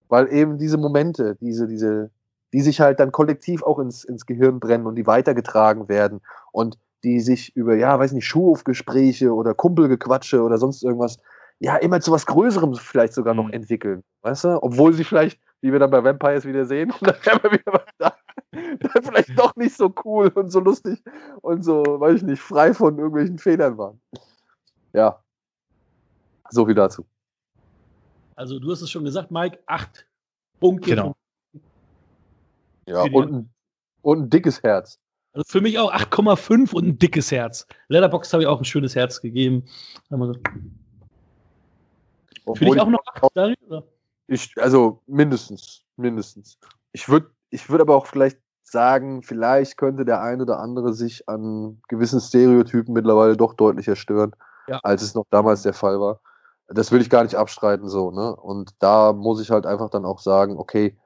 [0.09, 2.11] Weil eben diese Momente, diese, diese,
[2.53, 6.21] die sich halt dann kollektiv auch ins, ins Gehirn brennen und die weitergetragen werden
[6.53, 11.19] und die sich über, ja, weiß nicht, Schuhhofgespräche oder Kumpelgequatsche oder sonst irgendwas
[11.61, 13.53] ja immer zu was Größerem vielleicht sogar noch Mhm.
[13.55, 14.03] entwickeln.
[14.23, 14.63] Weißt du?
[14.63, 17.73] Obwohl sie vielleicht, wie wir dann bei Vampires wieder sehen, und dann wären wir wieder
[17.73, 18.17] was da,
[18.53, 21.03] dann vielleicht doch nicht so cool und so lustig
[21.43, 24.01] und so, weiß ich nicht, frei von irgendwelchen Fehlern waren.
[24.93, 25.23] Ja.
[26.51, 27.05] So viel dazu.
[28.37, 30.07] Also, du hast es schon gesagt, Mike, acht
[30.61, 30.91] Punkte.
[30.91, 31.17] Genau.
[32.87, 33.51] Ja, und, ein-
[34.03, 34.99] und ein dickes Herz.
[35.33, 37.67] Also für mich auch 8,5 und ein dickes Herz.
[37.89, 39.65] Letterbox habe ich auch ein schönes Herz gegeben.
[40.09, 40.39] Sag mal
[42.47, 42.55] so.
[42.55, 43.57] Für Obwohl dich auch noch 8, Daniel?
[43.69, 43.83] Oder?
[44.29, 46.59] Ich, also mindestens, mindestens.
[46.93, 51.29] Ich würde ich würd aber auch vielleicht sagen, vielleicht könnte der ein oder andere sich
[51.29, 54.33] an gewissen Stereotypen mittlerweile doch deutlicher stören,
[54.67, 54.81] Ja.
[54.83, 56.21] als es noch damals der Fall war.
[56.69, 58.35] Das will ich gar nicht abstreiten, so, ne?
[58.35, 60.97] Und da muss ich halt einfach dann auch sagen, okay,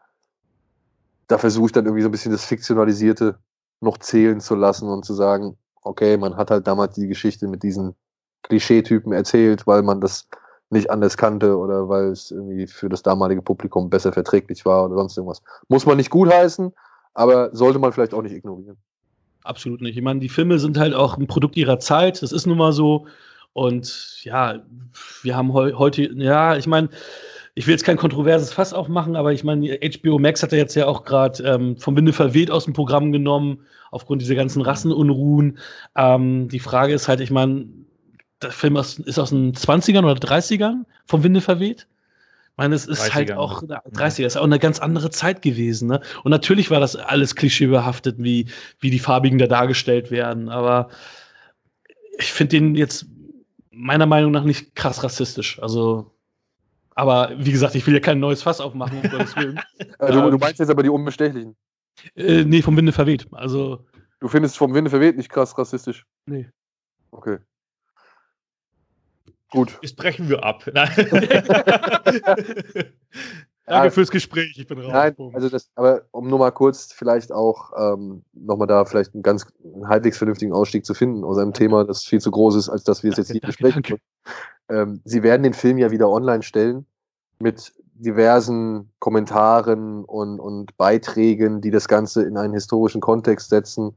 [1.27, 3.39] da versuche ich dann irgendwie so ein bisschen das Fiktionalisierte
[3.81, 7.63] noch zählen zu lassen und zu sagen, okay, man hat halt damals die Geschichte mit
[7.63, 7.95] diesen
[8.43, 10.29] Klischeetypen erzählt, weil man das
[10.71, 14.97] nicht anders kannte oder weil es irgendwie für das damalige Publikum besser verträglich war oder
[14.97, 15.43] sonst irgendwas.
[15.69, 16.73] Muss man nicht gutheißen,
[17.15, 18.77] aber sollte man vielleicht auch nicht ignorieren.
[19.43, 19.97] Absolut nicht.
[19.97, 22.23] Ich meine, die Filme sind halt auch ein Produkt ihrer Zeit.
[22.23, 23.07] Das ist nun mal so.
[23.53, 24.63] Und ja,
[25.23, 26.89] wir haben heu heute, ja, ich meine,
[27.55, 30.77] ich will jetzt kein kontroverses Fass aufmachen, aber ich meine, HBO Max hat ja jetzt
[30.77, 35.59] ja auch gerade ähm, vom Winde verweht aus dem Programm genommen, aufgrund dieser ganzen Rassenunruhen.
[35.97, 37.67] Ähm, die Frage ist halt, ich meine,
[38.43, 41.87] der Film ist, ist aus den 20ern oder 30ern vom Winde verweht.
[42.53, 45.89] Ich meine, es ist halt 30er, auch, 30er, ist auch eine ganz andere Zeit gewesen,
[45.89, 46.01] ne?
[46.25, 48.47] Und natürlich war das alles klischeebehaftet, wie,
[48.81, 50.91] wie die Farbigen da dargestellt werden, aber
[52.19, 53.07] ich finde den jetzt
[53.71, 55.59] meiner Meinung nach nicht krass rassistisch.
[55.63, 56.11] Also,
[56.95, 59.59] aber wie gesagt, ich will ja kein neues Fass aufmachen, um Gottes Willen.
[59.79, 61.57] Du, Ähm, du meinst jetzt aber die Unbestechlichen.
[62.15, 63.27] Äh, nee, vom Winde verweht.
[63.33, 63.87] Also,
[64.21, 66.05] Du findest vom Winde verweht nicht krass rassistisch.
[66.27, 66.47] nee.
[67.11, 67.39] Okay.
[69.51, 69.79] Gut.
[69.83, 70.65] Das brechen wir ab.
[73.71, 74.93] Danke Ja, fürs Gespräch, ich bin raus.
[74.93, 79.23] Nein, also das, aber um nur mal kurz vielleicht auch ähm, nochmal da vielleicht einen
[79.23, 82.69] ganz einen halbwegs vernünftigen Ausstieg zu finden aus einem Thema, das viel zu groß ist,
[82.69, 84.01] als dass wir es jetzt hier besprechen können.
[84.69, 86.85] Ähm, Sie werden den Film ja wieder online stellen
[87.39, 93.95] mit diversen Kommentaren und, und Beiträgen, die das Ganze in einen historischen Kontext setzen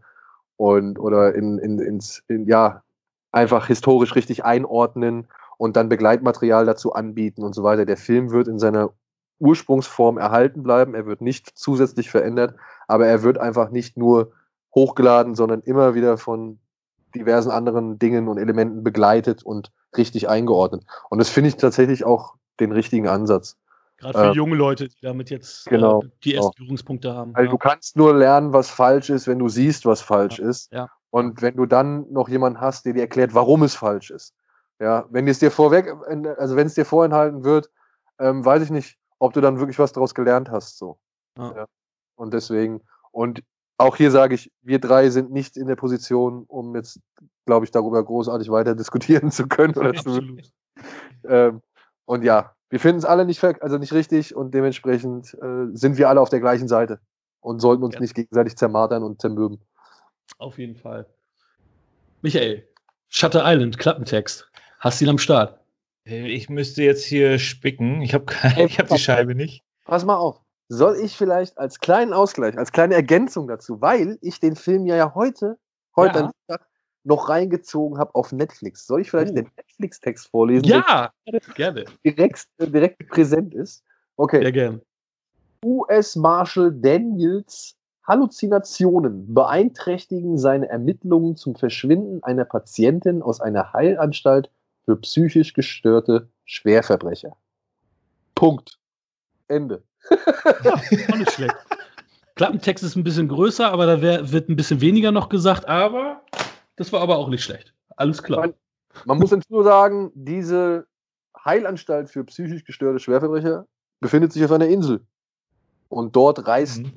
[0.58, 2.84] und oder in, in, ins, in, ja,
[3.32, 5.28] einfach historisch richtig einordnen
[5.58, 7.86] und dann Begleitmaterial dazu anbieten und so weiter.
[7.86, 8.92] Der Film wird in seiner
[9.40, 10.96] Ursprungsform erhalten bleiben.
[10.96, 12.56] Er wird nicht zusätzlich verändert,
[12.88, 14.32] aber er wird einfach nicht nur
[14.74, 16.60] hochgeladen, sondern immer wieder von
[17.14, 20.84] diversen anderen Dingen und Elementen begleitet und richtig eingeordnet.
[21.10, 23.58] Und das finde ich tatsächlich auch den richtigen Ansatz.
[23.98, 26.54] Gerade für äh, junge Leute, die damit jetzt genau, äh, die ersten genau.
[26.58, 27.36] Berührungspunkte haben.
[27.36, 27.52] Weil ja.
[27.52, 30.74] du kannst nur lernen, was falsch ist, wenn du siehst, was falsch Ja, ist.
[30.74, 30.90] ja.
[31.10, 34.34] Und wenn du dann noch jemanden hast, der dir erklärt, warum es falsch ist.
[34.84, 35.90] Ja, wenn es dir vorweg,
[36.38, 37.72] also wenn es dir vorenthalten wird,
[38.20, 40.78] ähm, weiß ich nicht, ob du dann wirklich was daraus gelernt hast.
[40.78, 41.00] So.
[41.38, 41.56] Ja.
[41.56, 41.66] Ja.
[42.16, 42.82] Und deswegen,
[43.14, 43.44] und
[43.78, 47.00] auch hier sage ich, wir drei sind nicht in der Position, um jetzt,
[47.46, 50.20] glaube ich, darüber großartig weiter diskutieren zu können oder zu
[51.24, 51.62] ähm,
[52.04, 56.10] und ja, wir finden es alle nicht, also nicht richtig und dementsprechend äh, sind wir
[56.10, 57.00] alle auf der gleichen Seite
[57.40, 58.02] und sollten uns Ja.
[58.02, 59.62] nicht gegenseitig zermartern und zermürben.
[60.40, 61.06] Auf jeden Fall.
[62.22, 62.68] Michael,
[63.08, 64.50] Shutter Island, Klappentext.
[64.84, 65.58] Hast du ihn am Start?
[66.04, 68.02] Ich müsste jetzt hier spicken.
[68.02, 68.26] Ich habe
[68.68, 69.64] ich hab die Scheibe nicht.
[69.86, 70.42] Pass mal auf.
[70.68, 74.98] Soll ich vielleicht als kleinen Ausgleich, als kleine Ergänzung dazu, weil ich den Film ja,
[74.98, 75.58] ja heute,
[75.96, 76.26] heute Ja.
[76.26, 76.68] am Tag
[77.06, 78.86] noch reingezogen habe auf Netflix.
[78.86, 79.36] Soll ich vielleicht Oh.
[79.36, 81.14] den Netflix-Text vorlesen, Ja,
[81.56, 81.86] gerne.
[81.86, 83.86] der direkt, äh, direkt präsent ist?
[84.18, 84.42] Okay.
[84.42, 84.82] Sehr gerne.
[85.64, 94.52] US-Marshal Daniels Halluzinationen beeinträchtigen seine Ermittlungen zum Verschwinden einer Patientin aus einer Heilanstalt
[94.86, 97.36] für psychisch gestörte Schwerverbrecher.
[98.36, 98.78] Punkt.
[99.48, 99.84] Ende.
[100.10, 101.56] Auch nicht schlecht.
[102.36, 106.22] Klappentext ist ein bisschen größer, aber da wär, wird ein bisschen weniger noch gesagt, aber
[106.76, 107.74] das war aber auch nicht schlecht.
[107.96, 108.42] Alles klar.
[108.42, 108.54] Mein-
[109.06, 110.88] Man muss jetzt nur sagen, diese
[111.46, 113.66] Heilanstalt für psychisch gestörte Schwerverbrecher
[114.00, 115.02] befindet sich auf einer Insel.
[115.90, 116.92] Und dort reist Mhm.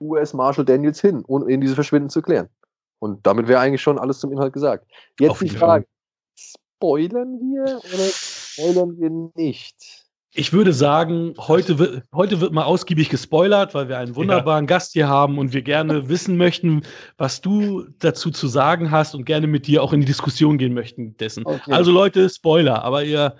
[0.00, 2.48] US-Marshal Daniels hin, um eben diese Verschwinden zu klären.
[2.98, 4.86] Und damit wäre eigentlich schon alles zum Inhalt gesagt.
[5.20, 5.86] Jetzt Auf die Frage:
[6.76, 10.04] Spoilern wir oder spoilern wir nicht?
[10.36, 14.92] Ich würde sagen, heute wird, heute wird mal ausgiebig gespoilert, weil wir einen wunderbaren Gast
[14.92, 16.82] hier haben und wir gerne wissen möchten,
[17.16, 20.74] was du dazu zu sagen hast und gerne mit dir auch in die Diskussion gehen
[20.74, 21.46] möchten dessen.
[21.46, 21.70] Okay.
[21.72, 23.36] Also Leute, Spoiler, aber ihr,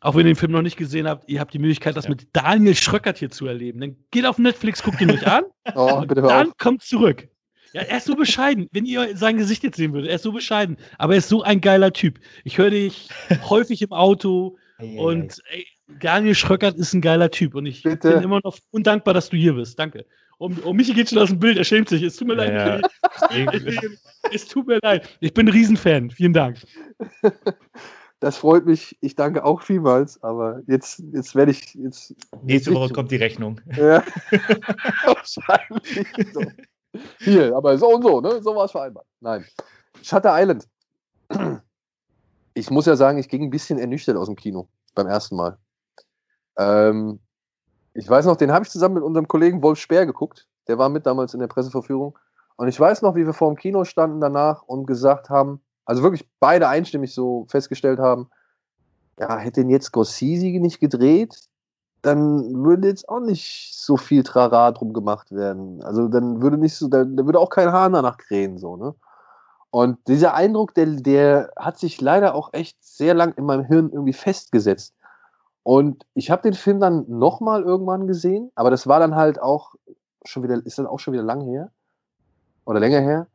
[0.00, 2.10] auch wenn ihr den Film noch nicht gesehen habt, ihr habt die Möglichkeit, das Ja.
[2.10, 3.80] mit Daniel Schröckert hier zu erleben.
[3.80, 5.44] Dann geht auf Netflix, guckt ihn euch an
[5.74, 7.28] Oh, und dann kommt zurück.
[7.72, 8.68] Ja, er ist so bescheiden.
[8.72, 10.76] Wenn ihr sein Gesicht jetzt sehen würdet, er ist so bescheiden.
[10.98, 12.18] Aber er ist so ein geiler Typ.
[12.44, 13.08] Ich höre dich
[13.48, 15.66] häufig im Auto und ey,
[16.00, 18.14] Daniel Schröckert ist ein geiler Typ und ich Bitte.
[18.14, 19.78] bin immer noch undankbar, dass du hier bist.
[19.78, 20.06] Danke.
[20.38, 22.02] Um, um Michi geht schon aus dem Bild, er schämt sich.
[22.02, 22.52] Es tut mir leid.
[22.52, 22.80] Ja,
[24.32, 25.08] es tut mir leid.
[25.20, 26.10] Ich bin ein Riesenfan.
[26.10, 26.58] Vielen Dank.
[28.18, 28.96] Das freut mich.
[29.00, 32.14] Ich danke auch vielmals, aber jetzt, jetzt werde ich jetzt.
[32.42, 33.60] Nächste Woche kommt die Rechnung.
[33.76, 34.04] Ja.
[35.04, 36.42] Wahrscheinlich so.
[37.18, 38.42] Hier, aber so und so, ne?
[38.42, 39.06] So war es vereinbart.
[39.20, 39.44] Nein.
[40.02, 40.68] Shutter Island.
[42.54, 45.56] Ich muss ja sagen, ich ging ein bisschen ernüchtert aus dem Kino beim ersten Mal.
[46.58, 47.18] Ähm,
[47.94, 50.46] ich weiß noch, den habe ich zusammen mit unserem Kollegen Wolf Speer geguckt.
[50.68, 52.18] Der war mit damals in der Presseverführung.
[52.56, 56.02] Und ich weiß noch, wie wir vor dem Kino standen danach und gesagt haben, also
[56.02, 58.30] wirklich beide einstimmig so festgestellt haben,
[59.18, 61.48] ja, hätte ihn jetzt Scorsese nicht gedreht,
[62.02, 65.82] dann würde jetzt auch nicht so viel Trara drum gemacht werden.
[65.82, 68.94] Also dann würde nicht so, dann, dann würde auch kein Hahn danach krähen, so, ne?
[69.70, 73.90] Und dieser Eindruck, der, der hat sich leider auch echt sehr lang in meinem Hirn
[73.90, 74.94] irgendwie festgesetzt.
[75.62, 79.74] Und ich habe den Film dann nochmal irgendwann gesehen, aber das war dann halt auch
[80.24, 81.70] schon wieder, ist dann auch schon wieder lang her.
[82.66, 83.28] Oder länger her.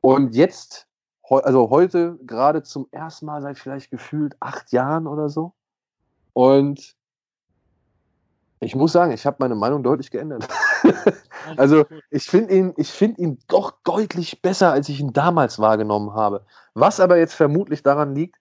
[0.00, 0.86] Und jetzt,
[1.28, 5.54] also heute gerade zum ersten Mal seit vielleicht gefühlt acht Jahren oder so.
[6.34, 6.94] Und
[8.64, 10.48] ich muss sagen, ich habe meine Meinung deutlich geändert.
[11.58, 16.14] Also ich finde ihn, ich finde ihn doch deutlich besser, als ich ihn damals wahrgenommen
[16.14, 16.46] habe.
[16.72, 18.36] Was aber jetzt vermutlich daran liegt,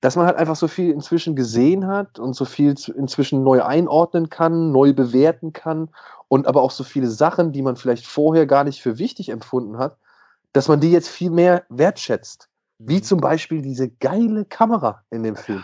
[0.00, 4.30] dass man halt einfach so viel inzwischen gesehen hat und so viel inzwischen neu einordnen
[4.30, 5.90] kann, neu bewerten kann
[6.28, 9.76] und aber auch so viele Sachen, die man vielleicht vorher gar nicht für wichtig empfunden
[9.76, 9.98] hat,
[10.54, 12.48] dass man die jetzt viel mehr wertschätzt.
[12.78, 15.62] Wie zum Beispiel diese geile Kamera in dem Film.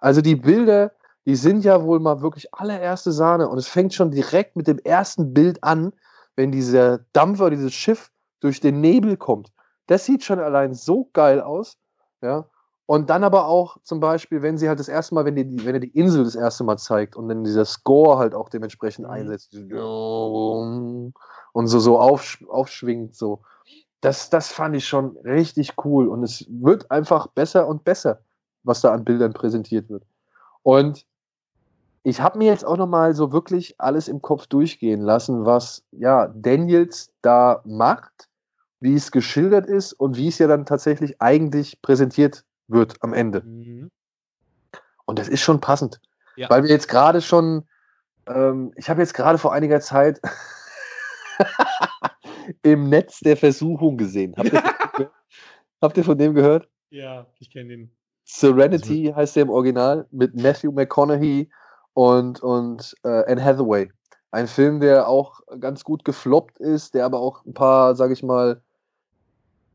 [0.00, 0.92] Also die Bilder,
[1.28, 4.78] die sind ja wohl mal wirklich allererste Sahne und es fängt schon direkt mit dem
[4.78, 5.92] ersten Bild an,
[6.36, 8.10] wenn dieser Dampfer, dieses Schiff
[8.40, 9.52] durch den Nebel kommt.
[9.88, 11.76] Das sieht schon allein so geil aus,
[12.22, 12.46] ja.
[12.86, 15.74] Und dann aber auch zum Beispiel, wenn sie halt das erste Mal, wenn, die, wenn
[15.74, 19.12] er die Insel das erste Mal zeigt und dann dieser Score halt auch dementsprechend Mhm.
[19.12, 19.54] einsetzt
[21.52, 23.42] und so, so aufsch aufschwingt, so.
[24.00, 28.22] Das, das fand ich schon richtig cool und es wird einfach besser und besser,
[28.62, 30.04] was da an Bildern präsentiert wird.
[30.62, 31.04] Und
[32.08, 35.84] ich habe mir jetzt auch noch mal so wirklich alles im Kopf durchgehen lassen, was
[35.90, 38.28] ja Daniels da macht,
[38.80, 43.42] wie es geschildert ist und wie es ja dann tatsächlich eigentlich präsentiert wird am Ende.
[43.42, 43.90] Mhm.
[45.06, 46.00] Und das ist schon passend,
[46.36, 46.48] Ja.
[46.50, 47.66] weil wir jetzt gerade schon,
[48.26, 50.20] ähm, ich habe jetzt gerade vor einiger Zeit
[52.62, 54.34] im Netz der Versuchung gesehen.
[54.36, 55.10] Habt ihr,
[55.82, 56.68] habt ihr von dem gehört?
[56.90, 57.96] Ja, ich kenne den.
[58.24, 61.50] Serenity heißt der im Original mit Matthew McConaughey
[61.98, 63.90] und, und äh, Anne Hathaway.
[64.30, 68.22] Ein Film, der auch ganz gut gefloppt ist, der aber auch ein paar, sage ich
[68.22, 68.62] mal,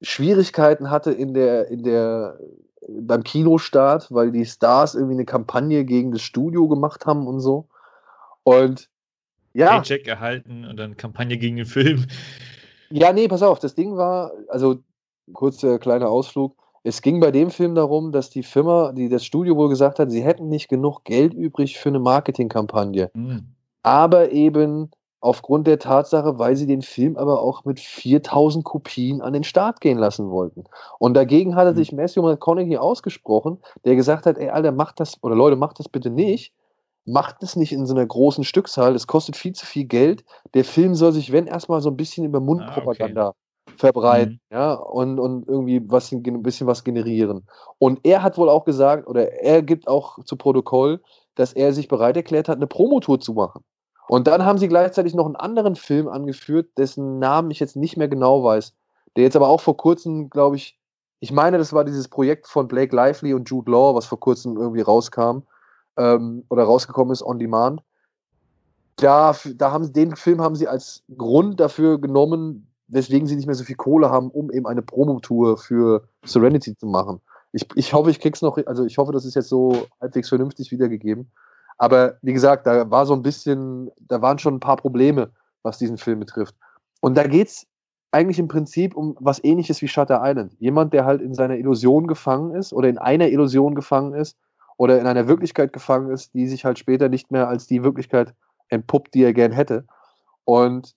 [0.01, 2.39] Schwierigkeiten hatte in der, in der,
[2.87, 7.67] beim Kinostart, weil die Stars irgendwie eine Kampagne gegen das Studio gemacht haben und so.
[8.43, 8.89] Und
[9.51, 12.05] ja, Paycheck erhalten und dann Kampagne gegen den Film.
[12.89, 14.79] ja, nee, pass auf, das Ding war, also
[15.33, 16.55] kurzer kleiner Ausflug.
[16.83, 20.11] Es ging bei dem Film darum, dass die Firma, die das Studio wohl gesagt hat,
[20.11, 23.11] sie hätten nicht genug Geld übrig für eine Marketingkampagne.
[23.15, 23.55] Hm.
[23.83, 24.91] Aber eben
[25.21, 29.81] aufgrund der Tatsache, weil sie den Film aber auch mit 4000 Kopien an den Start
[29.81, 30.65] gehen lassen wollten.
[30.99, 31.75] Und dagegen hatte Mhm.
[31.77, 35.89] sich Matthew McConaughey ausgesprochen, der gesagt hat, ey, Alter, macht das, oder Leute, macht das
[35.89, 36.53] bitte nicht.
[37.05, 40.23] Macht es nicht in so einer großen Stückzahl, das kostet viel zu viel Geld.
[40.53, 43.33] Der Film soll sich, wenn erstmal so ein bisschen über Mundpropaganda
[43.77, 47.47] verbreiten, ja, und, und irgendwie was, ein bisschen was generieren.
[47.79, 51.01] Und er hat wohl auch gesagt, oder er gibt auch zu Protokoll,
[51.35, 53.63] dass er sich bereit erklärt hat, eine Promotour zu machen.
[54.07, 57.97] Und dann haben sie gleichzeitig noch einen anderen Film angeführt, dessen Namen ich jetzt nicht
[57.97, 58.73] mehr genau weiß,
[59.15, 60.77] der jetzt aber auch vor kurzem, glaube ich,
[61.19, 64.57] ich meine, das war dieses Projekt von Blake Lively und Jude Law, was vor kurzem
[64.57, 65.43] irgendwie rauskam
[65.95, 67.81] ähm, oder rausgekommen ist on demand.
[68.97, 73.55] Da, da haben den Film haben sie als Grund dafür genommen, weswegen sie nicht mehr
[73.55, 77.21] so viel Kohle haben, um eben eine Promotour für Serenity zu machen.
[77.51, 80.71] Ich, ich hoffe, ich krieg's noch, also ich hoffe, das ist jetzt so halbwegs vernünftig
[80.71, 81.31] wiedergegeben.
[81.77, 85.31] Aber wie gesagt, da war so ein bisschen, da waren schon ein paar Probleme,
[85.63, 86.55] was diesen Film betrifft.
[87.01, 87.67] Und da geht's
[88.11, 90.55] eigentlich im Prinzip um was ähnliches wie Shutter Island.
[90.59, 94.37] Jemand, der halt in seiner Illusion gefangen ist oder in einer Illusion gefangen ist
[94.77, 98.33] oder in einer Wirklichkeit gefangen ist, die sich halt später nicht mehr als die Wirklichkeit
[98.69, 99.85] entpuppt, die er gern hätte.
[100.45, 100.95] Und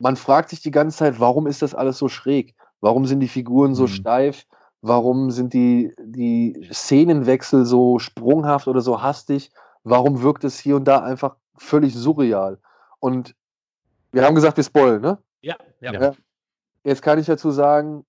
[0.00, 2.56] man fragt sich die ganze Zeit, warum ist das alles so schräg?
[2.80, 3.88] Warum sind die Figuren so Mhm.
[3.88, 4.46] steif?
[4.82, 9.52] Warum sind die, die Szenenwechsel so sprunghaft oder so hastig?
[9.84, 12.58] Warum wirkt es hier und da einfach völlig surreal?
[12.98, 13.34] Und
[14.12, 15.18] wir haben gesagt, wir spoilen, ne?
[15.42, 15.92] Ja, ja.
[15.92, 16.12] Ja.
[16.82, 18.04] Jetzt kann ich dazu sagen,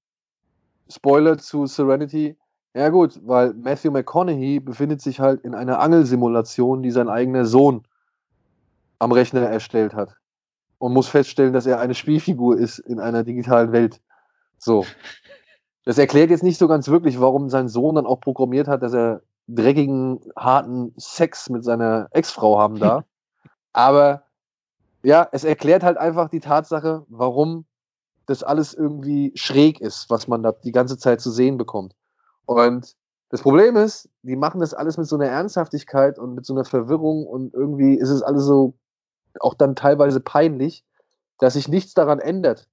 [0.89, 2.38] Spoiler zu Serenity.
[2.73, 7.84] Ja gut, weil Matthew McConaughey befindet sich halt in einer Angelsimulation, die sein eigener Sohn
[8.99, 10.15] am Rechner erstellt hat.
[10.82, 14.02] Und muss feststellen, dass er eine Spielfigur ist in einer digitalen Welt.
[14.58, 14.84] So.
[15.86, 18.95] Das erklärt jetzt nicht so ganz wirklich, warum sein Sohn dann auch programmiert hat, dass
[18.95, 23.06] er dreckigen, harten Sex mit seiner Ex-Frau haben darf.
[23.74, 24.24] Aber
[25.03, 27.66] ja, es erklärt halt einfach die Tatsache, warum
[28.26, 31.94] das alles irgendwie schräg ist, was man da die ganze Zeit zu sehen bekommt.
[32.45, 32.95] Und
[33.30, 36.66] das Problem ist, die machen das alles mit so einer Ernsthaftigkeit und mit so einer
[36.66, 38.74] Verwirrung und irgendwie ist es alles so
[39.40, 40.84] auch dann teilweise peinlich,
[41.40, 42.68] dass sich nichts daran ändert,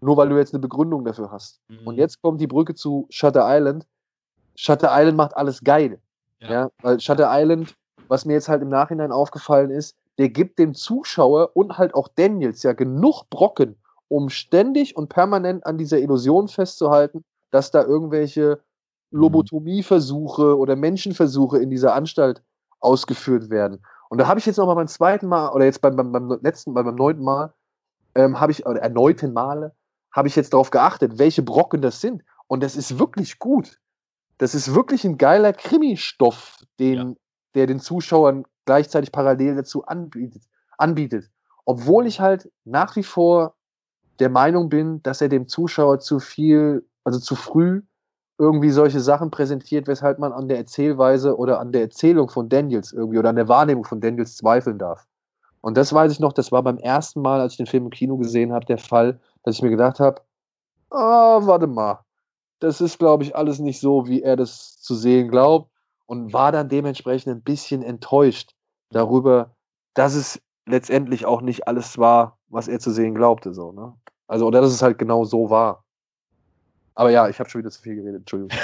[0.00, 1.60] nur weil du jetzt eine Begründung dafür hast.
[1.68, 1.86] Mhm.
[1.86, 3.86] Und jetzt kommt die Brücke zu Shutter Island.
[4.54, 6.00] Shutter Island macht alles geil.
[6.40, 6.50] Ja.
[6.50, 6.70] Ja.
[6.82, 7.76] weil Shutter Island,
[8.08, 12.08] was mir jetzt halt im Nachhinein aufgefallen ist, der gibt dem Zuschauer und halt auch
[12.08, 13.76] Daniels ja genug Brocken,
[14.08, 18.60] um ständig und permanent an dieser Illusion festzuhalten, dass da irgendwelche
[19.10, 22.42] Lobotomieversuche oder Menschenversuche in dieser Anstalt
[22.80, 23.82] ausgeführt werden.
[24.12, 26.38] Und da habe ich jetzt noch mal beim zweiten Mal oder jetzt beim, beim, beim
[26.42, 27.54] letzten Mal, beim neunten Mal,
[28.14, 29.74] ähm, habe ich, oder erneuten Male,
[30.14, 32.22] habe ich jetzt darauf geachtet, welche Brocken das sind.
[32.46, 33.80] Und das ist wirklich gut.
[34.36, 37.14] Das ist wirklich ein geiler Krimi-Stoff, den, Ja.
[37.54, 40.42] der den Zuschauern gleichzeitig parallel dazu anbietet,
[40.76, 41.30] anbietet.
[41.64, 43.54] Obwohl ich halt nach wie vor
[44.18, 47.80] der Meinung bin, dass er dem Zuschauer zu viel, also zu früh
[48.42, 52.92] irgendwie solche Sachen präsentiert, weshalb man an der Erzählweise oder an der Erzählung von Daniels
[52.92, 55.06] irgendwie oder an der Wahrnehmung von Daniels zweifeln darf.
[55.60, 57.90] Und das weiß ich noch, das war beim ersten Mal, als ich den Film im
[57.90, 60.22] Kino gesehen habe, der Fall, dass ich mir gedacht habe,
[60.90, 62.00] ah, warte mal,
[62.60, 65.70] das ist, glaube ich, alles nicht so, wie er das zu sehen glaubt
[66.06, 68.54] und war dann dementsprechend ein bisschen enttäuscht
[68.90, 69.54] darüber,
[69.94, 73.54] dass es letztendlich auch nicht alles war, was er zu sehen glaubte.
[73.54, 73.94] So, ne?
[74.26, 75.84] Also, oder dass es halt genau so war.
[76.94, 78.58] Aber ja, ich habe schon wieder zu viel geredet, Entschuldigung.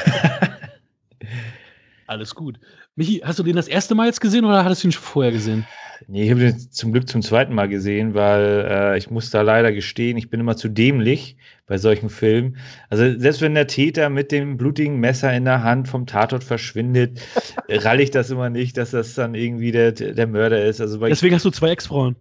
[2.07, 2.59] Alles gut.
[2.97, 5.31] Michi, hast du den das erste Mal jetzt gesehen oder hattest du ihn schon vorher
[5.31, 5.67] gesehen?
[6.07, 9.43] Nee, ich habe den zum Glück zum zweiten Mal gesehen, weil äh, ich muss da
[9.43, 11.37] leider gestehen, ich bin immer zu dämlich
[11.67, 12.57] bei solchen Filmen.
[12.89, 17.21] Also selbst wenn der Täter mit dem blutigen Messer in der Hand vom Tatort verschwindet,
[17.69, 20.81] ralle ich das immer nicht, dass das dann irgendwie der, der Mörder ist.
[20.81, 22.17] Also Deswegen hast du zwei Ex-Frauen.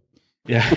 [0.47, 0.61] ja.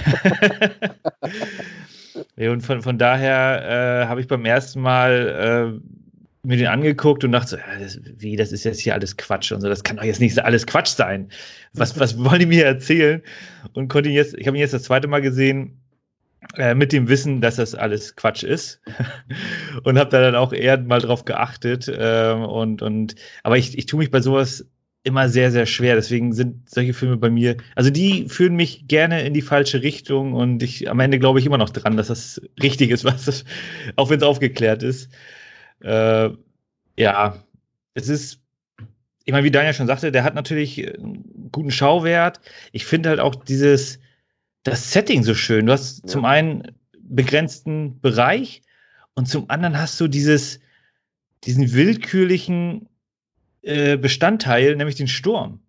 [2.37, 2.51] ja.
[2.51, 5.91] Und von, von daher äh, habe ich beim ersten Mal äh,
[6.43, 9.53] mir den angeguckt und dachte so, ja, das, wie, das ist jetzt hier alles Quatsch
[9.53, 11.29] und so, das kann doch jetzt nicht alles Quatsch sein.
[11.75, 13.23] Was, was wollen die mir erzählen?
[13.75, 15.81] Und konnte ihn jetzt, ich habe ihn jetzt das zweite Mal gesehen,
[16.57, 18.81] äh, mit dem Wissen, dass das alles Quatsch ist.
[19.85, 21.91] und habe da dann auch eher mal drauf geachtet.
[21.95, 24.67] ähm, und, und, aber ich, ich tue mich bei sowas
[25.03, 25.95] immer sehr, sehr schwer.
[25.95, 30.35] Deswegen sind solche Filme bei mir, also die führen mich gerne in die falsche Richtung
[30.35, 33.45] und ich am Ende glaube ich immer noch dran, dass das richtig ist, was das,
[33.97, 35.11] auch wenn es aufgeklärt ist.
[35.81, 36.31] Äh,
[36.99, 37.43] ja,
[37.95, 38.41] es ist,
[39.25, 42.41] ich meine, wie Daniel schon sagte, der hat natürlich einen guten Schauwert.
[42.73, 43.99] Ich finde halt auch dieses,
[44.65, 45.67] das Setting so schön.
[45.67, 46.09] Du hast Ja.
[46.09, 48.63] zum einen begrenzten Bereich
[49.15, 50.61] und zum anderen hast du dieses,
[51.45, 52.90] diesen willkürlichen
[53.63, 55.61] äh, Bestandteil, nämlich den Sturm.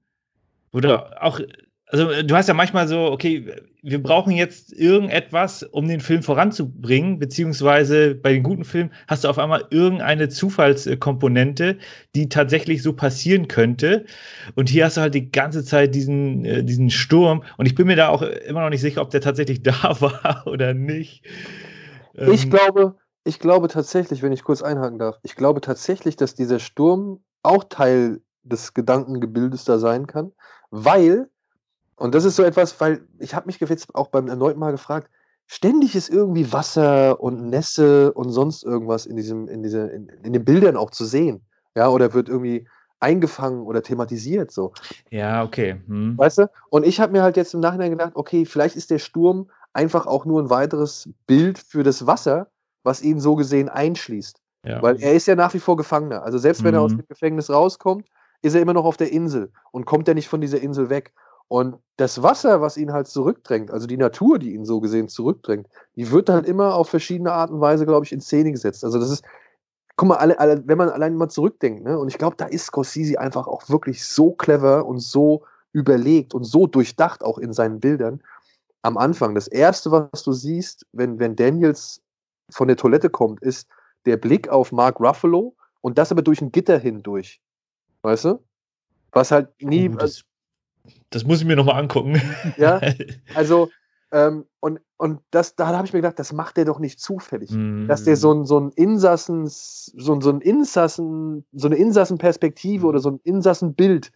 [0.73, 1.39] Oder auch,
[1.88, 3.51] also äh, du hast ja manchmal so, okay,
[3.84, 9.30] wir brauchen jetzt irgendetwas, um den Film voranzubringen, beziehungsweise bei den guten Filmen hast du
[9.30, 11.80] auf einmal irgendeine Zufallskomponente,
[12.15, 14.05] die tatsächlich so passieren könnte.
[14.55, 17.43] Und hier hast du halt die ganze Zeit diesen, äh, diesen Sturm.
[17.57, 20.43] Und ich bin mir da auch immer noch nicht sicher, ob der tatsächlich da war
[20.47, 21.26] oder nicht.
[22.26, 26.35] Ich Ähm, glaube, ich glaube tatsächlich, wenn ich kurz einhaken darf, ich glaube tatsächlich, dass
[26.35, 30.31] dieser Sturm auch Teil des Gedankengebildes da sein kann,
[30.72, 31.30] weil,
[31.95, 35.09] und das ist so etwas, weil ich habe mich jetzt auch beim erneuten Mal gefragt,
[35.47, 40.34] ständig ist irgendwie Wasser und Nässe und sonst irgendwas in diesem, in diese, in, in
[40.34, 41.45] den Bildern auch zu sehen.
[41.76, 42.68] Ja, oder wird irgendwie
[42.99, 44.73] eingefangen oder thematisiert so.
[45.09, 45.81] ja, okay.
[45.88, 46.18] Hm.
[46.18, 46.49] Weißt du?
[46.69, 50.05] Und ich habe mir halt jetzt im Nachhinein gedacht, okay, vielleicht ist der Sturm einfach
[50.05, 52.47] auch nur ein weiteres Bild für das Wasser,
[52.84, 54.39] was ihn so gesehen einschließt.
[54.65, 54.81] Ja.
[54.81, 56.23] Weil er ist ja nach wie vor Gefangener.
[56.23, 56.97] Also selbst wenn er aus Mhm.
[56.99, 58.07] dem Gefängnis rauskommt,
[58.41, 61.13] ist er immer noch auf der Insel und kommt er nicht von dieser Insel weg.
[61.47, 65.67] Und das Wasser, was ihn halt zurückdrängt, also die Natur, die ihn so gesehen zurückdrängt,
[65.95, 68.85] die wird halt immer auf verschiedene Art und Weise, glaube ich, in Szene gesetzt.
[68.85, 69.23] Also das ist,
[69.97, 72.67] guck mal, alle, alle, wenn man allein mal zurückdenkt, ne, und ich glaube, da ist
[72.67, 75.43] Scorsese einfach auch wirklich so clever und so
[75.73, 78.21] überlegt und so durchdacht auch in seinen Bildern.
[78.83, 82.01] Am Anfang, das erste, was du siehst, wenn, wenn Daniels
[82.49, 83.67] von der Toilette kommt, ist
[84.05, 87.41] der Blick auf Mark Ruffalo und das aber durch ein Gitter hindurch.
[88.01, 88.43] Weißt du?
[89.11, 90.23] Was halt nie, Oh, das,
[91.09, 92.19] das muss ich mir nochmal angucken.
[92.57, 92.81] ja,
[93.35, 93.71] also
[94.13, 97.49] Ähm, und und das, da habe ich mir gedacht, das macht der doch nicht zufällig.
[97.51, 97.87] Mhm.
[97.87, 102.85] Dass der so ein, so ein Insassen, so ein, so ein Insassen, so eine Insassenperspektive
[102.85, 104.11] oder so ein Insassenbild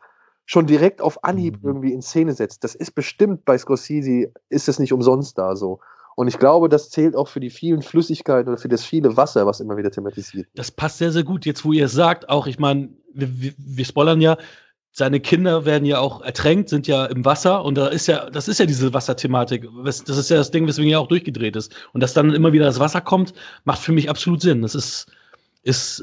[0.45, 1.67] schon direkt auf Anhieb Mhm.
[1.69, 2.63] irgendwie in Szene setzt.
[2.65, 5.79] Das ist bestimmt bei Scorsese, ist es nicht umsonst da so.
[6.15, 9.45] Und ich glaube, das zählt auch für die vielen Flüssigkeiten oder für das viele Wasser,
[9.45, 10.47] was immer wieder thematisiert.
[10.47, 10.59] wird.
[10.59, 11.45] Das passt sehr, sehr gut.
[11.45, 14.37] Jetzt, wo ihr es sagt, auch, ich meine, wir, wir, wir spoilern ja,
[14.97, 18.47] seine Kinder werden ja auch ertränkt, sind ja im Wasser und da ist ja, das
[18.47, 19.67] ist ja diese Wasserthematik.
[19.83, 21.75] Das ist ja das Ding, weswegen er auch durchgedreht ist.
[21.91, 23.33] Und dass dann immer wieder das Wasser kommt,
[23.65, 24.61] macht für mich absolut Sinn.
[24.61, 25.07] Das ist,
[25.63, 26.01] ist,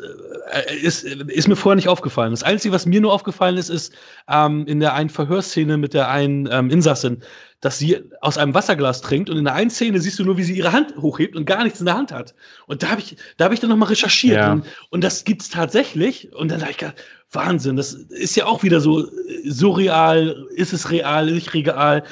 [0.51, 2.33] äh, ist, ist mir vorher nicht aufgefallen.
[2.33, 3.95] Das Einzige, was mir nur aufgefallen ist, ist
[4.29, 7.23] ähm, in der einen Verhörszene mit der einen ähm, Insassin,
[7.63, 10.43] dass sie aus einem Wasserglas trinkt und in der einen Szene siehst du nur, wie
[10.43, 12.35] sie ihre Hand hochhebt und gar nichts in der Hand hat.
[12.67, 14.37] Und da habe ich, da habe ich dann nochmal recherchiert.
[14.37, 14.53] Ja.
[14.53, 16.33] Und, und das gibt's tatsächlich.
[16.33, 16.85] Und dann habe ich
[17.31, 22.03] Wahnsinn, das ist ja auch wieder so äh, surreal, ist es real, nicht real.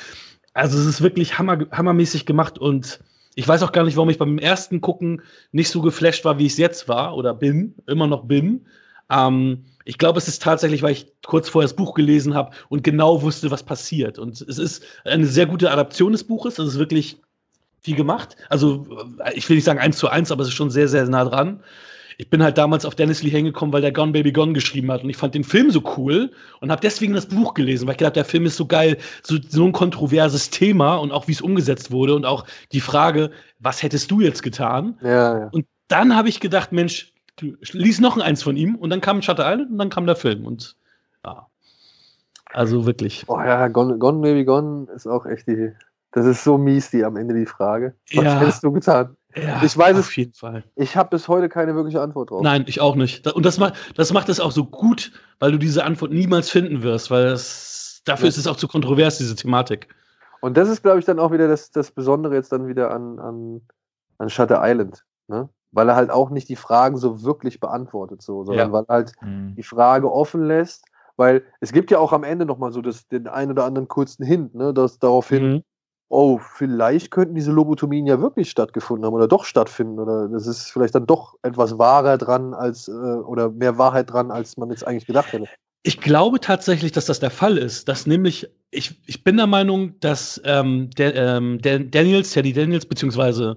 [0.55, 3.01] Also es ist wirklich hammer, hammermäßig gemacht und
[3.35, 6.47] ich weiß auch gar nicht, warum ich beim ersten Gucken nicht so geflasht war, wie
[6.47, 8.67] ich es jetzt war oder bin, immer noch bin.
[9.11, 12.85] Ähm, ich glaube, es ist tatsächlich, weil ich kurz vorher das Buch gelesen habe und
[12.85, 14.19] genau wusste, was passiert.
[14.19, 16.59] Und es ist eine sehr gute Adaption des Buches.
[16.59, 17.19] Es ist wirklich
[17.81, 18.37] viel gemacht.
[18.49, 18.87] Also,
[19.25, 21.25] äh, ich will nicht sagen eins zu eins, aber es ist schon sehr, sehr nah
[21.25, 21.63] dran.
[22.19, 24.93] Ich bin halt damals auf Dennis Lee hängen gekommen, weil der Gone Baby Gone geschrieben
[24.93, 26.31] hat und ich fand den Film so cool
[26.61, 29.39] und habe deswegen das Buch gelesen, weil ich gedacht, der Film ist so geil, so,
[29.49, 33.83] so ein kontroverses Thema und auch wie es umgesetzt wurde und auch die Frage, was
[33.83, 34.99] hättest du jetzt getan?
[35.03, 35.49] Ja, ja.
[35.51, 39.23] Und dann habe ich gedacht, Mensch, du lies noch eins von ihm und dann kam
[39.23, 40.77] Shutter Island und dann kam der Film und
[41.25, 41.47] ja.
[42.53, 43.25] Also wirklich.
[43.27, 45.73] Boah, ja, Gone, Gone Baby Gone ist auch echt die.
[46.13, 47.95] Das ist so mies, die am Ende die Frage.
[48.15, 48.41] Was Ja.
[48.41, 49.17] hättest du getan?
[49.37, 50.65] Ja, Ich weiß es- auf jeden Fall.
[50.75, 52.43] Ich habe bis heute keine wirkliche Antwort drauf.
[52.43, 53.25] Nein, ich auch nicht.
[53.29, 56.83] Und das macht, das macht es auch so gut, weil du diese Antwort niemals finden
[56.83, 58.31] wirst, weil das, dafür Ja.
[58.31, 59.87] ist es auch zu kontrovers, diese Thematik.
[60.41, 63.21] Und das ist, glaube ich, dann auch wieder das, das Besondere jetzt dann wieder an,
[63.21, 63.61] an,
[64.19, 65.05] an Shutter Island.
[65.29, 65.49] Ne?
[65.73, 68.73] Weil er halt auch nicht die Fragen so wirklich beantwortet, so, sondern Ja.
[68.73, 69.55] weil er halt Mhm.
[69.57, 70.85] die Frage offen lässt.
[71.17, 74.25] Weil es gibt ja auch am Ende nochmal so das, den einen oder anderen kurzen
[74.25, 75.63] Hint, ne, dass daraufhin, Mhm.
[76.09, 79.99] oh, vielleicht könnten diese Lobotomien ja wirklich stattgefunden haben oder doch stattfinden.
[79.99, 84.31] Oder das ist vielleicht dann doch etwas wahrer dran als äh, oder mehr Wahrheit dran,
[84.31, 85.45] als man jetzt eigentlich gedacht hätte.
[85.83, 87.89] Ich glaube tatsächlich, dass das der Fall ist.
[87.89, 92.87] Dass nämlich, ich, ich bin der Meinung, dass ähm, der, ähm, der Daniels, Teddy Daniels,
[92.87, 93.57] beziehungsweise,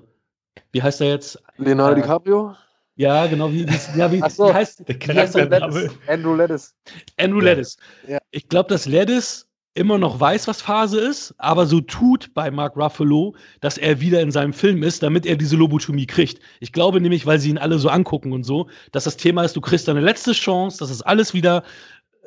[0.73, 1.41] wie heißt er jetzt?
[1.57, 2.55] Leonardo Äh, DiCaprio?
[2.95, 4.49] Ja, genau, wie, wie, ja, wie, so.
[4.49, 5.33] wie heißt Der wie heißt?
[5.33, 5.89] Charaktername.
[6.07, 6.75] Andrew Lettis.
[7.17, 7.45] Andrew Ja.
[7.45, 7.77] Ledis.
[8.07, 8.19] Ja.
[8.31, 12.75] Ich glaube, dass Ledis immer noch weiß, was Phase ist, aber so tut bei Mark
[12.77, 16.39] Ruffalo, dass er wieder in seinem Film ist, damit er diese Lobotomie kriegt.
[16.59, 19.55] Ich glaube nämlich, weil sie ihn alle so angucken und so, dass das Thema ist,
[19.55, 21.63] du kriegst deine letzte Chance, dass es alles wieder,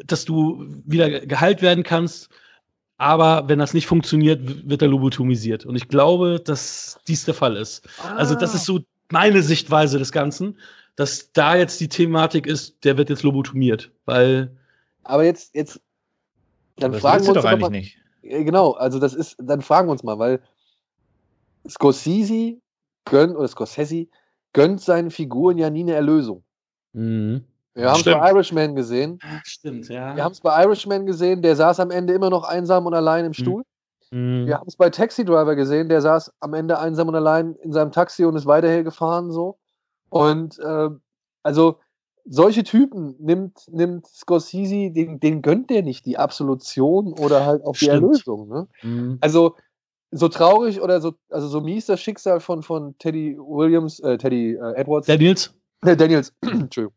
[0.05, 2.29] dass du wieder geheilt werden kannst.
[2.99, 5.67] Aber wenn das nicht funktioniert, wird er lobotomisiert.
[5.67, 7.87] Und ich glaube, dass dies der Fall ist.
[8.17, 8.57] Also, das Ah.
[8.57, 10.59] ist so meine Sichtweise des Ganzen,
[10.97, 14.51] dass da jetzt die Thematik ist, der wird jetzt lobotomiert, weil
[15.05, 15.81] Aber jetzt, jetzt,
[16.77, 17.99] dann Das fragen wir uns doch doch eigentlich mal, nicht.
[18.23, 20.41] Ja, Genau, also das ist, dann fragen wir uns mal, weil
[21.69, 22.57] Scorsese
[23.05, 24.07] gönnt, oder Scorsese
[24.53, 26.43] gönnt seinen Figuren ja nie eine Erlösung.
[26.93, 27.45] Mhm.
[27.77, 29.19] Wir haben es bei Irishman gesehen.
[29.45, 30.17] Stimmt, ja.
[30.17, 33.27] Wir haben es bei Irishman gesehen, der saß am Ende immer noch einsam und allein
[33.27, 33.63] im Stuhl.
[34.11, 34.47] Mhm.
[34.47, 37.73] Wir haben es bei Taxi Driver gesehen, der saß am Ende einsam und allein in
[37.73, 39.59] seinem Taxi und ist weiterher gefahren so.
[40.09, 40.91] Und äh,
[41.43, 41.79] also
[42.25, 47.73] solche Typen nimmt, nimmt Scorsese, den, den gönnt der nicht die Absolution oder halt auch
[47.73, 48.03] die Stimmt.
[48.03, 48.49] Erlösung.
[48.49, 48.69] Ne?
[48.83, 49.19] Mhm.
[49.21, 49.57] Also
[50.11, 54.55] so traurig oder so, also so mies das Schicksal von, von Teddy Williams, äh, Teddy
[54.55, 55.55] äh, Edwards, Daniels?
[55.85, 56.95] äh, Daniels, Entschuldigung,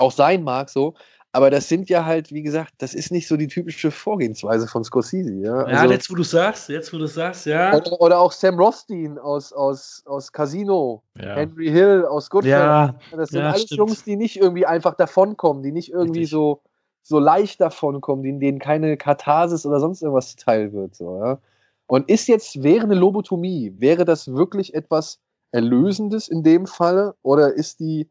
[0.00, 0.94] auch sein mag so,
[1.32, 4.82] aber das sind ja halt, wie gesagt, das ist nicht so die typische Vorgehensweise von
[4.82, 5.32] Scorsese.
[5.34, 7.72] Ja, Ja, also, jetzt wo du sagst, jetzt wo du sagst, ja.
[7.76, 11.36] oder, oder auch Sam Rothstein aus, aus, aus Casino, Ja.
[11.36, 12.94] Henry Hill aus Goodfellas.
[13.12, 13.78] Ja, Das sind ja, alles stimmt.
[13.78, 16.30] Jungs, die nicht irgendwie einfach davonkommen, die nicht irgendwie Richtig.
[16.30, 16.62] so,
[17.02, 20.96] so leicht davonkommen, denen, denen keine Katharsis oder sonst irgendwas zuteil wird.
[20.96, 21.38] So, ja?
[21.86, 25.20] Und ist jetzt, wäre eine Lobotomie, wäre das wirklich etwas
[25.52, 27.14] Erlösendes in dem Falle?
[27.22, 28.08] Oder ist die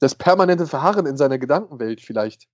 [0.00, 2.48] das permanente Verharren in seiner Gedankenwelt vielleicht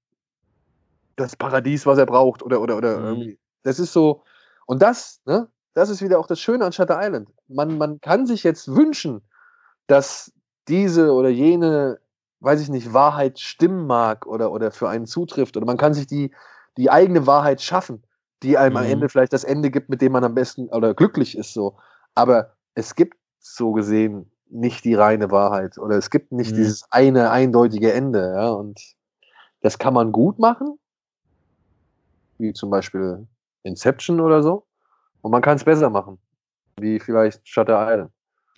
[1.17, 2.43] das Paradies, was er braucht?
[2.43, 3.07] Oder, oder, oder Mhm.
[3.07, 3.39] irgendwie.
[3.63, 4.23] Das ist so.
[4.67, 7.29] Und das, ne, das ist wieder auch das Schöne an Shutter Island.
[7.49, 9.23] Man, man kann sich jetzt wünschen,
[9.87, 10.33] dass
[10.69, 12.01] diese oder jene,
[12.41, 15.57] weiß ich nicht, Wahrheit stimmen mag oder, oder für einen zutrifft.
[15.57, 16.35] Oder man kann sich die,
[16.77, 18.05] die eigene Wahrheit schaffen,
[18.43, 18.91] die einem am Mhm.
[18.91, 21.53] Ende vielleicht das Ende gibt, mit dem man am besten oder glücklich ist.
[21.55, 21.79] So.
[22.15, 26.57] Aber es gibt so gesehen nicht die reine Wahrheit oder es gibt nicht Mhm.
[26.57, 28.33] dieses eine eindeutige Ende.
[28.37, 28.49] Ja?
[28.51, 28.81] Und
[29.61, 30.79] das kann man gut machen,
[32.39, 33.27] wie zum Beispiel
[33.63, 34.67] Inception oder so.
[35.23, 36.19] Und man kann es besser machen.
[36.79, 38.13] wie vielleicht Shutter Island.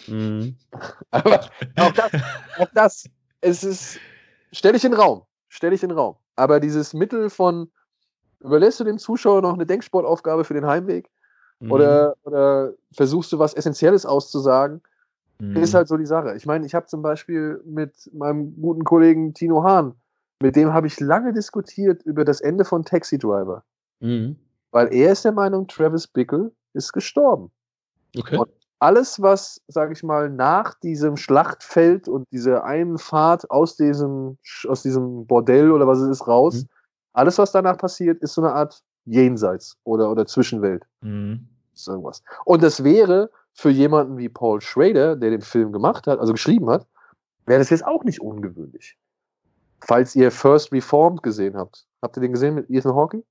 [0.09, 0.57] Mhm.
[1.13, 1.41] Aber
[1.77, 2.11] auch das,
[2.59, 3.05] auch das,
[3.41, 4.01] es ist,
[4.53, 6.17] stell dich in den Raum, stell dich in den Raum.
[6.35, 7.71] Aber dieses Mittel von,
[8.41, 11.09] überlässt du dem Zuschauer noch eine Denksportaufgabe für den Heimweg
[11.61, 11.73] Mhm.
[11.73, 14.81] oder, oder versuchst du was Essentielles auszusagen,
[15.41, 15.57] Mhm.
[15.57, 16.35] ist halt so die Sache.
[16.37, 19.95] Ich meine, ich habe zum Beispiel mit meinem guten Kollegen Tino Hahn,
[20.43, 23.65] mit dem habe ich lange diskutiert über das Ende von Taxi Driver.
[24.01, 24.37] Mhm.
[24.71, 27.51] Weil er ist der Meinung, Travis Bickle ist gestorben.
[28.17, 28.37] Okay.
[28.37, 28.49] Und
[28.81, 34.39] alles, was, sage ich mal, nach diesem Schlachtfeld und dieser einen Fahrt aus diesem,
[34.69, 36.69] aus diesem Bordell oder was es ist raus, Mhm.
[37.13, 40.85] alles, was danach passiert, ist so eine Art Jenseits oder, oder Zwischenwelt.
[41.01, 41.49] Mhm.
[41.87, 42.23] Irgendwas.
[42.45, 46.71] Und das wäre für jemanden wie Paul Schrader, der den Film gemacht hat, also geschrieben
[46.71, 46.87] hat,
[47.45, 48.97] wäre das jetzt auch nicht ungewöhnlich.
[49.81, 51.85] Falls ihr First Reformed gesehen habt.
[52.01, 53.25] Habt ihr den gesehen mit Ethan Hawke?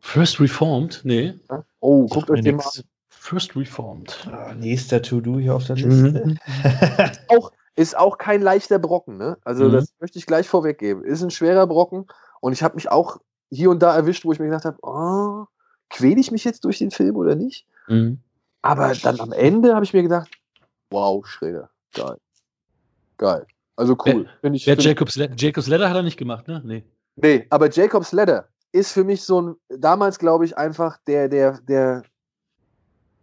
[0.00, 1.02] First Reformed?
[1.04, 1.34] Nee.
[1.50, 1.66] Ja?
[1.80, 2.82] Oh, guckt euch den mal an.
[3.10, 4.26] First Reformed.
[4.32, 5.84] Ah, nächster To-Do hier auf der Mhm.
[6.14, 6.36] Liste.
[7.76, 9.36] Ist auch kein leichter Brocken, ne?
[9.44, 9.72] Also, Mhm.
[9.72, 11.04] das möchte ich gleich vorweggeben.
[11.04, 12.06] Ist ein schwerer Brocken
[12.40, 13.18] und ich habe mich auch
[13.50, 15.44] hier und da erwischt, wo ich mir gedacht habe, oh,
[15.90, 17.66] quäle ich mich jetzt durch den Film oder nicht?
[17.86, 18.18] Mhm.
[18.62, 20.30] Aber dann am Ende habe ich mir gedacht,
[20.90, 22.16] wow, Schräder, geil.
[23.18, 23.46] Geil.
[23.76, 24.28] Also cool.
[24.40, 26.62] Finde ich, Wer Jacobs, Le Jacobs Ladder hat er nicht gemacht, ne?
[26.64, 26.84] Nee.
[27.16, 31.60] Nee, aber Jacob's Ladder ist für mich so ein, damals glaube ich einfach der, der,
[31.62, 32.02] der,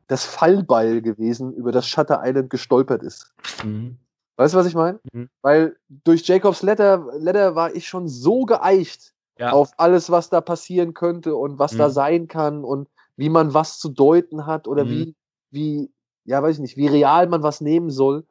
[0.08, 3.34] das Fallbeil gewesen, über das Shutter Island gestolpert ist.
[3.64, 3.98] Mhm.
[4.38, 5.00] Weißt du, was ich meine?
[5.14, 5.30] Mhm.
[5.42, 9.52] Weil durch Jacob's Ladder, Ladder war ich schon so geeicht Ja.
[9.52, 11.92] auf alles, was da passieren könnte und was da Mhm.
[11.94, 14.90] sein kann und wie man was zu deuten hat oder Mhm.
[14.90, 15.16] wie,
[15.52, 15.92] wie,
[16.26, 18.26] ja, weiß ich nicht, wie real man was nehmen soll.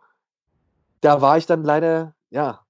[1.00, 2.60] Da war ich dann leider, ja,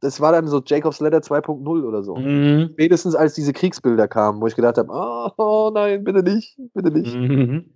[0.00, 2.16] das war dann so Jacob's Ladder 2.0 oder so.
[2.16, 2.70] Mhm.
[2.72, 6.90] Spätestens als diese Kriegsbilder kamen, wo ich gedacht habe, oh, oh nein, bitte nicht, bitte
[6.90, 7.14] nicht.
[7.14, 7.72] Mhm.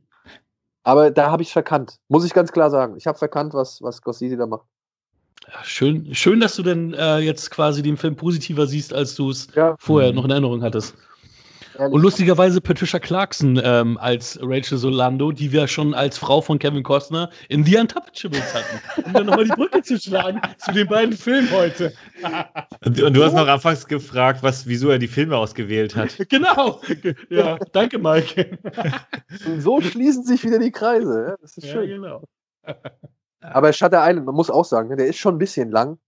[0.85, 2.97] Aber da habe ich verkannt, muss ich ganz klar sagen.
[2.97, 4.67] Ich habe verkannt, was, was Scorsese da macht.
[5.49, 9.31] Ja, schön, schön, dass du denn äh, jetzt quasi den Film positiver siehst, als du
[9.31, 10.17] es Ja, vorher Mhm.
[10.17, 10.97] noch in Erinnerung hattest.
[11.83, 11.95] Ehrlich.
[11.95, 16.83] Und lustigerweise Patricia Clarkson ähm, als Rachel Solando, die wir schon als Frau von Kevin
[16.83, 19.05] Costner in The Untouchables hatten.
[19.05, 21.93] Um dann nochmal die Brücke zu schlagen zu den beiden Filmen heute.
[22.85, 26.17] Und, und du hast noch anfangs gefragt, was, wieso er die Filme ausgewählt hat.
[26.29, 26.81] genau.
[27.29, 28.59] Ja, danke, Mike.
[29.47, 31.27] Und so schließen sich wieder die Kreise.
[31.29, 31.89] Ja, das ist ja, schön.
[31.89, 32.23] genau.
[33.41, 35.99] Aber Shutter Island, man muss auch sagen, ne, der ist schon ein bisschen lang.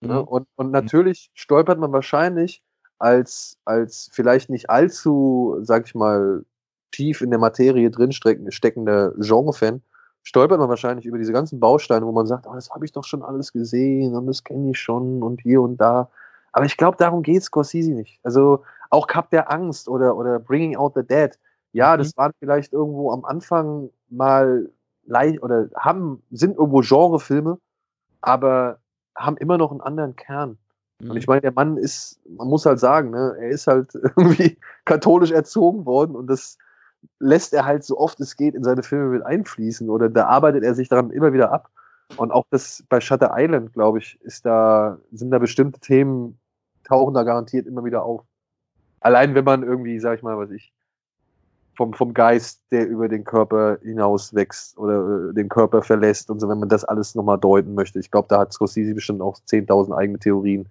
[0.00, 0.14] Ne?
[0.14, 0.28] Mhm.
[0.28, 2.62] Und, und natürlich stolpert man wahrscheinlich
[2.98, 6.44] als, als vielleicht nicht allzu, sag ich mal,
[6.92, 9.82] tief in der Materie drin steckender Genre-Fan,
[10.22, 13.04] stolpert man wahrscheinlich über diese ganzen Bausteine, wo man sagt, oh, das habe ich doch
[13.04, 16.08] schon alles gesehen und das kenne ich schon und hier und da.
[16.52, 18.20] Aber ich glaube, darum geht Scorsese nicht.
[18.22, 21.32] Also auch Cup der Angst oder, oder Bringing Out the Dead.
[21.72, 21.98] Ja, Mhm.
[21.98, 24.70] das waren vielleicht irgendwo am Anfang mal
[25.06, 27.58] leicht oder haben, sind irgendwo Genrefilme,
[28.22, 28.78] aber
[29.16, 30.58] haben immer noch einen anderen Kern.
[31.00, 31.10] Mhm.
[31.10, 34.58] Und ich meine, der Mann ist, man muss halt sagen, ne, er ist halt irgendwie
[34.84, 36.58] katholisch erzogen worden und das
[37.18, 40.64] lässt er halt so oft es geht in seine Filme mit einfließen oder da arbeitet
[40.64, 41.70] er sich daran immer wieder ab.
[42.16, 46.38] Und auch das bei Shutter Island, glaube ich, ist da, sind da bestimmte Themen,
[46.84, 48.22] tauchen da garantiert immer wieder auf.
[49.00, 50.72] Allein wenn man irgendwie, sag ich mal, was ich,
[51.76, 56.40] vom, vom Geist, der über den Körper hinaus wächst oder äh, den Körper verlässt und
[56.40, 57.98] so, wenn man das alles nochmal deuten möchte.
[57.98, 60.68] Ich glaube, da hat Scorsese bestimmt auch 10.000 eigene Theorien,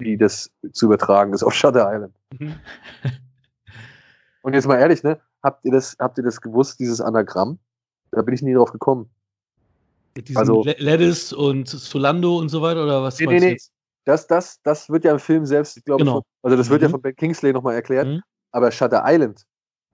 [0.00, 2.14] wie das zu übertragen ist auf Shutter Island.
[2.38, 2.54] Mhm.
[4.42, 5.20] Und jetzt mal ehrlich, ne?
[5.42, 7.58] Habt ihr das, habt ihr das gewusst, dieses Anagramm?
[8.10, 9.08] Da bin ich nie drauf gekommen.
[10.16, 13.58] Mit Also- Le- Ledis und Solando und so weiter, oder was Nee, meinst nee, nee.
[14.06, 16.18] Das, das, das wird ja im Film selbst, glaube Genau.
[16.20, 16.92] ich, also das wird ja Mhm.
[16.92, 18.22] von Ben Kingsley nochmal erklärt, Mhm.
[18.50, 19.44] aber Shutter Island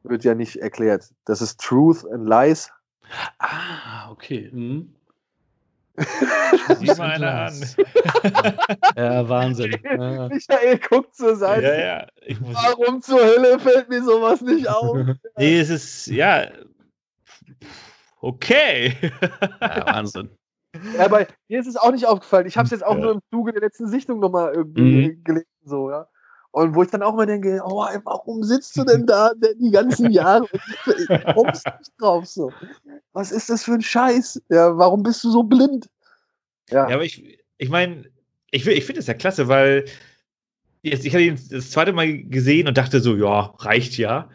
[0.04, 1.12] wird ja nicht erklärt.
[1.24, 2.70] Das ist Truth and Lies.
[3.38, 4.48] Ah, okay.
[4.52, 4.94] Mhm.
[6.78, 7.54] Sieh mal einer an.
[8.96, 9.76] Ja, Wahnsinn.
[9.84, 10.28] Ja.
[10.28, 11.66] Michael guckt zur Ja, Seite.
[11.80, 12.06] ja.
[12.26, 14.96] Ich muss, Warum zur Hölle fällt mir sowas nicht auf?
[15.38, 16.46] nee, es ist, ja.
[18.20, 18.96] Okay.
[19.60, 20.30] ja, Wahnsinn.
[20.96, 22.46] Ja, aber mir ist es auch nicht aufgefallen.
[22.46, 23.00] Ich habe es jetzt auch Ja.
[23.00, 25.24] nur im Zuge der letzten Sichtung nochmal irgendwie Mhm.
[25.24, 26.08] gelesen, so, ja.
[26.56, 29.70] Und wo ich dann auch mal denke, oh, warum sitzt du denn da denn die
[29.70, 30.46] ganzen Jahre
[30.86, 32.50] und kommst nicht drauf so?
[33.12, 34.40] Was ist das für ein Scheiß?
[34.48, 35.90] Ja, warum bist du so blind?
[36.70, 38.04] Ja, Ja, aber ich, ich meine,
[38.52, 39.84] ich, ich finde es ja klasse, weil
[40.80, 44.30] jetzt, ich hatte ihn das zweite Mal gesehen und dachte so, ja, reicht ja.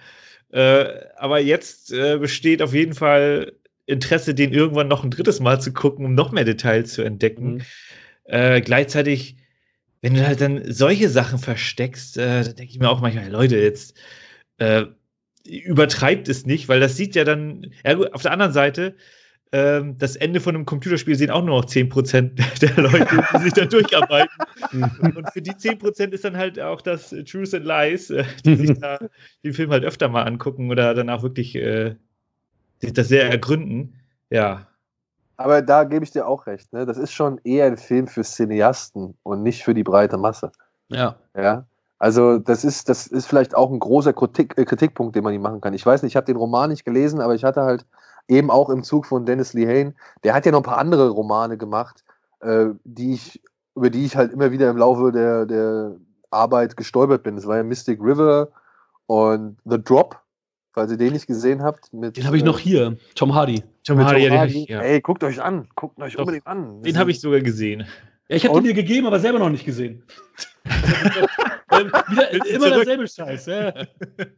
[0.52, 0.85] Äh,
[1.15, 3.53] aber jetzt äh, besteht auf jeden Fall
[3.88, 7.53] Interesse, den irgendwann noch ein drittes Mal zu gucken, um noch mehr Details zu entdecken.
[7.53, 7.61] Mhm.
[8.26, 9.38] Äh, gleichzeitig,
[10.02, 13.57] wenn du halt dann solche Sachen versteckst, äh, dann denke ich mir auch manchmal, Leute,
[13.57, 13.98] jetzt
[14.57, 14.86] äh,
[15.45, 18.95] übertreibt es nicht, weil das sieht ja dann, ja gut, auf der anderen Seite,
[19.53, 23.53] ähm, das Ende von einem Computerspiel sehen auch nur noch 10% der Leute, die sich
[23.53, 24.38] da durcharbeiten.
[25.15, 28.80] und für die 10% ist dann halt auch das Truth and Lies, äh, die sich
[28.80, 28.99] da
[29.44, 31.95] den Film halt öfter mal angucken oder dann auch wirklich äh,
[32.80, 33.95] sich das sehr ergründen.
[34.30, 34.68] Ja.
[35.43, 36.72] Aber da gebe ich dir auch recht.
[36.73, 36.85] Ne?
[36.85, 40.51] Das ist schon eher ein Film für Cineasten und nicht für die breite Masse.
[40.89, 41.15] Ja.
[41.35, 41.65] Ja.
[41.99, 45.43] Also das ist, das ist vielleicht auch ein großer Kritik, äh, Kritikpunkt, den man nicht
[45.43, 45.73] machen kann.
[45.73, 47.85] Ich weiß nicht, ich habe den Roman nicht gelesen, aber ich hatte halt
[48.27, 49.93] eben auch im Zug von Dennis Lehane,
[50.23, 52.03] der hat ja noch ein paar andere Romane gemacht,
[52.39, 53.41] äh, die ich,
[53.76, 55.95] über die ich halt immer wieder im Laufe der, der
[56.31, 57.35] Arbeit gestolpert bin.
[57.35, 58.47] Das war ja Mystic River
[59.05, 60.20] und The Drop,
[60.73, 61.91] falls ihr den nicht gesehen habt.
[61.93, 63.64] Mit, Den habe ich noch äh, hier, Tom Hardy.
[63.85, 64.64] Tom mit Hardy, Tom Hardy.
[64.64, 64.81] ich, ja.
[64.81, 66.81] Ey, guckt euch an, guckt euch Doch, unbedingt an.
[66.84, 67.85] den habe ich sogar gesehen.
[68.30, 70.03] Ja, ich habe den dir gegeben, aber selber noch nicht gesehen.
[71.73, 72.73] Ähm, Wieder, immer Zurück.
[72.76, 73.45] derselbe Scheiß.
[73.45, 73.73] Ja.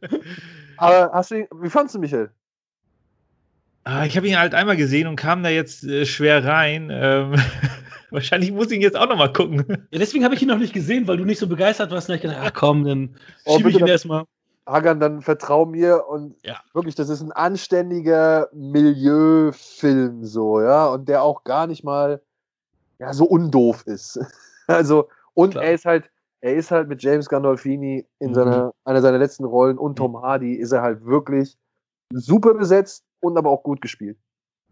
[0.76, 2.30] Aber hast du ihn, wie fandst du Michael?
[3.82, 6.90] Ah, ich habe ihn halt einmal gesehen und kam da jetzt äh, schwer rein.
[6.92, 7.34] Ähm,
[8.10, 9.64] wahrscheinlich muss ich ihn jetzt auch noch mal gucken.
[9.90, 12.08] Ja, deswegen habe ich ihn noch nicht gesehen, weil du nicht so begeistert warst.
[12.08, 14.24] Und ich gedacht, ach komm, dann Oh, schiebe ich bitte, ihn erstmal.
[14.66, 16.60] Hagan, dann vertrau mir und Ja.
[16.72, 22.22] wirklich, das ist ein anständiger Milieufilm so, ja, und der auch gar nicht mal
[23.00, 24.18] ja, so undoof ist.
[24.68, 25.64] Also, und Klar.
[25.64, 26.10] er ist halt,
[26.40, 28.34] er ist halt mit James Gandolfini in Mhm.
[28.34, 31.58] seiner, einer seiner letzten Rollen und Tom Hardy ist er halt wirklich
[32.12, 34.18] super besetzt und aber auch gut gespielt.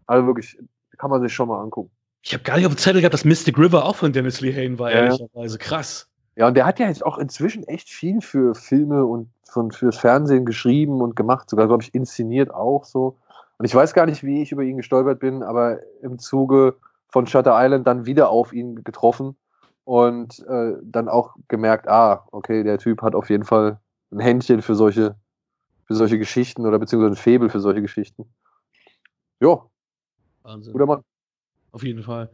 [0.07, 0.57] Also wirklich,
[0.97, 1.91] kann man sich schon mal angucken.
[2.23, 4.79] Ich habe gar nicht auf dem Zettel gehabt, dass Mystic River auch von Dennis Lehane
[4.79, 4.97] war, Ja.
[4.99, 5.57] ehrlicherweise.
[5.59, 6.09] Krass.
[6.35, 9.97] Ja, und der hat ja jetzt auch inzwischen echt viel für Filme und von, fürs
[9.97, 13.17] Fernsehen geschrieben und gemacht, sogar, glaube ich, inszeniert auch so.
[13.57, 16.75] Und ich weiß gar nicht, wie ich über ihn gestolpert bin, aber im Zuge
[17.07, 19.37] von Shutter Island dann wieder auf ihn getroffen
[19.83, 23.79] und äh, dann auch gemerkt, ah, okay, der Typ hat auf jeden Fall
[24.11, 25.15] ein Händchen für solche,
[25.85, 28.25] für solche Geschichten oder beziehungsweise ein Faible für solche Geschichten.
[29.39, 29.61] Ja,
[30.41, 30.73] Wahnsinn.
[30.73, 31.03] guter Mann.
[31.71, 32.29] Auf jeden Fall.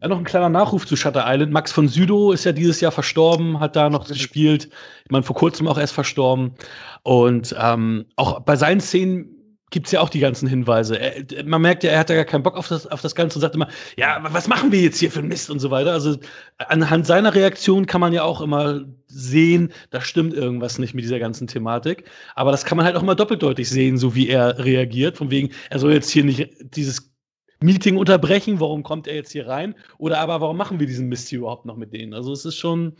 [0.00, 1.52] Ja, noch ein kleiner Nachruf zu Shutter Island.
[1.52, 4.68] Max von Südow ist ja dieses Jahr verstorben, hat da noch gespielt.
[5.04, 6.54] Ich meine, vor kurzem auch erst verstorben.
[7.02, 9.34] Und ähm, auch bei seinen Szenen
[9.70, 10.98] gibt es ja auch die ganzen Hinweise.
[10.98, 13.38] Er, man merkt ja, er hat ja gar keinen Bock auf das, auf das Ganze
[13.38, 15.92] und sagt immer, ja, was machen wir jetzt hier für einen Mist und so weiter.
[15.92, 16.16] Also
[16.58, 21.18] anhand seiner Reaktion kann man ja auch immer sehen, da stimmt irgendwas nicht mit dieser
[21.18, 22.04] ganzen Thematik.
[22.36, 25.16] Aber das kann man halt auch mal doppeldeutig sehen, so wie er reagiert.
[25.16, 27.10] Von wegen, er soll jetzt hier nicht dieses
[27.60, 29.74] Meeting unterbrechen, warum kommt er jetzt hier rein?
[29.98, 32.14] Oder aber warum machen wir diesen Mist hier überhaupt noch mit denen?
[32.14, 32.96] Also es ist schon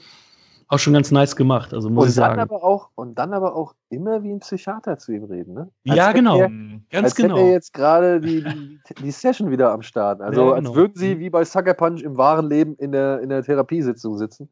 [0.66, 2.40] auch schon ganz nice gemacht, also muss ich Und dann, sagen.
[2.40, 5.70] aber auch, und dann aber auch immer wie ein Psychiater zu ihm reden, ne?
[5.88, 6.40] Als Ja, genau.
[6.40, 6.84] er- Mhm.
[6.90, 7.36] Ganz als genau.
[7.36, 10.20] hätte er jetzt gerade die, die, die Session wieder am Start.
[10.20, 10.68] Also Ja, genau.
[10.70, 14.16] als würden sie wie bei Sucker Punch im wahren Leben in der, in der Therapiesitzung
[14.18, 14.50] sitzen.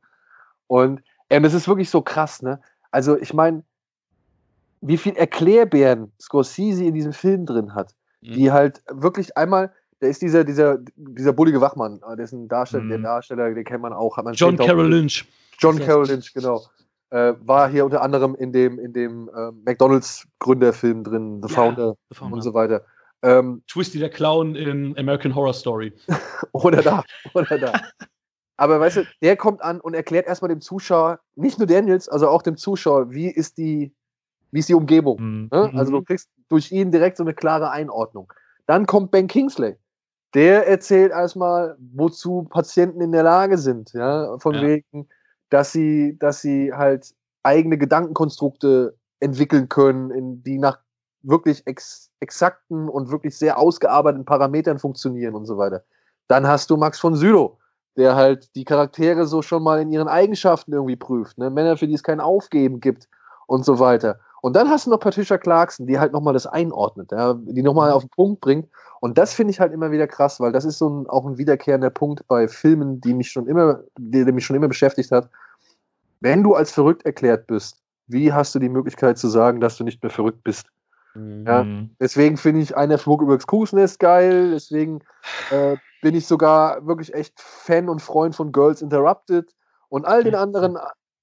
[0.66, 2.60] Und ähm, es ist wirklich so krass, ne?
[2.90, 3.62] Also ich meine,
[4.80, 8.32] wie viel Erklärbären Scorsese in diesem Film drin hat, Mhm.
[8.32, 12.89] die halt wirklich einmal, da ist dieser, dieser, dieser bullige Wachmann, äh, dessen Darsteller, Mhm.
[12.90, 14.16] der Darsteller, den kennt man auch.
[14.16, 15.24] Hat man John 10.000 Carroll Lynch.
[15.59, 15.78] John.
[15.78, 16.62] Carroll Lynch, genau.
[17.10, 21.97] Äh, war hier unter anderem in dem, in dem äh, McDonalds-Gründerfilm drin, The Ja, Founder
[22.10, 22.35] The Founder.
[22.36, 22.85] und so weiter.
[23.23, 25.93] Ähm, Twisty der Clown in American Horror Story.
[26.52, 27.02] oder da,
[27.32, 27.73] oder da.
[28.59, 32.28] Aber weißt du, der kommt an und erklärt erstmal dem Zuschauer, nicht nur Daniels, also
[32.28, 33.94] auch dem Zuschauer, wie ist die,
[34.51, 35.20] wie ist die Umgebung.
[35.20, 35.48] Mhm.
[35.52, 35.73] Ne?
[35.74, 36.05] Also du Mhm.
[36.05, 38.32] kriegst durch ihn direkt so eine klare Einordnung.
[38.66, 39.77] Dann kommt Ben Kingsley.
[40.34, 44.62] Der erzählt erstmal, wozu Patienten in der Lage sind, ja, von Ja.
[44.62, 45.08] wegen,
[45.50, 50.78] dass sie, dass sie halt eigene Gedankenkonstrukte entwickeln können, in, die nach
[51.22, 55.84] wirklich ex, exakten und wirklich sehr ausgearbeiteten Parametern funktionieren und so weiter.
[56.28, 57.58] Dann hast du Max von Sydow,
[57.96, 61.38] der halt die Charaktere so schon mal in ihren Eigenschaften irgendwie prüft.
[61.38, 61.50] Ne?
[61.50, 63.08] Männer, für die es kein Aufgeben gibt
[63.46, 64.20] und so weiter.
[64.42, 67.34] Und dann hast du noch Patricia Clarkson, die halt nochmal das einordnet, ja?
[67.34, 68.68] die nochmal auf den Punkt bringt.
[69.01, 71.39] Und das finde ich halt immer wieder krass, weil das ist so ein, auch ein
[71.39, 75.28] wiederkehrender Punkt bei Filmen, die mich schon immer, der, der mich schon immer beschäftigt hat.
[76.20, 79.85] Wenn du als verrückt erklärt bist, wie hast du die Möglichkeit zu sagen, dass du
[79.85, 80.66] nicht mehr verrückt bist?
[81.14, 81.64] Ja.
[81.64, 81.90] Mhm.
[82.01, 84.51] Deswegen finde ich einer Flug übers Kuhsnest geil.
[84.52, 85.01] Deswegen
[85.51, 89.55] äh, bin ich sogar wirklich echt Fan und Freund von Girls Interrupted
[89.89, 90.77] und all den anderen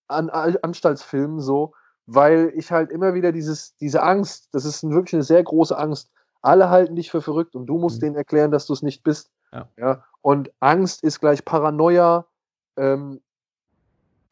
[0.07, 1.73] an, an Anstaltsfilmen so,
[2.05, 5.77] weil ich halt immer wieder dieses, diese Angst, das ist ein- wirklich eine sehr große
[5.77, 6.11] Angst.
[6.43, 8.07] Alle halten dich für verrückt und du musst Mhm.
[8.07, 9.31] denen erklären, dass du es nicht bist.
[9.77, 10.05] Ja.
[10.21, 12.27] Und Angst ist gleich Paranoia.
[12.77, 13.21] Ähm,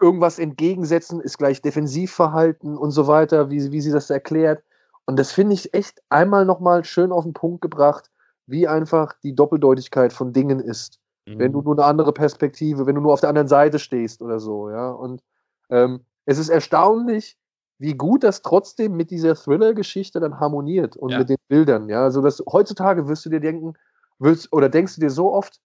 [0.01, 4.63] irgendwas entgegensetzen ist gleich Defensivverhalten und so weiter, wie, wie sie das erklärt.
[5.05, 8.09] Und das finde ich echt einmal nochmal schön auf den Punkt gebracht,
[8.47, 10.99] wie einfach die Doppeldeutigkeit von Dingen ist.
[11.37, 11.53] Wenn Mhm.
[11.53, 14.69] du nur eine andere Perspektive, wenn du nur auf der anderen Seite stehst oder so,
[14.69, 14.89] ja.
[14.91, 15.21] Und
[15.69, 17.37] ähm, es ist erstaunlich,
[17.81, 21.17] wie gut das trotzdem mit dieser Thriller-Geschichte dann harmoniert und Ja.
[21.17, 22.03] mit den Bildern, ja.
[22.03, 23.73] Also das heutzutage wirst du dir denken,
[24.19, 25.59] willst, oder denkst du dir so oft,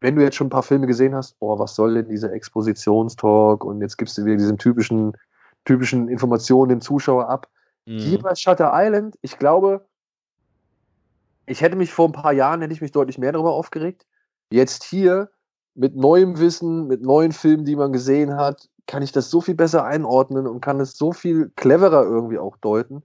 [0.00, 3.64] wenn du jetzt schon ein paar Filme gesehen hast, oh, was soll denn dieser Expositionstalk
[3.64, 5.12] und jetzt gibst du wieder diesen typischen,
[5.64, 7.48] typischen Informationen dem Zuschauer ab.
[7.86, 7.98] Mhm.
[8.00, 9.86] Hier bei Shutter Island, ich glaube,
[11.46, 14.04] ich hätte mich vor ein paar Jahren, hätte ich mich deutlich mehr darüber aufgeregt.
[14.50, 15.30] Jetzt hier
[15.76, 19.54] mit neuem Wissen, mit neuen Filmen, die man gesehen hat, kann ich das so viel
[19.54, 23.02] besser einordnen und kann es so viel cleverer irgendwie auch deuten,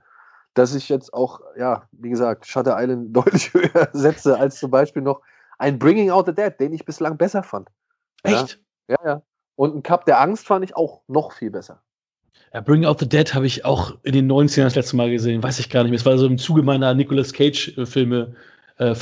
[0.53, 5.01] dass ich jetzt auch, ja, wie gesagt, Shutter Island deutlich höher setze als zum Beispiel
[5.01, 5.21] noch
[5.57, 7.69] ein Bringing Out the Dead, den ich bislang besser fand.
[8.23, 8.59] Echt?
[8.87, 9.21] Ja, ja.
[9.55, 11.81] Und ein Cup der Angst fand ich auch noch viel besser.
[12.53, 15.41] Ja, Bring Out the Dead habe ich auch in den 90ern das letzte Mal gesehen.
[15.41, 15.99] Weiß ich gar nicht mehr.
[15.99, 18.35] Es war so im Zuge meiner Nicolas Cage-Filme.
[18.77, 18.95] Äh,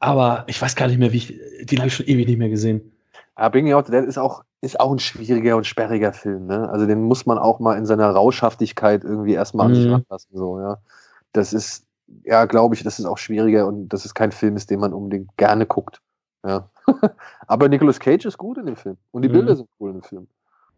[0.00, 2.48] aber ich weiß gar nicht mehr, wie ich, den habe ich schon ewig nicht mehr
[2.48, 2.92] gesehen.
[3.38, 6.68] Ja, Bringing Out the Dead ist auch, ist auch ein schwieriger und sperriger Film, ne?
[6.70, 9.92] Also den muss man auch mal in seiner Rauschhaftigkeit irgendwie erstmal an sich Mhm.
[9.92, 10.78] ranlassen, so, ja.
[11.32, 11.86] Das ist,
[12.24, 14.92] ja, glaube ich, das ist auch schwieriger und das ist kein Film ist, den man
[14.92, 16.00] unbedingt gerne guckt.
[16.44, 16.70] Ja.
[17.46, 18.96] Aber Nicolas Cage ist gut in dem Film.
[19.10, 19.32] Und die Mhm.
[19.32, 20.26] Bilder sind cool in dem Film.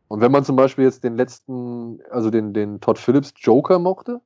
[0.08, 4.20] Und wenn man zum Beispiel jetzt den letzten, also den, den Todd Phillips Joker mochte,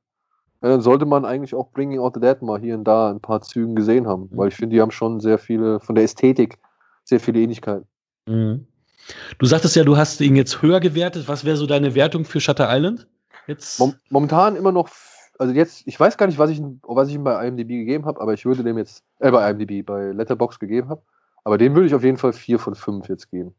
[0.61, 3.19] ja, dann sollte man eigentlich auch Bringing Out the Dead mal hier und da ein
[3.19, 4.29] paar Zügen gesehen haben.
[4.31, 6.57] Weil ich finde, die haben schon sehr viele, von der Ästhetik,
[7.03, 7.85] sehr viele Ähnlichkeiten.
[8.27, 8.65] Mhm.
[9.37, 11.27] Du sagtest ja, du hast ihn jetzt höher gewertet.
[11.27, 13.07] Was wäre so deine Wertung für Shutter Island?
[13.47, 13.79] Jetzt?
[13.79, 14.89] Mom momentan immer noch,
[15.39, 18.05] also jetzt, ich weiß gar nicht, was ich, ihm- was ich ihm bei IMDb gegeben
[18.05, 21.01] habe, aber ich würde dem jetzt, äh, bei IMDb, bei Letterbox gegeben habe.
[21.43, 23.53] Aber dem würde ich auf jeden Fall 4 von 5 jetzt geben.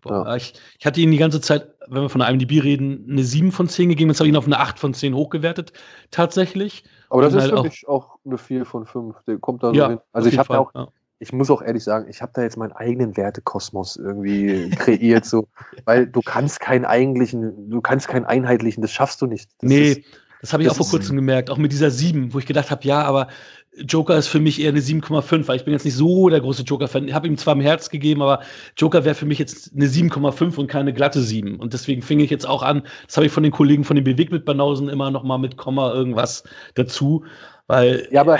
[0.00, 3.24] Boah, ich, ich hatte ihn die ganze Zeit, wenn wir von der IMDb reden, eine
[3.24, 4.10] 7 von 10 gegeben.
[4.10, 5.72] Jetzt habe ich ihn auf eine 8 von 10 hochgewertet.
[6.10, 6.84] Tatsächlich.
[7.08, 9.16] Aber das Und ist halt für auch- mich auch eine 4 von 5.
[9.26, 9.96] Der kommt da so Ja, hin.
[9.98, 10.88] auf Also ich habe auch, ja.
[11.18, 15.48] Ich muss auch ehrlich sagen, ich habe da jetzt meinen eigenen Wertekosmos irgendwie kreiert, so,
[15.84, 19.50] weil du kannst keinen eigentlichen, du kannst keinen einheitlichen, das schaffst du nicht.
[19.60, 20.00] Das Nee, ist,
[20.40, 21.48] das habe ich das auch vor kurzem gemerkt.
[21.48, 23.28] Auch mit dieser 7, wo ich gedacht habe, ja, aber
[23.76, 26.62] Joker ist für mich eher eine 7,5, weil ich bin jetzt nicht so der große
[26.62, 27.08] Joker-Fan.
[27.08, 28.40] Ich habe ihm zwar im Herz gegeben, aber
[28.76, 31.56] Joker wäre für mich jetzt eine 7,5 und keine glatte 7.
[31.58, 34.04] Und deswegen fing ich jetzt auch an, das habe ich von den Kollegen von den
[34.04, 37.24] Bewegtbildbanausen immer noch mal mit Komma irgendwas dazu,
[37.66, 38.38] weil Ja, aber-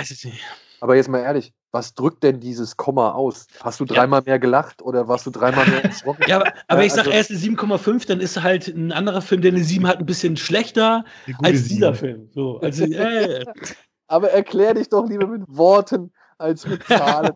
[0.79, 3.47] aber jetzt mal ehrlich, was drückt denn dieses Komma aus?
[3.61, 6.23] Hast du dreimal mehr gelacht oder warst du dreimal mehr erschrocken?
[6.25, 8.93] Ja, aber, aber Ja, ich sage, also- er ist eine 7,5, dann ist halt ein
[8.93, 11.03] anderer Film, der eine 7 hat, ein bisschen schlechter
[11.43, 11.69] als Sieben.
[11.69, 12.29] dieser Film.
[12.33, 13.43] So, also, äh,
[14.07, 17.31] Aber erklär dich doch lieber mit Worten als mit Zahlen.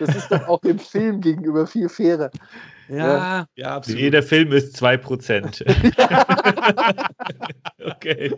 [0.00, 2.30] Das ist doch auch dem Film gegenüber viel fairer.
[2.88, 4.00] ja, ja, absolut.
[4.00, 5.62] Jeder Film ist 2%.
[7.84, 8.34] okay.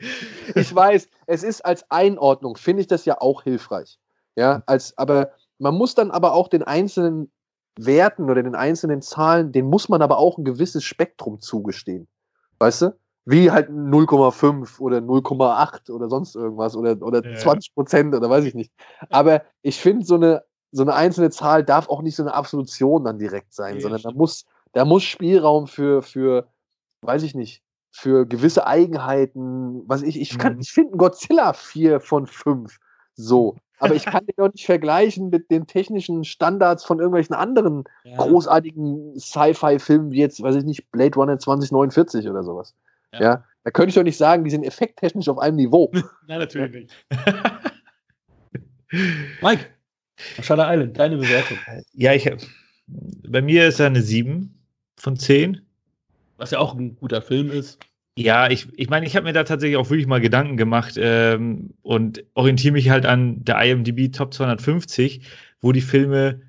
[0.54, 3.98] Ich weiß, es ist als Einordnung, finde ich das ja auch hilfreich.
[4.34, 7.30] Ja, als, aber man muss dann aber auch den einzelnen
[7.78, 12.08] Werten oder den einzelnen Zahlen, den muss man aber auch ein gewisses Spektrum zugestehen.
[12.58, 12.98] Weißt du?
[13.26, 17.34] Wie halt 0,5 oder 0,8 oder sonst irgendwas oder, oder Ja.
[17.34, 18.72] 20 Prozent oder weiß ich nicht.
[19.10, 23.04] Aber ich finde, so eine, so eine einzelne Zahl darf auch nicht so eine Absolution
[23.04, 26.46] dann direkt sein, Nee, sondern da muss, da muss Spielraum für, für,
[27.02, 30.60] weiß ich nicht, für gewisse Eigenheiten, was ich, ich kann, Mhm.
[30.60, 32.78] ich finde Godzilla 4 von 5
[33.14, 33.56] so.
[33.78, 38.16] Aber ich kann den doch nicht vergleichen mit den technischen Standards von irgendwelchen anderen Ja,
[38.16, 42.74] großartigen Sci-Fi-Filmen, wie jetzt, weiß ich nicht, Blade Runner 2049 oder sowas.
[43.12, 43.20] Ja.
[43.20, 43.44] Ja.
[43.64, 45.90] Da könnte ich doch nicht sagen, die sind effekttechnisch auf einem Niveau.
[46.26, 47.06] Nein, natürlich nicht.
[49.42, 49.66] Mike,
[50.40, 51.58] Shutter Island, deine Bewertung.
[51.92, 52.30] ja, ich,
[52.86, 54.56] bei mir ist er eine 7
[54.96, 55.60] von 10.
[56.36, 57.78] Was ja auch ein guter Film ist.
[58.18, 61.74] Ja, ich, ich meine, ich habe mir da tatsächlich auch wirklich mal Gedanken gemacht ähm,
[61.82, 65.20] und orientiere mich halt an der IMDb Top 250,
[65.60, 66.40] wo die Filme,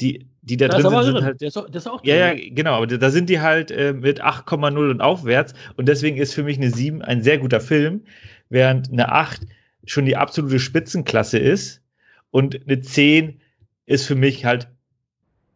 [0.00, 2.14] die, die da Da drin sind, sind halt Der ist auch, der ist auch Ja,
[2.14, 6.34] ja, genau, aber da sind die halt äh, mit 8,0 und aufwärts und deswegen ist
[6.34, 8.02] für mich eine 7 ein sehr guter Film,
[8.48, 9.42] während eine 8
[9.86, 11.82] schon die absolute Spitzenklasse ist
[12.30, 13.40] und eine 10
[13.86, 14.68] ist für mich halt,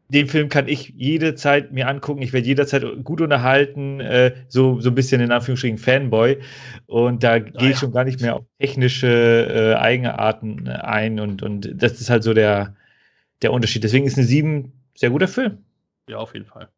[0.08, 4.80] den Film kann ich jede Zeit mir angucken, ich werde jederzeit gut unterhalten, äh, so,
[4.80, 6.38] so ein bisschen in Anführungsstrichen Fanboy
[6.86, 7.70] und da gehe ja.
[7.70, 12.22] ich schon gar nicht mehr auf technische äh, Eigenarten ein und, und das ist halt
[12.22, 12.76] so der,
[13.42, 13.84] der Unterschied.
[13.84, 15.58] Deswegen ist eine 7 sehr guter Film.
[16.08, 16.68] Ja, auf jeden Fall.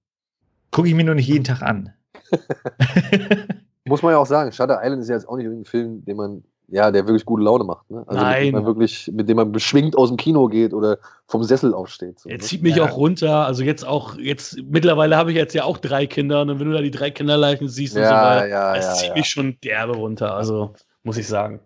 [0.71, 1.93] Gucke ich mir nur nicht jeden Tag an.
[3.85, 6.17] Muss man ja auch sagen, Shutter Island ist ja jetzt auch nicht irgendein Film, den
[6.17, 7.91] man, ja, der wirklich gute Laune macht.
[7.91, 8.05] Ne?
[8.07, 8.45] Also Mit Nein.
[8.45, 12.21] dem man wirklich, mit dem man beschwingt aus dem Kino geht oder vom Sessel aufsteht.
[12.21, 12.43] So, Er ne?
[12.43, 12.85] zieht mich Ja.
[12.85, 13.47] auch runter.
[13.47, 16.73] Also jetzt auch, jetzt mittlerweile habe ich jetzt ja auch drei Kinder und wenn du
[16.73, 19.15] da die drei Kinderleichen siehst und so Ja, weiter, ja, es ja, zieht ja.
[19.15, 20.35] mich schon derbe runter.
[20.35, 21.61] Also muss ich sagen.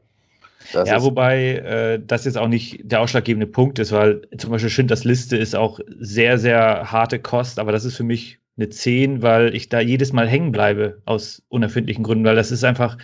[0.73, 4.71] Das ja, wobei äh, das jetzt auch nicht der ausschlaggebende Punkt ist, weil zum Beispiel
[4.71, 9.23] Schindlers Liste ist auch sehr, sehr harte Kost, aber das ist für mich eine 10,
[9.23, 12.97] weil ich da jedes Mal hängen bleibe aus unerfindlichen Gründen, weil das ist einfach.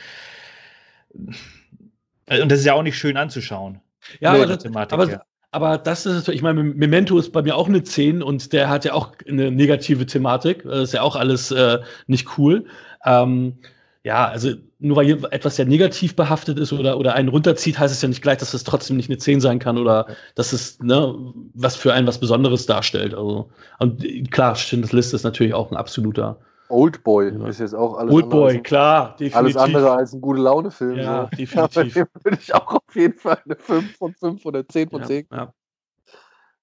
[2.28, 3.80] Äh, Und das ist ja auch nicht schön anzuschauen.
[4.20, 5.24] Ja, aber, das, Thematik aber, her.
[5.50, 8.84] Aber das ist, ich meine, Memento ist bei mir auch eine 10 und der hat
[8.84, 10.62] ja auch eine negative Thematik.
[10.64, 12.66] Das ist ja auch alles äh, nicht cool.
[13.04, 13.58] Ähm,
[14.04, 18.00] ja, also nur weil etwas ja negativ behaftet ist oder, oder einen runterzieht, heißt es
[18.00, 21.14] ja nicht gleich, dass es trotzdem nicht eine 10 sein kann oder dass es ne,
[21.54, 23.14] was für einen was Besonderes darstellt.
[23.14, 26.38] Also, und klar, Schindlers Liste ist natürlich auch ein absoluter.
[26.68, 27.48] Oldboy ja.
[27.48, 29.36] ist jetzt auch alles Oldboy, als, klar, definitiv.
[29.36, 30.98] Alles andere als ein gute Laune-Film.
[30.98, 31.36] Ja, so.
[31.36, 31.96] definitiv.
[31.96, 35.26] Ja, würde ich auch auf jeden Fall eine 5 von 5 oder 10 von 10.
[35.32, 35.52] Ja,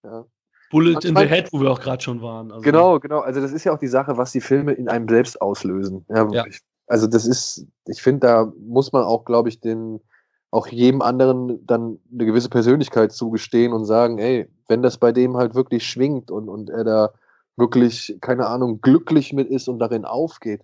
[0.04, 0.26] ja.
[0.72, 2.52] Bullet in the Head, wo wir auch gerade schon waren.
[2.52, 3.20] Also genau, genau.
[3.20, 6.06] Also das ist ja auch die Sache, was die Filme in einem selbst auslösen.
[6.10, 6.46] Ja, ja.
[6.48, 10.02] Ich, also das ist, ich finde, da muss man auch, glaube ich, den
[10.52, 15.38] auch jedem anderen dann eine gewisse Persönlichkeit zugestehen und sagen, ey, wenn das bei dem
[15.38, 17.14] halt wirklich schwingt und, und er da
[17.58, 20.62] wirklich, keine Ahnung, glücklich mit ist und darin aufgeht.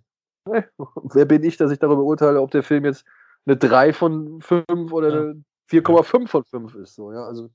[0.50, 0.64] Hey,
[1.14, 3.06] wer bin ich, dass ich darüber urteile, ob der Film jetzt
[3.46, 6.96] eine 3 von 5 oder eine 4,5 von 5 ist.
[6.96, 7.26] So, ja?
[7.26, 7.50] Also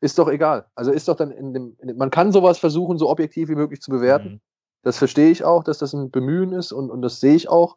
[0.00, 0.66] ist doch egal.
[0.74, 3.54] Also ist doch dann in dem, in dem, man kann sowas versuchen, so objektiv wie
[3.54, 4.28] möglich zu bewerten.
[4.28, 4.40] Mhm.
[4.82, 7.76] Das verstehe ich auch, dass das ein Bemühen ist und, und das sehe ich auch.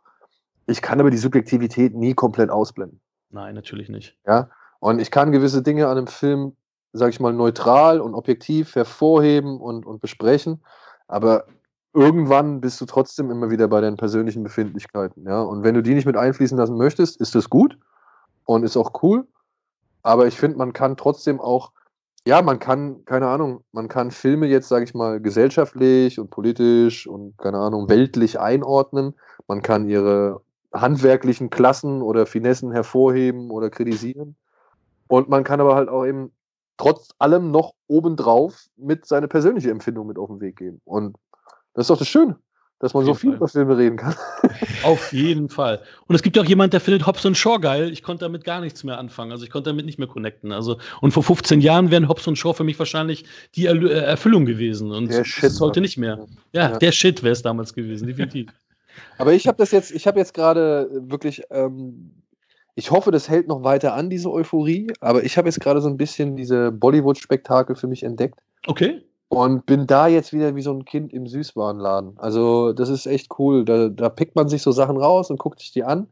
[0.67, 2.99] Ich kann aber die Subjektivität nie komplett ausblenden.
[3.31, 4.15] Nein, natürlich nicht.
[4.27, 4.49] Ja.
[4.79, 6.55] Und ich kann gewisse Dinge an einem Film,
[6.93, 10.63] sage ich mal, neutral und objektiv hervorheben und, und besprechen.
[11.09, 11.45] Aber
[11.93, 15.25] irgendwann bist du trotzdem immer wieder bei deinen persönlichen Befindlichkeiten.
[15.27, 15.41] Ja?
[15.41, 17.77] Und wenn du die nicht mit einfließen lassen möchtest, ist das gut
[18.45, 19.27] und ist auch cool.
[20.03, 21.71] Aber ich finde, man kann trotzdem auch,
[22.25, 27.07] ja, man kann, keine Ahnung, man kann Filme jetzt, sage ich mal, gesellschaftlich und politisch
[27.07, 29.15] und, keine Ahnung, weltlich einordnen.
[29.47, 30.41] Man kann ihre
[30.71, 34.35] handwerklichen Klassen oder Finessen hervorheben oder kritisieren.
[35.07, 36.31] Und man kann aber halt auch eben
[36.79, 40.81] trotz allem noch obendrauf mit seine persönliche Empfindung mit auf den Weg gehen.
[40.85, 41.17] Und
[41.73, 42.37] das ist doch das Schöne,
[42.79, 43.37] dass man so viel Fall.
[43.37, 44.15] über Filme reden kann.
[44.83, 45.81] Auf jeden Fall.
[46.07, 47.91] Und es gibt ja auch jemand, der findet Hobbs und Shaw geil.
[47.91, 49.31] Ich konnte damit gar nichts mehr anfangen.
[49.31, 50.53] Also ich konnte damit nicht mehr connecten.
[50.53, 53.25] Also, und vor 15 Jahren wären Hobbs und Shaw für mich wahrscheinlich
[53.55, 54.91] die er äh, Erfüllung gewesen.
[54.91, 56.25] Und der Shit, ist heute nicht mehr.
[56.53, 56.77] Ja, ja.
[56.77, 58.49] der Shit wäre es damals gewesen, definitiv.
[59.17, 62.11] Aber ich habe das jetzt, ich habe jetzt gerade wirklich ähm,
[62.79, 64.87] ich hoffe, das hält noch weiter an, diese Euphorie.
[65.01, 68.39] Aber ich habe jetzt gerade so ein bisschen diese Bollywood-Spektakel für mich entdeckt.
[68.67, 69.03] Okay.
[69.27, 72.13] Und bin da jetzt wieder wie so ein Kind im Süßwarenladen.
[72.17, 73.65] Also, das ist echt cool.
[73.65, 76.07] Da, da pickt man sich so Sachen raus und guckt sich die an.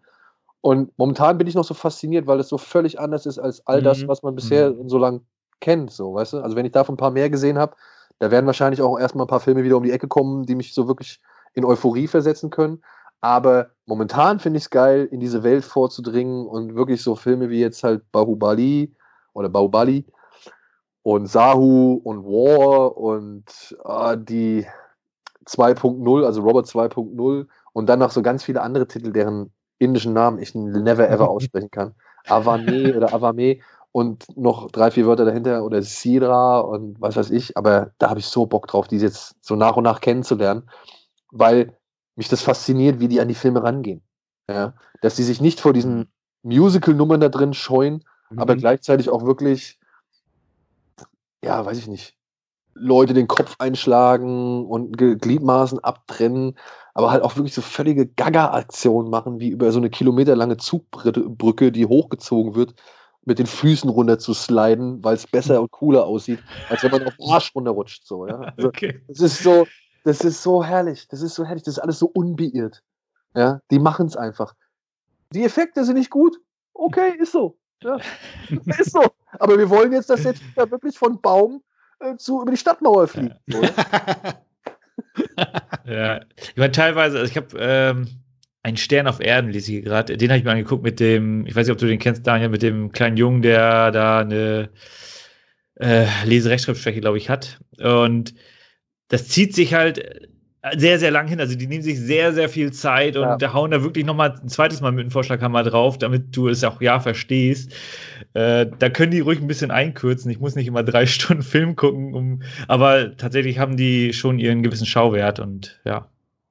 [0.60, 3.82] Und momentan bin ich noch so fasziniert, weil es so völlig anders ist als all
[3.82, 4.10] das, mhm.
[4.10, 4.90] was man bisher mhm.
[4.90, 5.22] so lange
[5.62, 5.92] kennt.
[5.92, 6.40] So, weißt du?
[6.40, 7.78] Also, wenn ich davon ein paar mehr gesehen habe,
[8.20, 10.74] da werden wahrscheinlich auch erstmal ein paar Filme wieder um die Ecke kommen, die mich
[10.74, 11.22] so wirklich
[11.54, 12.84] in Euphorie versetzen können.
[13.22, 17.60] Aber momentan finde ich es geil, in diese Welt vorzudringen und wirklich so Filme wie
[17.60, 18.94] jetzt halt Bahubali
[19.34, 20.06] oder Bahubali
[21.02, 23.46] und Sahu und War und
[23.86, 24.68] äh, die
[25.48, 30.40] 2.0, also Robert 2.0 und dann noch so ganz viele andere Titel, deren indischen Namen
[30.40, 31.96] ich never ever aussprechen kann.
[32.28, 33.60] Avane oder Avame
[33.94, 37.56] und noch drei, vier Wörter dahinter oder Sira und was weiß ich.
[37.56, 40.70] Aber da habe ich so Bock drauf, die jetzt so nach und nach kennenzulernen,
[41.32, 41.78] weil
[42.18, 44.02] mich das fasziniert, wie die an die Filme rangehen.
[44.50, 44.74] Ja?
[45.02, 46.12] Dass die sich nicht vor diesen
[46.44, 48.40] Musical-Nummern da drin scheuen, mhm.
[48.40, 49.80] aber gleichzeitig auch wirklich,
[51.44, 52.16] ja, weiß ich nicht,
[52.74, 56.58] Leute den Kopf einschlagen und Gliedmaßen abtrennen,
[56.94, 61.86] aber halt auch wirklich so völlige Gaga-Aktionen machen, wie über so eine kilometerlange Zugbrücke, die
[61.86, 62.76] hochgezogen wird,
[63.26, 66.40] mit den Füßen runter zu sliden, weil es besser und cooler aussieht,
[66.70, 68.06] als wenn man auf den Arsch runterrutscht.
[68.06, 68.40] So, ja?
[68.40, 69.02] Also, okay.
[69.08, 69.68] Das ist so,
[70.08, 71.08] das ist so herrlich.
[71.10, 71.64] Das ist so herrlich.
[71.64, 72.82] Das ist alles so unbeirrt.
[73.36, 74.56] Ja, die machen es einfach.
[75.34, 76.38] Die Effekte sind nicht gut.
[76.74, 77.58] Okay, ist so.
[77.84, 77.98] Ja,
[78.80, 79.04] ist so.
[79.34, 81.62] Aber wir wollen jetzt, dass jetzt wirklich von Baum
[82.00, 83.36] äh, zu über die Stadtmauer fliegt.
[85.86, 88.08] ja, ich meine, teilweise, also ich habe ähm,
[88.64, 90.16] einen Stern auf Erden, lese ich gerade.
[90.16, 92.48] Den habe ich mir angeguckt mit dem, ich weiß nicht, ob du den kennst, Daniel,
[92.48, 94.70] mit dem kleinen Jungen, der da eine
[95.76, 97.60] äh, Leserechtschreibschwäche, glaube ich, hat.
[97.78, 98.34] Und
[99.10, 101.40] das zieht sich halt äh, sehr, sehr lang hin.
[101.40, 103.38] Also die nehmen sich sehr, sehr viel Zeit und ja.
[103.38, 106.64] da hauen da wirklich nochmal ein zweites Mal mit dem Vorschlaghammer drauf, damit du es
[106.64, 107.74] auch ja verstehst.
[108.34, 110.32] Äh, da können die ruhig ein bisschen einkürzen.
[110.32, 114.64] Ich muss nicht immer drei Stunden Film gucken, um, aber tatsächlich haben die schon ihren
[114.64, 116.08] gewissen Schauwert und ja.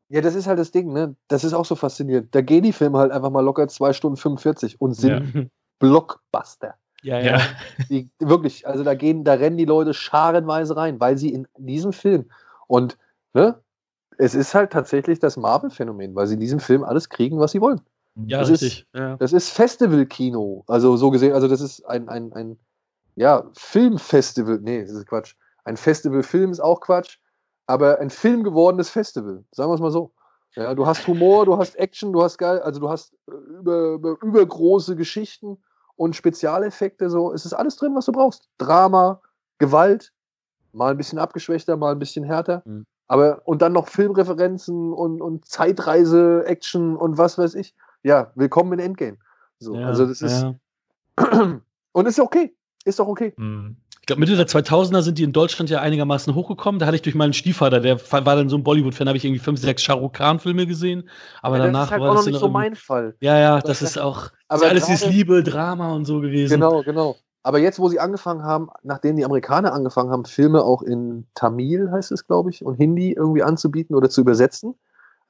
[0.08, 1.16] Ja, das ist halt das Ding, ne?
[1.26, 2.32] Das ist auch so faszinierend.
[2.32, 5.42] Da gehen die Filme halt einfach mal locker zwei Stunden 45 und sind ja.
[5.80, 6.74] Blockbuster.
[7.02, 7.40] Ja, ja.
[7.90, 11.92] Die, wirklich, also da gehen, da rennen die Leute scharenweise rein, weil sie in diesem
[11.92, 12.26] Film
[12.66, 12.98] und
[13.34, 13.60] ne,
[14.18, 17.60] es ist halt tatsächlich das Marvel-Phänomen, weil sie in diesem Film alles kriegen, was sie
[17.60, 17.80] wollen.
[18.14, 18.80] Ja, das richtig.
[18.80, 19.16] Ist, ja.
[19.16, 20.64] Das ist Festival-Kino.
[20.66, 22.58] Also so gesehen, also das ist ein, ein, ein
[23.14, 24.60] ja, Filmfestival.
[24.62, 25.34] Nee, das ist Quatsch.
[25.64, 27.18] Ein Festival-Film ist auch Quatsch,
[27.66, 29.44] aber ein Film gewordenes Festival.
[29.52, 30.12] Sagen wir es mal so.
[30.54, 33.92] Ja, du hast Humor, du hast Action, du hast geil, also du hast äh, über,
[33.92, 35.58] über, übergroße Geschichten
[35.96, 37.10] und Spezialeffekte.
[37.10, 38.48] So, es ist alles drin, was du brauchst.
[38.56, 39.20] Drama,
[39.58, 40.12] Gewalt,
[40.76, 42.62] mal ein bisschen abgeschwächter, mal ein bisschen härter.
[42.64, 42.86] Mhm.
[43.08, 47.74] Aber und dann noch Filmreferenzen und, und Zeitreise, Action und was weiß ich.
[48.02, 49.16] Ja, willkommen in Endgame.
[49.58, 50.54] So, Ja, also das ist ja.
[51.92, 52.54] und ist okay,
[52.84, 53.32] ist doch okay.
[53.36, 53.76] Mhm.
[54.00, 56.78] Ich glaube, Mitte der 2000er sind die in Deutschland ja einigermaßen hochgekommen.
[56.78, 59.40] Da hatte ich durch meinen Stiefvater, der war dann so ein Bollywood-Fan, habe ich irgendwie
[59.40, 61.08] fünf, sechs Shah Rukh Khan-Filme gesehen.
[61.42, 63.16] Aber Ja, danach halt war auch das noch dann nicht so mein Fall.
[63.18, 64.30] Ja, ja, Das das ist auch.
[64.46, 66.52] aber ist alles ist gerade- Liebe, Drama und so gewesen.
[66.54, 67.16] Genau, genau.
[67.46, 71.92] Aber jetzt, wo sie angefangen haben, nachdem die Amerikaner angefangen haben, Filme auch in Tamil,
[71.92, 74.74] heißt es, glaube ich, und Hindi irgendwie anzubieten oder zu übersetzen,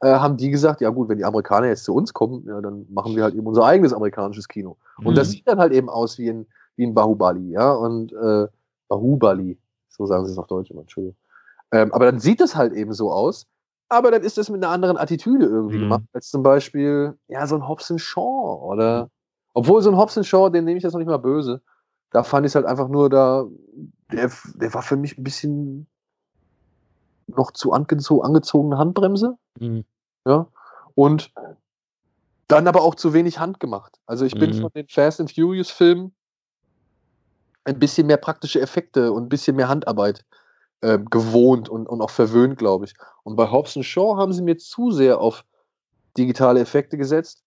[0.00, 2.86] äh, haben die gesagt, ja gut, wenn die Amerikaner jetzt zu uns kommen, ja, dann
[2.88, 4.78] machen wir halt eben unser eigenes amerikanisches Kino.
[5.02, 5.16] Und Mhm.
[5.16, 8.46] das sieht dann halt eben aus wie ein, wie ein Bahubali, ja, und äh,
[8.88, 9.58] Bahubali,
[9.90, 11.16] so sagen sie es auf Deutsch immer, Entschuldigung.
[11.70, 13.46] Ähm, aber dann sieht das halt eben so aus,
[13.90, 15.80] aber dann ist das mit einer anderen Attitüde irgendwie Mhm.
[15.80, 19.10] gemacht, als zum Beispiel, ja, so ein Hobson Shaw oder,
[19.52, 21.60] obwohl so ein Hobson Shaw, den nehme ich jetzt noch nicht mal böse,
[22.16, 23.44] da fand ich es halt einfach nur da,
[24.10, 25.86] der, der war für mich ein bisschen
[27.26, 29.84] noch zu angezo angezogene Handbremse, Mhm.
[30.26, 30.48] ja,
[30.94, 31.30] und
[32.48, 33.98] dann aber auch zu wenig Hand gemacht.
[34.06, 34.54] Also ich bin Mhm.
[34.54, 36.14] von den Fast and Furious Filmen
[37.64, 40.24] ein bisschen mehr praktische Effekte und ein bisschen mehr Handarbeit
[40.80, 42.94] äh, gewohnt und, und auch verwöhnt, glaube ich.
[43.24, 45.44] Und bei Hobbs Shaw haben sie mir zu sehr auf
[46.16, 47.44] digitale Effekte gesetzt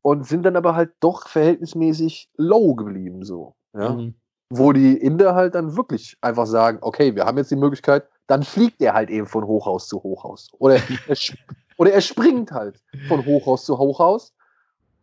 [0.00, 3.56] und sind dann aber halt doch verhältnismäßig low geblieben, so.
[3.76, 3.90] Ja?
[3.90, 4.14] Mhm.
[4.50, 8.42] Wo die Inder halt dann wirklich einfach sagen, okay, wir haben jetzt die Möglichkeit, dann
[8.42, 10.50] fliegt er halt eben von Hochhaus zu Hochhaus.
[10.58, 10.76] Oder
[11.08, 11.16] er,
[11.76, 14.34] oder er springt halt von Hochhaus zu Hochhaus.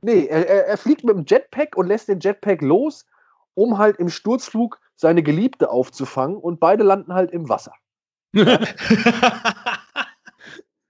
[0.01, 3.05] Nee, er, er, er fliegt mit dem Jetpack und lässt den Jetpack los,
[3.53, 7.73] um halt im Sturzflug seine Geliebte aufzufangen und beide landen halt im Wasser.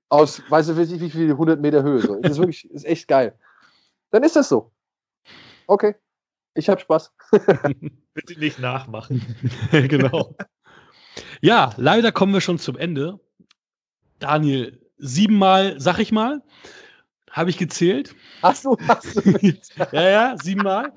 [0.09, 1.99] Aus, weiß ich nicht, wie viel 100 Meter Höhe.
[1.99, 2.19] So.
[2.21, 3.37] Das ist wirklich, ist echt geil.
[4.11, 4.71] Dann ist das so.
[5.65, 5.95] Okay.
[6.55, 7.11] Ich hab Spaß.
[8.13, 9.21] Bitte nicht nachmachen.
[9.71, 10.35] genau.
[11.41, 13.19] Ja, leider kommen wir schon zum Ende.
[14.19, 16.41] Daniel, siebenmal, sag ich mal,
[17.31, 18.15] habe ich gezählt.
[18.43, 19.53] Hast du, hast du.
[19.91, 20.93] ja, ja, siebenmal.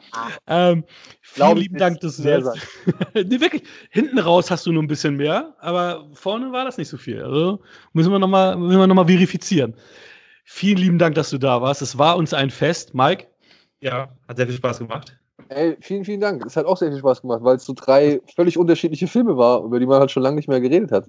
[0.47, 0.85] Ähm,
[1.23, 1.79] vielen ich lieben.
[1.79, 2.59] Dank, dass du Sehr das.
[3.15, 6.89] nee, wirklich, hinten raus hast du nur ein bisschen mehr, aber vorne war das nicht
[6.89, 7.23] so viel.
[7.23, 7.63] Also
[7.95, 9.75] müssen wir nochmal noch mal verifizieren.
[10.45, 11.83] Vielen lieben Dank, dass du da warst.
[11.83, 12.95] Es war uns ein Fest.
[12.95, 13.27] Mike,
[13.81, 15.19] Ja, hat sehr viel Spaß gemacht.
[15.49, 16.45] Ey, vielen, vielen Dank.
[16.45, 19.63] Es hat auch sehr viel Spaß gemacht, weil es so drei völlig unterschiedliche Filme war,
[19.65, 21.07] über die man halt schon lange nicht mehr geredet hat.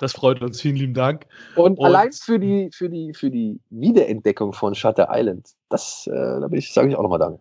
[0.00, 0.60] das freut uns.
[0.60, 1.26] Vielen lieben Dank.
[1.56, 6.10] Und, Und- allein für die, für, die, für die Wiederentdeckung von Shutter Island, das, äh,
[6.12, 7.40] da bin ich, sage ich auch nochmal Danke.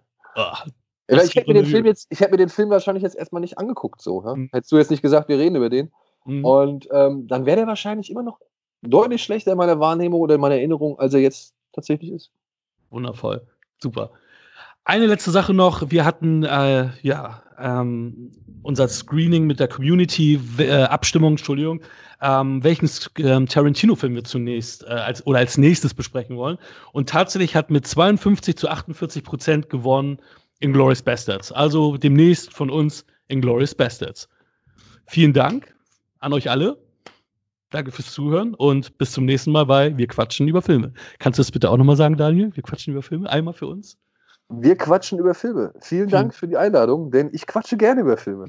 [1.07, 1.89] Das ich hätte mir den Film Lüge.
[1.89, 4.23] jetzt, ich hätte mir den Film wahrscheinlich jetzt erstmal nicht angeguckt, so.
[4.23, 4.35] Ja?
[4.35, 4.49] Mhm.
[4.51, 5.91] Hättest du jetzt nicht gesagt, wir reden über den.
[6.25, 6.45] mhm.
[6.45, 8.39] Und ähm, dann wäre der wahrscheinlich immer noch
[8.81, 12.31] deutlich schlechter in meiner Wahrnehmung oder in meiner Erinnerung, als er jetzt tatsächlich ist.
[12.91, 13.41] Wundervoll.
[13.81, 14.11] Super.
[14.89, 15.91] Eine letzte Sache noch.
[15.91, 18.31] Wir hatten äh, ja ähm,
[18.63, 21.81] unser Screening mit der Community, äh, Abstimmung, Entschuldigung,
[22.23, 22.89] ähm, welchen
[23.19, 26.57] ähm, Tarantino-Film wir zunächst äh, als, oder als nächstes besprechen wollen.
[26.91, 30.17] Und tatsächlich hat mit 52 zu 48 Prozent gewonnen
[30.59, 31.51] Inglourious Bastards.
[31.51, 34.27] Also demnächst von uns Inglourious Bastards.
[35.05, 35.71] Vielen Dank
[36.17, 36.83] an euch alle.
[37.69, 40.93] Danke fürs Zuhören und bis zum nächsten Mal bei Wir quatschen über Filme.
[41.19, 42.49] Kannst du das bitte auch nochmal sagen, Daniel?
[42.55, 43.29] Wir quatschen über Filme.
[43.29, 43.95] Einmal für uns.
[44.49, 45.73] Wir quatschen über Filme.
[45.81, 46.11] Vielen Hm.
[46.11, 48.45] Dank für die Einladung, denn ich quatsche gerne über Filme.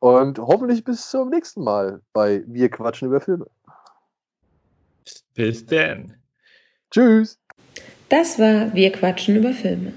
[0.00, 3.46] Und hoffentlich bis zum nächsten Mal bei Wir quatschen über Filme.
[5.34, 6.14] Bis denn.
[6.90, 7.38] Tschüss.
[8.08, 9.92] Das war Wir quatschen über Filme.